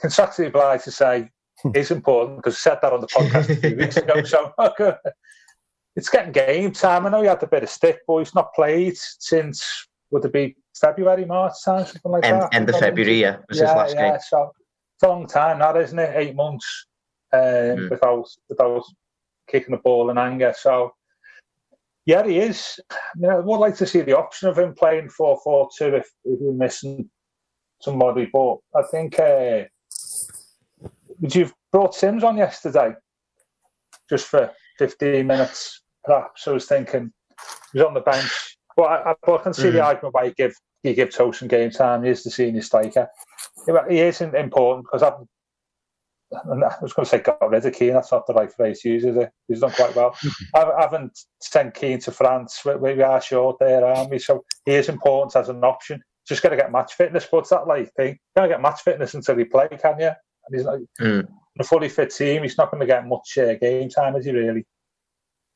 contractually 0.03 0.47
obliged 0.47 0.85
to 0.85 0.93
say 0.93 1.29
it's 1.75 1.91
important 1.91 2.39
because 2.39 2.55
I 2.55 2.59
said 2.59 2.79
that 2.83 2.93
on 2.93 3.01
the 3.01 3.07
podcast 3.07 3.51
a 3.51 3.57
few 3.57 3.77
weeks 3.77 3.97
ago. 3.97 4.23
So 4.23 4.53
it's 5.97 6.09
getting 6.09 6.33
game 6.33 6.73
time. 6.73 7.07
I 7.07 7.11
know 7.11 7.23
he 7.23 7.29
had 7.29 7.43
a 7.43 7.47
bit 7.47 7.63
of 7.63 7.71
stick, 7.71 8.01
but 8.07 8.19
he's 8.19 8.35
not 8.35 8.55
played 8.55 8.97
since 8.97 9.87
would 10.11 10.25
it 10.25 10.33
be 10.33 10.57
February, 10.81 11.25
March 11.25 11.55
time, 11.65 11.87
something 11.87 12.13
like 12.13 12.25
end, 12.25 12.43
that? 12.43 12.55
End 12.55 12.69
of 12.69 12.77
February, 12.77 13.21
yeah. 13.21 13.37
Was 13.49 13.59
yeah, 13.59 13.67
his 13.67 13.77
last 13.77 13.95
yeah. 13.95 14.11
game. 14.11 14.19
So 14.29 14.51
it's 14.95 15.03
a 15.03 15.09
long 15.09 15.27
time, 15.27 15.59
that 15.59 15.77
isn't 15.77 15.99
it? 15.99 16.13
Eight 16.17 16.35
months 16.35 16.87
um, 17.33 17.41
mm. 17.41 17.91
without 17.91 18.27
without 18.49 18.85
kicking 19.49 19.73
the 19.73 19.81
ball 19.83 20.11
in 20.11 20.19
anger. 20.19 20.55
So 20.57 20.93
yeah, 22.07 22.27
he 22.27 22.39
is. 22.39 22.81
You 23.17 23.23
know, 23.23 23.37
I 23.37 23.41
would 23.41 23.59
like 23.59 23.77
to 23.77 23.87
see 23.87 24.01
the 24.01 24.17
option 24.17 24.49
of 24.49 24.59
him 24.59 24.75
playing 24.75 25.11
4 25.11 25.39
4 25.43 25.69
2 25.77 25.85
if, 25.97 26.11
if 26.25 26.41
you're 26.41 26.53
missing 26.53 27.09
somebody. 27.81 28.29
But 28.33 28.57
I 28.75 28.83
think 28.91 29.19
uh, 29.19 29.65
would 31.21 31.35
you've 31.35 31.55
brought 31.73 31.95
Simms 31.95 32.25
on 32.25 32.37
yesterday 32.37 32.95
just 34.09 34.27
for 34.27 34.51
15 34.79 35.27
minutes, 35.27 35.83
perhaps. 36.05 36.49
I 36.49 36.53
was 36.53 36.67
thinking 36.67 37.13
he 37.73 37.79
was 37.79 37.87
on 37.87 37.95
the 37.95 38.01
bench. 38.01 38.57
But 38.77 38.83
I, 38.85 39.11
I, 39.11 39.33
I 39.33 39.43
can 39.43 39.53
see 39.53 39.69
mm. 39.69 39.73
the 39.73 39.85
argument 39.85 40.15
why 40.15 40.25
you 40.25 40.35
give 40.37 40.55
you 40.83 40.95
give 40.95 41.11
Tosun 41.11 41.49
game 41.49 41.71
time. 41.71 42.05
He 42.05 42.11
is 42.11 42.25
the 42.25 42.31
senior 42.31 42.63
striker. 42.63 43.09
He 43.89 43.99
is 43.99 44.21
important 44.21 44.87
because 44.87 45.03
I've 45.03 45.27
I 46.33 46.77
was 46.81 46.93
going 46.93 47.05
to 47.05 47.11
say 47.11 47.19
got 47.19 47.51
rid 47.51 47.67
of 47.67 47.75
Kean. 47.75 47.95
That's 47.95 48.13
not 48.13 48.27
the 48.27 48.35
right 48.35 48.53
phrase 48.53 48.81
to 48.83 48.89
use, 48.89 49.05
is 49.05 49.17
it? 49.17 49.33
He's 49.49 49.61
done 49.61 49.73
quite 49.73 49.97
well. 49.97 50.17
I 50.55 50.71
haven't 50.79 51.19
sent 51.41 51.75
Kean 51.75 51.99
to 52.01 52.13
France. 52.13 52.61
We, 52.65 52.77
we 52.77 53.03
are 53.03 53.21
short 53.21 53.57
there, 53.59 53.85
aren't 53.85 54.11
we? 54.11 54.19
So 54.21 54.45
he 54.65 54.75
is 54.75 54.89
important 54.89 55.35
as 55.35 55.49
an 55.49 55.65
option. 55.65 56.01
Just 56.29 56.43
got 56.43 56.51
to 56.51 56.57
get 56.57 56.71
match 56.71 56.95
fitness. 56.95 57.27
But 57.31 57.49
that 57.51 57.67
like 57.67 57.93
thing. 57.95 58.11
You 58.11 58.19
can't 58.37 58.51
get 58.51 58.63
match 58.63 58.83
fitness 58.83 59.15
until 59.15 59.39
you 59.39 59.47
play, 59.47 59.69
can 59.71 59.99
you? 59.99 60.07
And 60.07 60.57
he's 60.57 60.65
like 60.65 60.81
mm. 61.01 61.27
a 61.59 61.65
fully 61.65 61.89
fit 61.89 62.15
team. 62.15 62.43
He's 62.43 62.57
not 62.57 62.71
going 62.71 62.81
to 62.81 62.87
get 62.87 63.07
much 63.07 63.37
uh, 63.37 63.55
game 63.55 63.89
time, 63.89 64.15
is 64.15 64.25
he? 64.25 64.31
Really? 64.31 64.65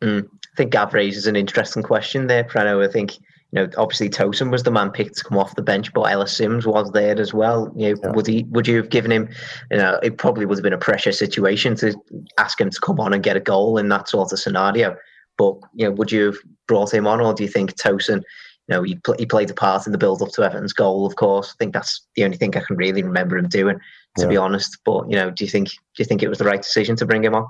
Mm. 0.03 0.25
I 0.25 0.57
think 0.57 0.72
Gav 0.72 0.93
raises 0.93 1.29
an 1.29 1.37
interesting 1.37 1.85
question 1.85 2.27
there, 2.27 2.43
Preno. 2.43 2.87
I 2.87 2.91
think 2.91 3.16
you 3.55 3.61
know, 3.61 3.70
obviously 3.76 4.11
Tosun 4.11 4.50
was 4.50 4.64
the 4.64 4.72
man 4.72 4.90
picked 4.90 5.16
to 5.18 5.24
come 5.24 5.38
off 5.38 5.55
the 5.55 5.62
bench, 5.62 5.92
but 5.92 6.02
Ellis 6.02 6.36
Simms 6.36 6.66
was 6.66 6.90
there 6.90 7.20
as 7.20 7.32
well. 7.32 7.72
You 7.76 7.94
know, 7.94 8.00
yeah. 8.02 8.11
would 8.11 8.26
he? 8.26 8.42
Would 8.50 8.66
you 8.66 8.76
have 8.78 8.90
given 8.90 9.12
him? 9.12 9.28
You 9.70 9.76
know, 9.76 10.00
it 10.02 10.18
probably 10.18 10.44
would 10.44 10.59
have 10.59 10.64
been 10.64 10.72
a 10.72 10.78
pressure 10.78 11.12
situation 11.12 11.76
to 11.76 11.94
ask 12.36 12.61
him 12.61 12.68
to 12.68 12.80
come 12.80 12.98
on 12.98 13.12
and 13.12 13.22
get 13.22 13.36
a 13.36 13.40
goal 13.40 13.78
in 13.78 13.88
that 13.90 14.09
sort 14.09 14.32
of 14.32 14.40
scenario. 14.40 14.96
But 15.38 15.55
you 15.72 15.86
know, 15.86 15.92
would 15.92 16.11
you 16.11 16.26
have 16.26 16.36
brought 16.66 16.92
him 16.92 17.07
on, 17.07 17.20
or 17.20 17.32
do 17.32 17.44
you 17.44 17.48
think 17.48 17.76
Tosun? 17.76 18.22
You 18.66 18.76
know, 18.76 18.82
he, 18.82 18.96
pl- 18.96 19.16
he 19.20 19.26
played 19.26 19.50
a 19.50 19.55
part 19.55 19.86
in 19.86 19.92
the 19.92 19.98
build 19.98 20.20
up 20.20 20.30
to 20.30 20.40
Everton's 20.40 20.72
goal. 20.72 21.07
Of 21.07 21.14
course, 21.14 21.52
I 21.52 21.57
think 21.61 21.74
that's 21.74 22.05
the 22.16 22.24
only 22.24 22.36
thing 22.36 22.57
I 22.57 22.61
can 22.61 22.76
really 22.76 23.05
remember 23.05 23.38
him 23.38 23.46
doing, 23.46 23.78
to 24.16 24.22
yeah. 24.24 24.30
be 24.30 24.36
honest. 24.36 24.78
But 24.84 25.09
you 25.09 25.14
know, 25.14 25.30
do 25.30 25.44
you 25.44 25.50
think 25.50 25.68
do 25.68 25.76
you 25.98 26.07
think 26.07 26.24
it 26.24 26.28
was 26.28 26.38
the 26.38 26.44
right 26.44 26.62
decision 26.62 26.96
to 26.96 27.07
bring 27.07 27.22
him 27.22 27.36
on? 27.36 27.46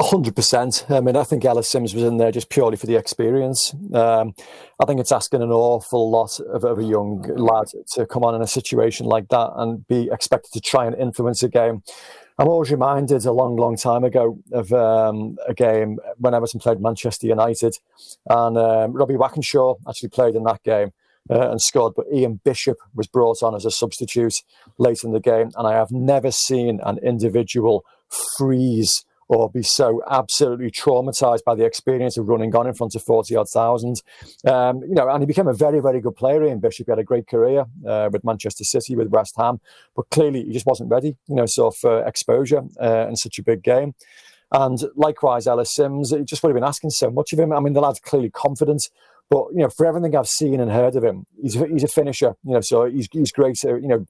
Hundred 0.00 0.36
percent. 0.36 0.84
I 0.90 1.00
mean, 1.00 1.16
I 1.16 1.24
think 1.24 1.44
Ellis 1.46 1.68
Simms 1.68 1.94
was 1.94 2.04
in 2.04 2.18
there 2.18 2.30
just 2.30 2.50
purely 2.50 2.76
for 2.76 2.84
the 2.84 2.96
experience. 2.96 3.74
Um, 3.94 4.34
I 4.78 4.84
think 4.84 5.00
it's 5.00 5.10
asking 5.10 5.40
an 5.40 5.50
awful 5.50 6.10
lot 6.10 6.38
of, 6.40 6.64
of, 6.64 6.78
a 6.78 6.84
young 6.84 7.22
lad 7.22 7.68
to 7.94 8.04
come 8.04 8.22
on 8.22 8.34
in 8.34 8.42
a 8.42 8.46
situation 8.46 9.06
like 9.06 9.28
that 9.28 9.50
and 9.56 9.86
be 9.88 10.10
expected 10.12 10.52
to 10.52 10.60
try 10.60 10.84
and 10.84 10.94
influence 10.96 11.42
a 11.42 11.48
game. 11.48 11.82
I'm 12.38 12.48
always 12.48 12.70
reminded 12.70 13.24
a 13.24 13.32
long, 13.32 13.56
long 13.56 13.76
time 13.76 14.04
ago 14.04 14.38
of 14.52 14.72
um, 14.74 15.38
a 15.48 15.54
game 15.54 15.98
when 16.18 16.34
Everton 16.34 16.60
played 16.60 16.80
Manchester 16.80 17.26
United, 17.26 17.78
and 18.28 18.58
um, 18.58 18.92
Robbie 18.92 19.14
Wakenshaw 19.14 19.78
actually 19.88 20.10
played 20.10 20.34
in 20.34 20.44
that 20.44 20.62
game. 20.62 20.92
Uh, 21.30 21.52
and 21.52 21.62
scored, 21.62 21.92
but 21.94 22.04
Ian 22.12 22.40
Bishop 22.42 22.78
was 22.96 23.06
brought 23.06 23.44
on 23.44 23.54
as 23.54 23.64
a 23.64 23.70
substitute 23.70 24.42
late 24.78 25.04
in 25.04 25.12
the 25.12 25.20
game, 25.20 25.52
and 25.56 25.68
I 25.68 25.72
have 25.74 25.92
never 25.92 26.32
seen 26.32 26.80
an 26.82 26.98
individual 26.98 27.84
freeze 28.36 29.04
or 29.28 29.50
be 29.50 29.62
so 29.62 30.02
absolutely 30.10 30.70
traumatized 30.70 31.44
by 31.44 31.54
the 31.54 31.64
experience 31.64 32.16
of 32.16 32.28
running 32.28 32.54
on 32.54 32.66
in 32.66 32.74
front 32.74 32.94
of 32.94 33.02
40 33.02 33.36
odd 33.36 33.48
thousand. 33.48 34.02
Um, 34.46 34.82
you 34.82 34.94
know, 34.94 35.08
and 35.08 35.22
he 35.22 35.26
became 35.26 35.48
a 35.48 35.54
very, 35.54 35.80
very 35.80 36.00
good 36.00 36.16
player 36.16 36.44
in 36.44 36.60
Bishop. 36.60 36.86
He 36.86 36.92
had 36.92 36.98
a 36.98 37.04
great 37.04 37.26
career 37.26 37.64
uh, 37.86 38.10
with 38.12 38.24
Manchester 38.24 38.64
City, 38.64 38.96
with 38.96 39.08
West 39.08 39.34
Ham, 39.36 39.60
but 39.96 40.08
clearly 40.10 40.44
he 40.44 40.52
just 40.52 40.66
wasn't 40.66 40.90
ready, 40.90 41.16
you 41.28 41.36
know, 41.36 41.46
so 41.46 41.70
for 41.70 42.04
exposure 42.06 42.62
uh, 42.80 43.06
in 43.08 43.16
such 43.16 43.38
a 43.38 43.42
big 43.42 43.62
game. 43.62 43.94
And 44.50 44.78
likewise, 44.96 45.46
Ellis 45.46 45.70
Simms, 45.70 46.12
it 46.12 46.26
just 46.26 46.42
would 46.42 46.50
have 46.50 46.56
been 46.56 46.64
asking 46.64 46.90
so 46.90 47.10
much 47.10 47.32
of 47.32 47.38
him. 47.38 47.52
I 47.52 47.60
mean, 47.60 47.72
the 47.72 47.80
lad's 47.80 48.00
clearly 48.00 48.28
confident, 48.28 48.90
but 49.30 49.46
you 49.52 49.60
know, 49.60 49.70
for 49.70 49.86
everything 49.86 50.14
I've 50.14 50.28
seen 50.28 50.60
and 50.60 50.70
heard 50.70 50.94
of 50.94 51.02
him, 51.02 51.24
he's 51.40 51.54
he's 51.54 51.84
a 51.84 51.88
finisher. 51.88 52.34
You 52.44 52.54
know, 52.54 52.60
so 52.60 52.84
he's 52.84 53.08
he's 53.10 53.32
great. 53.32 53.64
At, 53.64 53.80
you 53.80 53.88
know, 53.88 54.04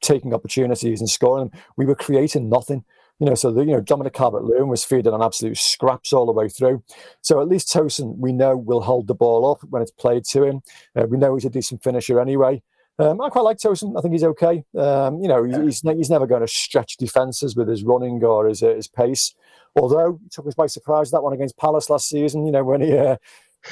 taking 0.00 0.34
opportunities 0.34 1.00
and 1.00 1.08
scoring. 1.08 1.50
We 1.76 1.86
were 1.86 1.94
creating 1.94 2.48
nothing. 2.48 2.84
You 3.20 3.26
know, 3.26 3.34
so 3.34 3.52
the, 3.52 3.60
you 3.60 3.72
know 3.72 3.80
Dominic 3.80 4.14
Calvert-Lewin 4.14 4.68
was 4.68 4.82
feeding 4.82 5.12
on 5.12 5.22
absolute 5.22 5.58
scraps 5.58 6.12
all 6.12 6.26
the 6.26 6.32
way 6.32 6.48
through. 6.48 6.82
So 7.22 7.40
at 7.40 7.48
least 7.48 7.68
Tosun, 7.68 8.16
we 8.16 8.32
know, 8.32 8.56
will 8.56 8.80
hold 8.80 9.06
the 9.06 9.14
ball 9.14 9.50
up 9.50 9.62
when 9.68 9.82
it's 9.82 9.90
played 9.90 10.24
to 10.26 10.42
him. 10.42 10.62
Uh, 10.96 11.06
we 11.06 11.18
know 11.18 11.34
he's 11.34 11.44
a 11.44 11.50
decent 11.50 11.82
finisher 11.82 12.18
anyway. 12.18 12.62
Um, 12.98 13.20
I 13.20 13.28
quite 13.30 13.42
like 13.42 13.58
Tosun. 13.58 13.96
I 13.96 14.02
think 14.02 14.12
he's 14.12 14.24
okay. 14.24 14.64
Um, 14.76 15.22
you 15.22 15.28
know, 15.28 15.42
he's, 15.44 15.80
he's 15.80 16.10
never 16.10 16.26
going 16.26 16.42
to 16.42 16.48
stretch 16.48 16.96
defences 16.96 17.56
with 17.56 17.68
his 17.68 17.82
running 17.82 18.22
or 18.22 18.46
his, 18.46 18.62
uh, 18.62 18.74
his 18.74 18.88
pace. 18.88 19.34
Although 19.76 20.18
he 20.22 20.28
took 20.28 20.46
us 20.46 20.54
by 20.54 20.66
surprise 20.66 21.10
that 21.10 21.22
one 21.22 21.32
against 21.32 21.56
Palace 21.56 21.88
last 21.88 22.08
season. 22.08 22.44
You 22.44 22.52
know, 22.52 22.64
when 22.64 22.80
he 22.80 22.96
uh, 22.96 23.16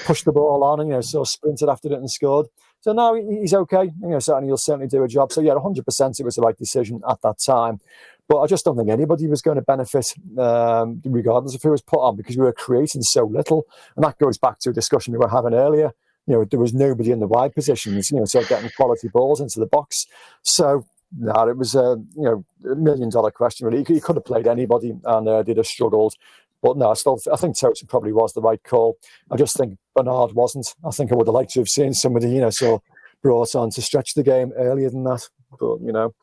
pushed 0.05 0.25
the 0.25 0.33
ball 0.33 0.63
on 0.65 0.81
and 0.81 0.89
you 0.89 0.95
know 0.95 1.01
sort 1.01 1.27
of 1.27 1.31
sprinted 1.31 1.69
after 1.69 1.89
it 1.89 1.95
and 1.95 2.11
scored. 2.11 2.47
So 2.81 2.93
now 2.93 3.15
he's 3.15 3.55
okay. 3.55 3.91
You 4.01 4.09
know, 4.09 4.19
certainly 4.19 4.49
he'll 4.49 4.57
certainly 4.57 4.87
do 4.87 5.03
a 5.03 5.09
job. 5.09 5.33
So 5.33 5.41
yeah, 5.41 5.55
100% 5.55 6.21
it 6.21 6.25
was 6.25 6.37
the 6.37 6.43
right 6.43 6.57
decision 6.57 7.03
at 7.09 7.21
that 7.23 7.39
time. 7.39 7.81
But 8.29 8.41
I 8.41 8.47
just 8.47 8.65
don't 8.65 8.77
think 8.77 8.91
anybody 8.91 9.27
was 9.27 9.41
going 9.41 9.57
to 9.57 9.63
benefit, 9.63 10.13
um, 10.39 11.01
regardless 11.05 11.55
of 11.55 11.63
who 11.63 11.71
was 11.71 11.81
put 11.81 12.01
on, 12.01 12.17
because 12.17 12.37
we 12.37 12.45
were 12.45 12.53
creating 12.53 13.03
so 13.03 13.25
little. 13.25 13.65
And 13.97 14.05
that 14.05 14.19
goes 14.19 14.37
back 14.37 14.59
to 14.61 14.71
a 14.71 14.73
discussion 14.73 15.13
we 15.13 15.19
were 15.19 15.29
having 15.29 15.55
earlier. 15.55 15.93
You 16.27 16.35
know, 16.35 16.45
there 16.45 16.61
was 16.61 16.75
nobody 16.75 17.11
in 17.11 17.21
the 17.21 17.27
wide 17.27 17.55
positions, 17.55 18.11
you 18.11 18.19
know, 18.19 18.27
so 18.27 18.45
getting 18.45 18.71
quality 18.77 19.09
balls 19.09 19.41
into 19.41 19.59
the 19.59 19.67
box. 19.67 20.07
So, 20.43 20.85
no, 21.19 21.49
it 21.49 21.57
was 21.57 21.75
a 21.75 21.97
you 22.17 22.23
know 22.23 22.45
million 22.77 23.09
dollar 23.09 23.31
question. 23.31 23.67
Really, 23.67 23.83
he, 23.83 23.99
could 23.99 24.17
have 24.17 24.27
played 24.27 24.47
anybody, 24.47 24.93
and 25.05 25.27
uh, 25.29 25.43
they'd 25.43 25.57
have 25.57 25.67
struggled. 25.67 26.15
But 26.61 26.77
no, 26.77 26.91
I 26.91 26.95
still 26.95 27.19
I 27.33 27.37
think 27.37 27.57
Tosun 27.57 27.89
probably 27.89 28.13
was 28.13 28.35
the 28.35 28.43
right 28.43 28.63
call. 28.63 28.99
I 29.31 29.37
just 29.37 29.57
think 29.57 29.79
Bernard 29.97 30.33
wasn't. 30.35 30.75
I 30.85 30.91
think 30.91 31.13
I 31.13 31.15
would 31.15 31.29
have 31.29 31.35
liked 31.35 31.53
to 31.53 31.61
have 31.61 31.69
seen 31.69 31.95
somebody, 31.95 32.29
you 32.29 32.41
know, 32.41 32.51
so 32.51 32.83
brought 33.23 33.55
on 33.55 33.71
to 33.71 33.81
stretch 33.81 34.13
the 34.13 34.23
game 34.23 34.53
earlier 34.57 34.91
than 34.91 35.05
that. 35.05 35.29
But 35.59 35.81
you 35.81 35.93
know, 35.93 36.15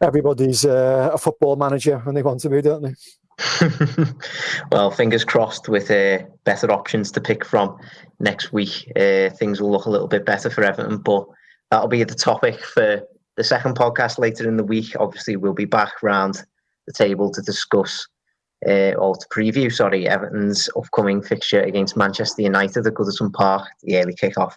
everybody's 0.00 0.64
uh, 0.64 1.10
a 1.12 1.18
football 1.18 1.56
manager 1.56 1.98
when 2.00 2.14
they 2.14 2.22
want 2.22 2.40
to 2.40 2.50
be, 2.50 2.62
don't 2.62 2.82
they? 2.82 2.94
well, 4.72 4.90
fingers 4.90 5.24
crossed 5.24 5.68
with 5.68 5.90
uh, 5.90 6.18
better 6.44 6.70
options 6.70 7.10
to 7.12 7.20
pick 7.20 7.44
from 7.44 7.76
next 8.20 8.52
week. 8.52 8.90
Uh, 8.96 9.30
things 9.30 9.60
will 9.60 9.70
look 9.70 9.86
a 9.86 9.90
little 9.90 10.08
bit 10.08 10.24
better 10.24 10.50
for 10.50 10.62
Everton, 10.62 10.98
but 10.98 11.26
that'll 11.70 11.88
be 11.88 12.04
the 12.04 12.14
topic 12.14 12.60
for 12.60 13.02
the 13.36 13.44
second 13.44 13.76
podcast 13.76 14.18
later 14.18 14.48
in 14.48 14.56
the 14.56 14.64
week. 14.64 14.94
Obviously, 14.98 15.36
we'll 15.36 15.52
be 15.52 15.64
back 15.64 16.02
round 16.02 16.42
the 16.86 16.92
table 16.92 17.30
to 17.32 17.42
discuss 17.42 18.06
uh, 18.66 18.94
or 18.94 19.16
to 19.16 19.26
preview, 19.32 19.72
sorry, 19.72 20.08
Everton's 20.08 20.68
upcoming 20.76 21.22
fixture 21.22 21.60
against 21.60 21.96
Manchester 21.96 22.42
United 22.42 22.86
at 22.86 22.94
Goodison 22.94 23.32
Park, 23.32 23.68
the 23.82 23.96
early 23.96 24.14
kickoff 24.14 24.54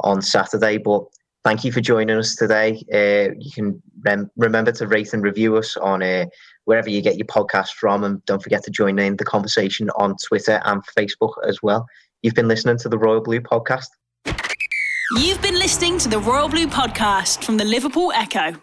on 0.00 0.22
Saturday. 0.22 0.78
But 0.78 1.04
thank 1.44 1.64
you 1.64 1.72
for 1.72 1.80
joining 1.80 2.16
us 2.16 2.34
today. 2.34 2.82
Uh, 2.92 3.34
you 3.38 3.50
can 3.50 3.82
rem- 4.04 4.30
remember 4.36 4.72
to 4.72 4.86
rate 4.86 5.12
and 5.12 5.22
review 5.22 5.56
us 5.56 5.76
on 5.76 6.02
uh, 6.02 6.26
wherever 6.64 6.88
you 6.88 7.02
get 7.02 7.16
your 7.16 7.26
podcast 7.26 7.70
from. 7.70 8.04
And 8.04 8.24
don't 8.26 8.42
forget 8.42 8.62
to 8.64 8.70
join 8.70 8.98
in 8.98 9.16
the 9.16 9.24
conversation 9.24 9.90
on 9.96 10.16
Twitter 10.26 10.60
and 10.64 10.82
Facebook 10.98 11.32
as 11.46 11.62
well. 11.62 11.86
You've 12.22 12.34
been 12.34 12.48
listening 12.48 12.78
to 12.78 12.88
the 12.88 12.98
Royal 12.98 13.20
Blue 13.20 13.40
podcast. 13.40 13.88
You've 15.16 15.42
been 15.42 15.58
listening 15.58 15.98
to 15.98 16.08
the 16.08 16.18
Royal 16.18 16.48
Blue 16.48 16.66
podcast 16.66 17.44
from 17.44 17.56
the 17.56 17.64
Liverpool 17.64 18.12
Echo. 18.12 18.54